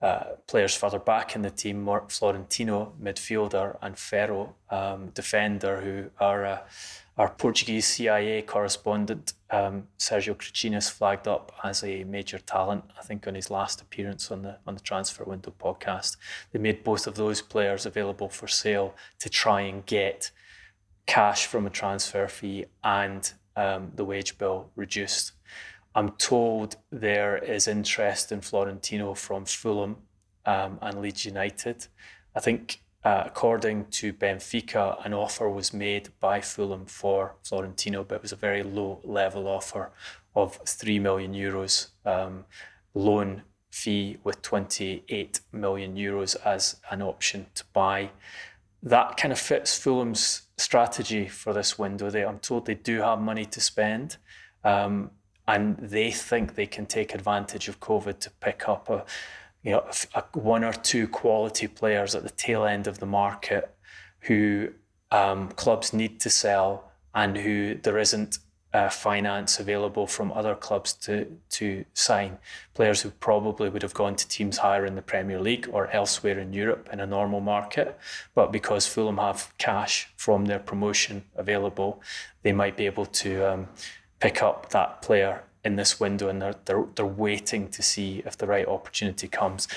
uh, 0.06 0.36
players 0.45 0.76
further 0.76 0.99
back 0.99 1.36
in 1.36 1.41
the 1.41 1.49
team, 1.49 1.89
Florentino, 2.10 2.93
midfielder, 3.01 3.78
and 3.82 3.97
Ferro, 3.97 4.56
um, 4.70 5.10
defender, 5.10 5.82
who 5.82 6.12
are. 6.24 6.45
Uh, 6.45 6.60
our 7.18 7.30
Portuguese 7.30 7.88
CIA 7.88 8.41
correspondent, 8.41 9.34
um, 9.49 9.88
Sergio 9.97 10.36
Cricinas, 10.36 10.91
flagged 10.91 11.30
up 11.30 11.53
as 11.64 11.82
a 11.82 12.03
major 12.03 12.39
talent, 12.39 12.84
I 12.99 13.03
think, 13.03 13.26
on 13.26 13.36
his 13.36 13.49
last 13.49 13.82
appearance 13.82 14.30
on 14.32 14.41
the, 14.41 14.58
on 14.68 14.76
the 14.76 14.82
Transfer 14.82 15.24
Window 15.24 15.53
podcast. 15.58 16.18
They 16.51 16.60
made 16.60 16.84
both 16.84 17.08
of 17.08 17.16
those 17.16 17.41
players 17.41 17.86
available 17.86 18.28
for 18.28 18.47
sale 18.49 18.95
to 19.20 19.30
try 19.30 19.62
and 19.62 19.86
get 19.86 20.32
cash 21.06 21.45
from 21.45 21.66
a 21.66 21.70
transfer 21.70 22.28
fee 22.28 22.66
and 22.84 23.32
um, 23.56 23.93
the 23.95 24.03
wage 24.03 24.38
bill 24.38 24.70
reduced. 24.76 25.32
I'm 25.95 26.11
told 26.11 26.75
there 26.91 27.37
is 27.37 27.69
interest 27.69 28.33
in 28.33 28.41
Florentino 28.41 29.13
from 29.13 29.45
Fulham 29.45 29.95
um, 30.45 30.77
and 30.81 31.01
Leeds 31.01 31.25
United. 31.25 31.87
I 32.35 32.41
think, 32.41 32.81
uh, 33.05 33.23
according 33.25 33.85
to 33.91 34.11
Benfica, 34.11 35.03
an 35.05 35.13
offer 35.13 35.49
was 35.49 35.73
made 35.73 36.09
by 36.19 36.41
Fulham 36.41 36.85
for 36.85 37.35
Florentino, 37.43 38.03
but 38.03 38.15
it 38.15 38.21
was 38.23 38.33
a 38.33 38.35
very 38.35 38.61
low 38.61 38.99
level 39.05 39.47
offer 39.47 39.91
of 40.35 40.59
3 40.65 40.99
million 40.99 41.33
euros 41.33 41.87
um, 42.05 42.43
loan 42.93 43.43
fee 43.71 44.17
with 44.23 44.41
28 44.41 45.39
million 45.53 45.95
euros 45.95 46.35
as 46.45 46.75
an 46.91 47.01
option 47.01 47.45
to 47.55 47.63
buy. 47.71 48.09
That 48.83 49.15
kind 49.15 49.31
of 49.31 49.39
fits 49.39 49.77
Fulham's 49.77 50.43
strategy 50.57 51.29
for 51.29 51.53
this 51.53 51.79
window. 51.79 52.09
They, 52.09 52.25
I'm 52.25 52.39
told 52.39 52.65
they 52.65 52.75
do 52.75 53.01
have 53.01 53.21
money 53.21 53.45
to 53.45 53.61
spend. 53.61 54.17
Um, 54.65 55.11
and 55.47 55.77
they 55.77 56.11
think 56.11 56.55
they 56.55 56.65
can 56.65 56.85
take 56.85 57.13
advantage 57.13 57.67
of 57.67 57.79
COVID 57.79 58.19
to 58.19 58.29
pick 58.31 58.67
up 58.67 58.89
a, 58.89 59.05
you 59.63 59.71
know, 59.71 59.85
a, 60.13 60.19
a 60.19 60.39
one 60.39 60.63
or 60.63 60.73
two 60.73 61.07
quality 61.07 61.67
players 61.67 62.15
at 62.15 62.23
the 62.23 62.29
tail 62.29 62.65
end 62.65 62.87
of 62.87 62.99
the 62.99 63.05
market 63.05 63.75
who 64.21 64.69
um, 65.11 65.49
clubs 65.49 65.93
need 65.93 66.19
to 66.19 66.29
sell 66.29 66.91
and 67.13 67.37
who 67.37 67.75
there 67.75 67.97
isn't 67.97 68.39
uh, 68.75 68.89
finance 68.89 69.57
available 69.57 70.05
from 70.05 70.33
other 70.33 70.53
clubs 70.53 70.91
to 70.91 71.25
to 71.49 71.85
sign. 71.93 72.37
Players 72.73 73.01
who 73.01 73.09
probably 73.09 73.69
would 73.69 73.81
have 73.81 73.93
gone 73.93 74.15
to 74.17 74.27
teams 74.27 74.57
higher 74.57 74.85
in 74.85 74.95
the 74.95 75.01
Premier 75.01 75.39
League 75.39 75.69
or 75.71 75.89
elsewhere 75.91 76.37
in 76.39 76.51
Europe 76.51 76.89
in 76.91 76.99
a 76.99 77.05
normal 77.05 77.39
market, 77.39 77.97
but 78.33 78.51
because 78.51 78.85
Fulham 78.85 79.17
have 79.17 79.53
cash 79.57 80.09
from 80.17 80.45
their 80.45 80.59
promotion 80.59 81.23
available, 81.37 82.01
they 82.43 82.51
might 82.51 82.75
be 82.75 82.85
able 82.85 83.05
to 83.05 83.29
um, 83.49 83.67
pick 84.26 84.41
up 84.41 84.69
that 84.71 85.03
player 85.03 85.43
in 85.63 85.76
this 85.76 85.99
window, 85.99 86.28
and 86.30 86.41
they're 86.41 86.55
they're 86.65 86.86
they're 86.95 87.05
waiting 87.28 87.69
to 87.69 87.82
see 87.84 88.23
if 88.26 88.36
the 88.38 88.47
right 88.47 88.67
opportunity 88.67 89.28
comes. 89.28 89.67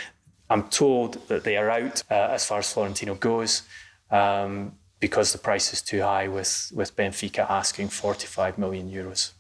I'm 0.49 0.65
told 0.69 1.29
that 1.29 1.45
they 1.45 1.57
are 1.59 1.71
out 1.71 2.03
uh, 2.11 2.15
as 2.37 2.47
far 2.47 2.61
as 2.61 2.73
Florentino 2.73 3.15
goes. 3.15 3.63
Um, 4.11 4.73
because 5.01 5.33
the 5.33 5.39
price 5.39 5.73
is 5.73 5.81
too 5.81 6.01
high 6.03 6.27
with, 6.27 6.73
with 6.75 6.97
Benfica 6.97 7.49
asking 7.49 7.89
45 7.89 8.59
million 8.59 8.91
euros. 8.91 9.33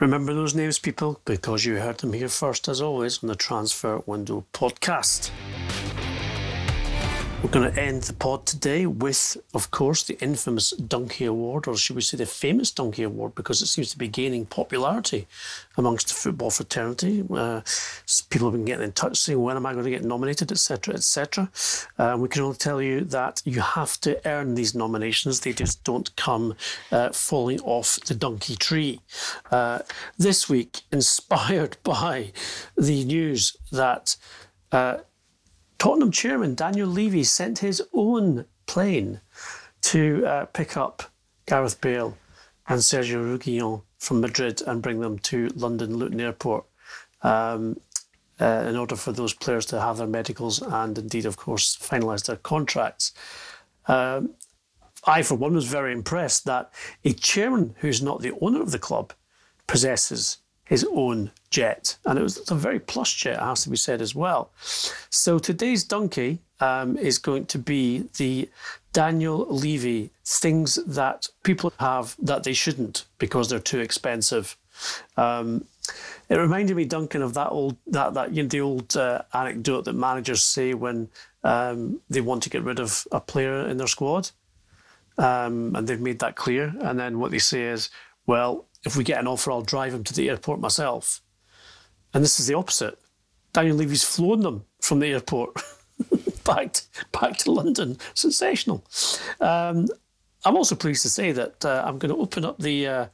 Remember 0.00 0.34
those 0.34 0.52
names, 0.52 0.80
people, 0.80 1.20
because 1.24 1.64
you 1.64 1.76
heard 1.76 1.98
them 1.98 2.12
here 2.12 2.28
first, 2.28 2.66
as 2.66 2.80
always, 2.80 3.22
on 3.22 3.28
the 3.28 3.36
Transfer 3.36 4.02
Window 4.04 4.44
podcast. 4.52 5.30
We're 7.42 7.50
going 7.50 7.70
to 7.70 7.80
end 7.80 8.02
the 8.04 8.14
pod 8.14 8.46
today 8.46 8.86
with, 8.86 9.36
of 9.52 9.70
course, 9.70 10.02
the 10.02 10.18
infamous 10.20 10.70
Donkey 10.70 11.26
Award, 11.26 11.68
or 11.68 11.76
should 11.76 11.94
we 11.94 12.00
say 12.00 12.16
the 12.16 12.24
famous 12.24 12.70
Donkey 12.70 13.02
Award, 13.02 13.34
because 13.34 13.60
it 13.60 13.66
seems 13.66 13.90
to 13.90 13.98
be 13.98 14.08
gaining 14.08 14.46
popularity 14.46 15.28
amongst 15.76 16.08
the 16.08 16.14
football 16.14 16.50
fraternity. 16.50 17.22
Uh, 17.30 17.60
people 18.30 18.48
have 18.48 18.54
been 18.54 18.64
getting 18.64 18.84
in 18.84 18.92
touch 18.92 19.18
saying, 19.18 19.40
when 19.40 19.56
am 19.56 19.66
I 19.66 19.74
going 19.74 19.84
to 19.84 19.90
get 19.90 20.02
nominated, 20.02 20.50
etc., 20.50 20.94
etc. 20.94 21.50
Uh, 21.98 22.16
we 22.18 22.28
can 22.28 22.40
only 22.42 22.56
tell 22.56 22.80
you 22.80 23.02
that 23.02 23.42
you 23.44 23.60
have 23.60 24.00
to 24.00 24.18
earn 24.26 24.54
these 24.54 24.74
nominations. 24.74 25.40
They 25.40 25.52
just 25.52 25.84
don't 25.84 26.16
come 26.16 26.56
uh, 26.90 27.10
falling 27.10 27.60
off 27.60 28.00
the 28.00 28.14
donkey 28.14 28.56
tree. 28.56 29.00
Uh, 29.50 29.80
this 30.16 30.48
week, 30.48 30.80
inspired 30.90 31.76
by 31.82 32.32
the 32.76 33.04
news 33.04 33.58
that 33.70 34.16
uh, 34.72 34.98
Tottenham 35.78 36.10
chairman 36.10 36.54
Daniel 36.54 36.88
Levy 36.88 37.24
sent 37.24 37.58
his 37.58 37.82
own 37.92 38.46
plane 38.66 39.20
to 39.82 40.26
uh, 40.26 40.44
pick 40.46 40.76
up 40.76 41.04
Gareth 41.46 41.80
Bale 41.80 42.16
and 42.68 42.80
Sergio 42.80 43.38
Reguilon 43.38 43.82
from 43.98 44.20
Madrid 44.20 44.62
and 44.66 44.82
bring 44.82 45.00
them 45.00 45.18
to 45.20 45.48
London 45.54 45.96
Luton 45.96 46.20
Airport 46.20 46.64
um, 47.22 47.78
uh, 48.40 48.64
in 48.68 48.76
order 48.76 48.96
for 48.96 49.12
those 49.12 49.32
players 49.32 49.66
to 49.66 49.80
have 49.80 49.98
their 49.98 50.06
medicals 50.06 50.60
and 50.60 50.98
indeed, 50.98 51.26
of 51.26 51.36
course, 51.36 51.76
finalise 51.76 52.26
their 52.26 52.36
contracts. 52.36 53.12
Um, 53.86 54.34
I, 55.04 55.22
for 55.22 55.36
one, 55.36 55.54
was 55.54 55.66
very 55.66 55.92
impressed 55.92 56.44
that 56.46 56.72
a 57.04 57.12
chairman 57.12 57.74
who's 57.78 58.02
not 58.02 58.20
the 58.20 58.36
owner 58.40 58.60
of 58.60 58.72
the 58.72 58.78
club 58.78 59.12
possesses 59.66 60.38
his 60.66 60.86
own 60.92 61.30
jet. 61.48 61.96
And 62.04 62.18
it 62.18 62.22
was 62.22 62.50
a 62.50 62.54
very 62.54 62.78
plush 62.78 63.16
jet, 63.16 63.34
it 63.34 63.40
has 63.40 63.62
to 63.62 63.70
be 63.70 63.76
said 63.76 64.02
as 64.02 64.14
well. 64.14 64.50
So 65.10 65.38
today's 65.38 65.84
donkey 65.84 66.40
um, 66.60 66.98
is 66.98 67.18
going 67.18 67.46
to 67.46 67.58
be 67.58 68.04
the 68.18 68.48
Daniel 68.92 69.46
Levy 69.48 70.10
things 70.24 70.76
that 70.86 71.28
people 71.42 71.72
have 71.78 72.16
that 72.18 72.44
they 72.44 72.52
shouldn't 72.52 73.04
because 73.18 73.48
they're 73.48 73.58
too 73.58 73.80
expensive. 73.80 74.56
Um, 75.16 75.64
it 76.28 76.36
reminded 76.36 76.76
me, 76.76 76.84
Duncan, 76.84 77.22
of 77.22 77.34
that 77.34 77.50
old 77.50 77.76
that 77.86 78.14
that 78.14 78.32
you 78.32 78.42
know, 78.42 78.48
the 78.48 78.60
old 78.60 78.96
uh, 78.96 79.22
anecdote 79.32 79.84
that 79.84 79.94
managers 79.94 80.42
say 80.42 80.74
when 80.74 81.08
um, 81.44 82.00
they 82.10 82.20
want 82.20 82.42
to 82.42 82.50
get 82.50 82.64
rid 82.64 82.80
of 82.80 83.06
a 83.12 83.20
player 83.20 83.66
in 83.68 83.76
their 83.76 83.86
squad, 83.86 84.30
um, 85.18 85.76
and 85.76 85.86
they've 85.86 86.00
made 86.00 86.18
that 86.18 86.36
clear. 86.36 86.74
And 86.80 86.98
then 86.98 87.20
what 87.20 87.30
they 87.30 87.38
say 87.38 87.62
is, 87.64 87.90
well, 88.26 88.65
if 88.86 88.96
we 88.96 89.02
get 89.02 89.18
an 89.18 89.26
offer, 89.26 89.50
I'll 89.50 89.62
drive 89.62 89.92
him 89.92 90.04
to 90.04 90.14
the 90.14 90.30
airport 90.30 90.60
myself. 90.60 91.20
And 92.14 92.22
this 92.22 92.38
is 92.38 92.46
the 92.46 92.54
opposite. 92.54 92.96
Daniel 93.52 93.76
Levy's 93.76 94.04
flown 94.04 94.40
them 94.40 94.64
from 94.80 95.00
the 95.00 95.08
airport 95.08 95.60
back, 96.44 96.72
to, 96.72 96.82
back 97.12 97.36
to 97.38 97.50
London. 97.50 97.98
Sensational. 98.14 98.84
Um, 99.40 99.88
I'm 100.44 100.56
also 100.56 100.76
pleased 100.76 101.02
to 101.02 101.10
say 101.10 101.32
that 101.32 101.64
uh, 101.64 101.82
I'm 101.84 101.98
going 101.98 102.14
to 102.14 102.20
open 102.20 102.44
up 102.44 102.58
the, 102.58 102.86
uh, 102.86 103.06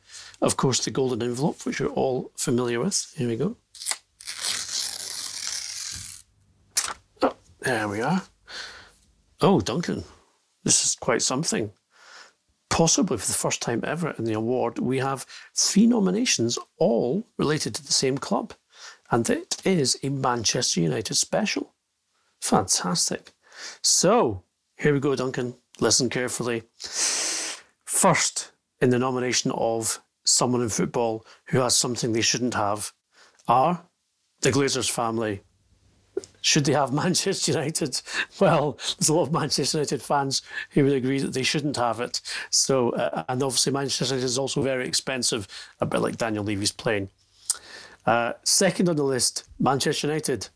of 0.43 0.59
course, 0.59 0.85
the 0.85 0.91
golden 0.91 1.23
envelope, 1.23 1.65
which 1.65 1.81
you're 1.81 1.89
all 1.89 2.31
familiar 2.37 2.79
with. 2.79 3.11
Here 3.17 3.29
we 3.29 3.37
go. 3.37 3.57
Oh, 7.23 7.35
there 7.61 7.89
we 7.89 8.03
are. 8.03 8.23
Oh, 9.41 9.63
Duncan, 9.63 10.05
this 10.65 10.85
is 10.85 10.95
quite 10.97 11.23
something 11.23 11.73
possibly 12.73 13.19
for 13.19 13.27
the 13.27 13.35
first 13.35 13.61
time 13.61 13.85
ever 13.85 14.15
in 14.17 14.25
the 14.25 14.33
award, 14.33 14.79
we 14.79 14.99
have 14.99 15.27
three 15.55 15.87
nominations, 15.87 16.59
all 16.79 17.23
related 17.37 17.75
to 17.75 17.85
the 17.85 17.93
same 17.93 18.17
club. 18.17 18.55
And 19.11 19.29
it 19.29 19.61
is 19.63 19.99
a 20.03 20.09
Manchester 20.09 20.81
United 20.81 21.15
special. 21.15 21.75
Fantastic. 22.41 23.33
So, 23.83 24.45
here 24.79 24.95
we 24.95 25.01
go, 25.01 25.15
Duncan. 25.15 25.55
Listen 25.81 26.09
carefully. 26.09 26.63
First, 27.85 28.53
in 28.81 28.89
the 28.89 28.99
nomination 28.99 29.51
of 29.51 30.01
someone 30.25 30.63
in 30.63 30.71
football 30.71 31.27
who 31.49 31.59
has 31.59 31.77
something 31.77 32.13
they 32.13 32.23
shouldn't 32.23 32.55
have, 32.55 32.93
are 33.47 33.85
the 34.41 34.51
Glazers 34.51 34.91
family 34.91 35.43
should 36.41 36.65
they 36.65 36.73
have 36.73 36.93
Manchester 37.05 37.53
United? 37.53 38.01
Well, 38.41 38.79
there's 38.99 39.09
a 39.09 39.15
lot 39.15 39.29
of 39.29 39.33
Manchester 39.33 39.79
United 39.79 40.03
fans 40.03 40.43
who 40.71 40.85
would 40.85 40.93
agree 40.93 41.21
that 41.21 41.33
they 41.33 41.43
shouldn't 41.43 41.77
have 41.77 42.01
it. 42.01 42.21
So, 42.51 42.91
uh, 42.91 43.25
and 43.29 43.43
obviously 43.43 43.73
Manchester 43.73 44.05
United 44.05 44.25
is 44.25 44.39
also 44.39 44.63
very 44.63 44.87
expensive, 44.87 45.49
a 45.81 45.87
bit 45.87 46.01
like 46.01 46.19
Daniel 46.19 46.45
Levy's 46.45 46.73
plane. 46.73 47.09
Uh, 48.05 48.33
second 48.43 48.89
on 48.89 48.97
the 48.97 49.05
list, 49.05 49.45
Manchester 49.59 50.09
United. 50.09 50.49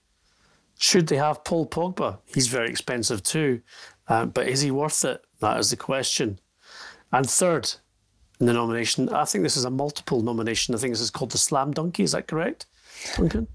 Should 0.78 1.07
they 1.07 1.16
have 1.16 1.44
Paul 1.44 1.66
Pogba? 1.66 2.18
He's 2.26 2.48
very 2.48 2.68
expensive 2.68 3.22
too, 3.22 3.62
uh, 4.09 4.26
but 4.26 4.48
is 4.48 4.61
he 4.61 4.70
worth 4.70 5.04
it? 5.04 5.24
That 5.40 5.59
is 5.59 5.70
the 5.70 5.76
question. 5.76 6.38
And 7.12 7.28
third 7.28 7.72
in 8.40 8.46
the 8.46 8.52
nomination, 8.52 9.09
I 9.09 9.24
think 9.24 9.42
this 9.42 9.57
is 9.57 9.64
a 9.64 9.70
multiple 9.70 10.22
nomination. 10.22 10.74
I 10.74 10.78
think 10.78 10.92
this 10.92 11.00
is 11.00 11.11
called 11.11 11.30
the 11.30 11.38
Slam 11.38 11.72
Donkey. 11.72 12.02
Is 12.02 12.12
that 12.12 12.28
correct, 12.28 12.66
Duncan? 13.16 13.49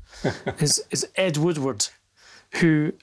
is, 0.60 0.84
is 0.92 1.08
Ed 1.16 1.38
Woodward 1.38 1.88
who 2.56 2.94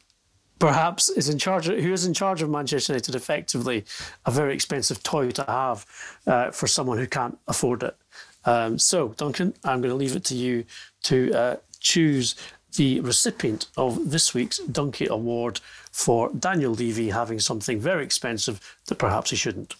perhaps 0.58 1.08
is 1.08 1.28
in 1.28 1.38
charge 1.38 1.68
of, 1.68 1.78
who 1.78 1.92
is 1.92 2.04
in 2.04 2.14
charge 2.14 2.42
of 2.42 2.50
Manchester 2.50 2.92
United 2.92 3.14
effectively 3.14 3.84
a 4.26 4.30
very 4.30 4.54
expensive 4.54 5.02
toy 5.02 5.30
to 5.30 5.44
have 5.44 5.86
uh, 6.26 6.50
for 6.50 6.66
someone 6.66 6.98
who 6.98 7.06
can't 7.06 7.38
afford 7.46 7.82
it. 7.82 7.96
Um, 8.44 8.78
so, 8.78 9.08
Duncan, 9.16 9.54
I'm 9.64 9.80
going 9.80 9.90
to 9.90 9.96
leave 9.96 10.16
it 10.16 10.24
to 10.24 10.34
you 10.34 10.64
to 11.04 11.32
uh, 11.32 11.56
choose 11.80 12.34
the 12.76 13.00
recipient 13.00 13.66
of 13.76 14.10
this 14.10 14.34
week's 14.34 14.58
Donkey 14.58 15.06
Award 15.06 15.60
for 15.90 16.30
Daniel 16.32 16.72
Levy 16.72 17.10
having 17.10 17.40
something 17.40 17.80
very 17.80 18.04
expensive 18.04 18.76
that 18.86 18.98
perhaps 18.98 19.30
he 19.30 19.36
shouldn't. 19.36 19.74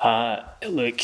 Uh, 0.00 0.42
look, 0.66 1.00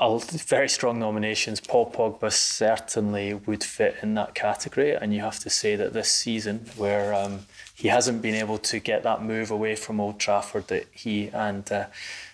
very 0.00 0.68
strong 0.68 0.98
nominations. 0.98 1.60
Paul 1.60 1.90
Pogba 1.90 2.32
certainly 2.32 3.34
would 3.34 3.62
fit 3.62 3.96
in 4.02 4.14
that 4.14 4.34
category, 4.34 4.94
and 4.94 5.12
you 5.12 5.20
have 5.20 5.40
to 5.40 5.50
say 5.50 5.76
that 5.76 5.92
this 5.92 6.10
season, 6.10 6.66
where 6.76 7.12
um, 7.12 7.40
he 7.74 7.88
hasn't 7.88 8.22
been 8.22 8.34
able 8.34 8.58
to 8.58 8.78
get 8.78 9.02
that 9.02 9.22
move 9.22 9.50
away 9.50 9.76
from 9.76 10.00
Old 10.00 10.18
Trafford 10.18 10.68
that 10.68 10.86
he 10.92 11.28
and 11.28 11.70
uh, 11.70 11.86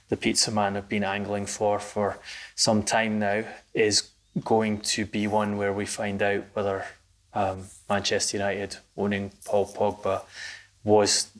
the 0.08 0.16
pizza 0.16 0.52
man 0.52 0.76
have 0.76 0.88
been 0.88 1.02
angling 1.02 1.46
for 1.46 1.80
for 1.80 2.18
some 2.54 2.84
time 2.84 3.18
now, 3.18 3.42
is 3.74 4.10
going 4.44 4.80
to 4.80 5.04
be 5.04 5.26
one 5.26 5.56
where 5.56 5.72
we 5.72 5.86
find 5.86 6.22
out 6.22 6.44
whether 6.52 6.84
um, 7.34 7.64
Manchester 7.88 8.36
United 8.36 8.76
owning 8.96 9.32
Paul 9.44 9.66
Pogba 9.66 10.22
was 10.84 11.30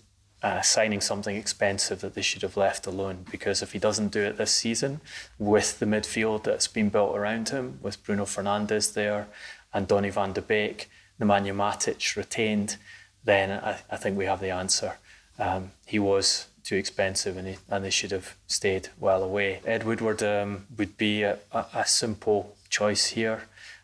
uh, 0.46 0.62
signing 0.62 1.00
something 1.00 1.34
expensive 1.34 2.00
that 2.00 2.14
they 2.14 2.22
should 2.22 2.42
have 2.42 2.56
left 2.56 2.86
alone. 2.86 3.24
Because 3.32 3.62
if 3.62 3.72
he 3.72 3.80
doesn't 3.80 4.12
do 4.12 4.20
it 4.20 4.36
this 4.36 4.52
season, 4.52 5.00
with 5.40 5.80
the 5.80 5.86
midfield 5.86 6.44
that's 6.44 6.68
been 6.68 6.88
built 6.88 7.16
around 7.16 7.48
him, 7.48 7.80
with 7.82 8.02
Bruno 8.04 8.24
Fernandes 8.24 8.94
there, 8.94 9.26
and 9.74 9.88
Donny 9.88 10.10
van 10.10 10.32
de 10.32 10.40
Beek, 10.40 10.88
Nemanja 11.20 11.52
Matic 11.52 12.14
retained, 12.14 12.76
then 13.24 13.50
I, 13.50 13.78
I 13.90 13.96
think 13.96 14.16
we 14.16 14.26
have 14.26 14.40
the 14.40 14.50
answer. 14.50 14.98
Um, 15.36 15.72
he 15.84 15.98
was 15.98 16.46
too 16.62 16.76
expensive 16.76 17.36
and, 17.36 17.48
he, 17.48 17.56
and 17.68 17.84
they 17.84 17.90
should 17.90 18.12
have 18.12 18.36
stayed 18.46 18.88
well 19.00 19.24
away. 19.24 19.60
Ed 19.66 19.82
Woodward 19.82 20.22
um, 20.22 20.66
would 20.78 20.96
be 20.96 21.24
a, 21.24 21.38
a, 21.52 21.84
simple 21.86 22.56
choice 22.70 23.06
here. 23.06 23.42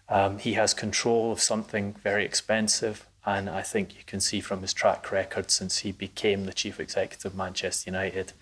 Um, 0.09 0.39
he 0.39 0.53
has 0.55 0.75
control 0.75 1.33
of 1.33 1.41
something 1.41 1.95
very 2.05 2.25
expensive, 2.25 3.05
and 3.25 3.49
I 3.49 3.63
think 3.63 3.95
you 3.95 4.03
can 4.05 4.21
see 4.21 4.41
from 4.41 4.63
his 4.63 4.73
track 4.73 5.13
record 5.13 5.51
since 5.51 5.79
he 5.79 5.93
became 5.93 6.45
the 6.45 6.53
chief 6.53 6.81
executive 6.81 7.33
of 7.33 7.37
Manchester 7.37 7.91
United 7.91 8.33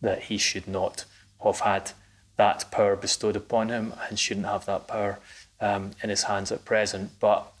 that 0.00 0.24
he 0.24 0.38
should 0.38 0.68
not 0.68 1.04
have 1.42 1.60
had 1.60 1.92
that 2.36 2.70
power 2.70 2.94
bestowed 2.94 3.36
upon 3.36 3.68
him 3.68 3.92
and 4.08 4.18
shouldn't 4.18 4.46
have 4.46 4.64
that 4.66 4.86
power 4.86 5.18
um, 5.60 5.90
in 6.02 6.10
his 6.10 6.24
hands 6.24 6.52
at 6.52 6.64
present. 6.64 7.10
But 7.18 7.52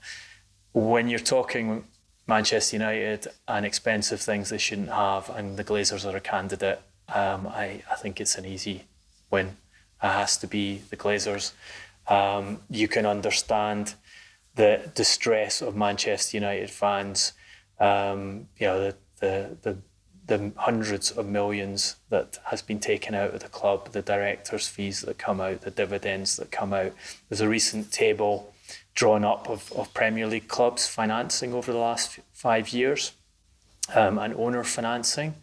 when 0.72 1.08
you're 1.08 1.18
talking 1.18 1.84
Manchester 2.28 2.76
United 2.76 3.26
and 3.48 3.66
expensive 3.66 4.20
things 4.20 4.50
they 4.50 4.58
shouldn't 4.58 4.90
have, 4.90 5.28
and 5.30 5.56
the 5.56 5.64
Glazers 5.64 6.10
are 6.10 6.16
a 6.16 6.20
candidate, 6.20 6.80
um, 7.12 7.48
I, 7.48 7.82
I 7.90 7.96
think 7.96 8.20
it's 8.20 8.36
an 8.36 8.44
easy 8.44 8.84
win. 9.30 9.56
It 10.02 10.08
has 10.08 10.36
to 10.38 10.46
be 10.46 10.82
the 10.90 10.96
Glazers. 10.96 11.52
Um, 12.06 12.60
you 12.70 12.86
can 12.86 13.04
understand 13.04 13.94
the 14.58 14.90
distress 14.92 15.62
of 15.62 15.76
Manchester 15.76 16.36
United 16.36 16.68
fans. 16.68 17.32
Um, 17.78 18.48
you 18.58 18.66
know 18.66 18.80
the, 18.80 18.96
the 19.20 19.56
the 19.62 19.78
the 20.26 20.52
hundreds 20.56 21.10
of 21.12 21.26
millions 21.26 21.96
that 22.10 22.38
has 22.46 22.60
been 22.60 22.80
taken 22.80 23.14
out 23.14 23.32
of 23.32 23.40
the 23.40 23.48
club, 23.48 23.92
the 23.92 24.02
directors' 24.02 24.68
fees 24.68 25.00
that 25.00 25.16
come 25.16 25.40
out, 25.40 25.62
the 25.62 25.70
dividends 25.70 26.36
that 26.36 26.50
come 26.50 26.74
out. 26.74 26.92
There's 27.28 27.40
a 27.40 27.48
recent 27.48 27.92
table 27.92 28.52
drawn 28.94 29.24
up 29.24 29.48
of, 29.48 29.72
of 29.72 29.94
Premier 29.94 30.26
League 30.26 30.48
clubs 30.48 30.86
financing 30.86 31.54
over 31.54 31.72
the 31.72 31.78
last 31.78 32.18
five 32.34 32.68
years 32.70 33.12
um, 33.94 34.18
and 34.18 34.34
owner 34.34 34.64
financing. 34.64 35.34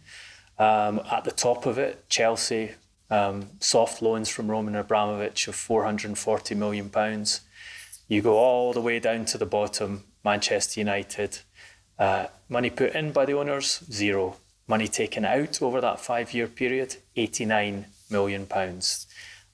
Um, 0.56 1.00
at 1.10 1.24
the 1.24 1.32
top 1.32 1.66
of 1.66 1.78
it, 1.78 2.08
Chelsea, 2.08 2.72
um, 3.10 3.48
soft 3.58 4.02
loans 4.02 4.28
from 4.28 4.48
Roman 4.48 4.76
Abramovich 4.76 5.48
of 5.48 5.56
440 5.56 6.54
million 6.54 6.90
pounds. 6.90 7.40
You 8.08 8.22
go 8.22 8.36
all 8.36 8.72
the 8.72 8.80
way 8.80 9.00
down 9.00 9.24
to 9.26 9.38
the 9.38 9.46
bottom, 9.46 10.04
Manchester 10.24 10.80
United. 10.80 11.40
Uh, 11.98 12.26
money 12.48 12.70
put 12.70 12.94
in 12.94 13.12
by 13.12 13.24
the 13.24 13.32
owners, 13.32 13.82
zero 13.90 14.36
money 14.68 14.88
taken 14.88 15.24
out 15.24 15.62
over 15.62 15.80
that 15.80 16.00
five 16.00 16.34
year 16.34 16.46
period, 16.46 16.96
£89 17.16 17.84
million. 18.10 18.46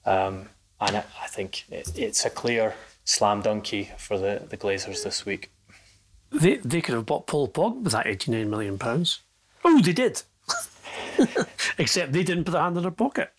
Um, 0.05 0.49
and 0.81 0.97
I 0.97 1.27
think 1.27 1.65
it's 1.71 2.25
a 2.25 2.29
clear 2.29 2.75
slam 3.05 3.41
donkey 3.41 3.91
for 3.97 4.17
the, 4.17 4.43
the 4.49 4.57
Glazers 4.57 5.03
this 5.03 5.25
week. 5.25 5.51
They, 6.31 6.57
they 6.57 6.81
could 6.81 6.95
have 6.95 7.05
bought 7.05 7.27
Paul 7.27 7.47
Pogba 7.47 7.83
with 7.83 7.91
that 7.93 8.05
£89 8.05 8.47
million. 8.47 8.77
Oh, 9.63 9.81
they 9.81 9.93
did. 9.93 10.23
Except 11.77 12.11
they 12.11 12.23
didn't 12.23 12.45
put 12.45 12.51
their 12.51 12.61
hand 12.61 12.75
in 12.75 12.83
their 12.83 12.91
pocket. 12.91 13.31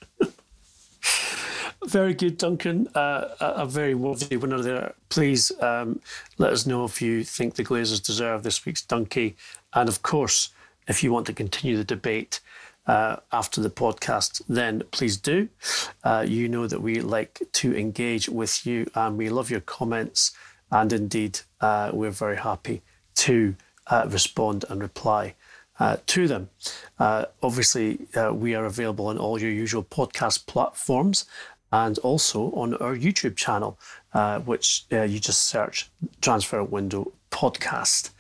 Very 1.87 2.15
good, 2.15 2.39
Duncan. 2.39 2.89
Uh, 2.95 3.29
a, 3.41 3.47
a, 3.63 3.67
very 3.67 3.95
worthy 3.95 4.37
winner 4.37 4.61
there. 4.61 4.95
Please 5.09 5.53
um, 5.61 6.01
let 6.39 6.53
us 6.53 6.67
know 6.67 6.85
if 6.85 7.01
you 7.03 7.25
think 7.25 7.55
the 7.55 7.65
Glazers 7.65 8.05
deserve 8.05 8.43
this 8.43 8.65
week's 8.65 8.83
donkey. 8.83 9.37
And 9.73 9.89
of 9.89 10.03
course, 10.03 10.51
if 10.89 11.03
you 11.03 11.13
want 11.13 11.27
to 11.27 11.33
continue 11.33 11.77
the 11.77 11.85
debate 11.85 12.41
uh, 12.87 13.17
after 13.33 13.61
the 13.61 13.71
podcast, 13.71 14.43
then 14.49 14.83
please 14.91 15.17
do. 15.17 15.49
Uh, 16.03 16.25
you 16.27 16.49
know 16.49 16.67
that 16.67 16.83
we 16.83 17.01
like 17.01 17.41
to 17.53 17.77
engage 17.77 18.29
with 18.29 18.67
you 18.67 18.87
and 18.95 19.17
we 19.17 19.29
love 19.29 19.51
your 19.51 19.61
comments. 19.61 20.33
And 20.71 20.93
indeed, 20.93 21.41
uh, 21.61 21.91
we're 21.93 22.11
very 22.11 22.37
happy 22.37 22.83
to 23.17 23.55
uh, 23.87 24.07
respond 24.09 24.65
and 24.69 24.83
reply 24.83 25.35
uh, 25.79 25.97
to 26.07 26.29
them. 26.29 26.51
Uh, 26.99 27.27
obviously, 27.43 28.07
we 28.33 28.55
are 28.55 28.65
available 28.65 29.09
on 29.09 29.19
all 29.19 29.41
your 29.41 29.51
usual 29.51 29.83
podcast 29.83 30.47
platforms 30.47 31.25
and 31.75 31.99
also 31.99 32.53
on 32.53 32.75
our 32.77 32.95
YouTube 32.95 33.35
channel, 33.35 33.77
which 34.45 34.85
you 34.91 35.19
just 35.19 35.43
search 35.43 35.91
Transfer 36.21 36.63
Window 36.63 37.13
Podcast. 37.33 38.11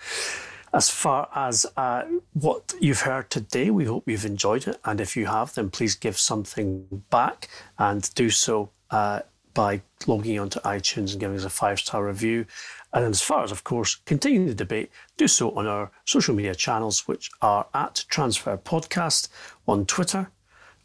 As 0.73 0.91
far 0.91 1.29
as 1.37 1.65
uh, 1.77 2.03
what 2.33 2.75
you've 2.81 3.03
heard 3.03 3.31
today, 3.31 3.71
we 3.71 3.85
hope 3.85 4.09
you've 4.09 4.25
enjoyed 4.25 4.67
it. 4.67 4.81
And 4.85 5.01
if 5.01 5.17
you 5.17 5.27
have, 5.27 5.55
then 5.55 5.71
please 5.71 5.95
give 5.95 6.19
something 6.19 7.05
back 7.11 7.49
and 7.79 8.13
do 8.17 8.29
so 8.29 8.71
uh, 8.91 9.21
by 9.55 9.83
logging 10.09 10.41
onto 10.41 10.59
iTunes 10.63 11.13
and 11.13 11.21
giving 11.21 11.37
us 11.37 11.45
a 11.45 11.51
five 11.51 11.79
star 11.79 12.05
review. 12.05 12.45
And 12.93 13.05
as 13.05 13.23
far 13.23 13.45
as, 13.45 13.53
of 13.53 13.63
course, 13.63 14.01
continuing 14.05 14.49
the 14.49 14.55
debate, 14.55 14.91
do 15.17 15.29
so 15.29 15.53
on 15.53 15.69
our 15.69 15.93
social 16.07 16.35
media 16.35 16.57
channels, 16.57 17.07
which 17.07 17.31
are 17.41 17.69
at 17.73 18.05
Transfer 18.09 18.57
Podcast 18.57 19.29
on 19.69 19.87
Twitter, 19.87 20.33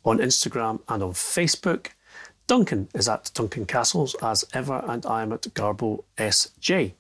on 0.06 0.20
Instagram, 0.20 0.82
and 0.88 1.02
on 1.02 1.14
Facebook. 1.14 1.88
Duncan 2.50 2.88
is 2.96 3.08
at 3.08 3.30
Duncan 3.36 3.68
Castles 3.68 4.16
as 4.24 4.44
ever, 4.56 4.84
and 4.88 5.06
I 5.06 5.22
am 5.22 5.32
at 5.34 5.44
Garbo 5.54 6.04
SJ. 6.18 6.94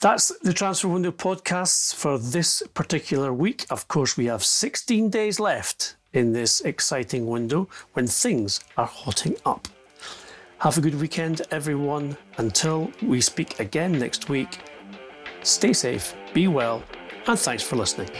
That's 0.00 0.28
the 0.42 0.52
Transfer 0.52 0.86
Window 0.86 1.10
podcasts 1.10 1.92
for 1.92 2.16
this 2.16 2.62
particular 2.72 3.32
week. 3.32 3.66
Of 3.68 3.88
course, 3.88 4.16
we 4.16 4.26
have 4.26 4.44
16 4.44 5.10
days 5.10 5.40
left 5.40 5.96
in 6.12 6.32
this 6.32 6.60
exciting 6.60 7.26
window 7.26 7.68
when 7.94 8.06
things 8.06 8.60
are 8.76 8.86
hotting 8.86 9.34
up. 9.44 9.66
Have 10.58 10.78
a 10.78 10.80
good 10.80 11.00
weekend, 11.00 11.42
everyone. 11.50 12.16
Until 12.38 12.92
we 13.02 13.20
speak 13.20 13.58
again 13.58 13.90
next 13.90 14.28
week, 14.28 14.60
stay 15.42 15.72
safe, 15.72 16.14
be 16.32 16.46
well, 16.46 16.80
and 17.26 17.36
thanks 17.36 17.64
for 17.64 17.74
listening. 17.74 18.10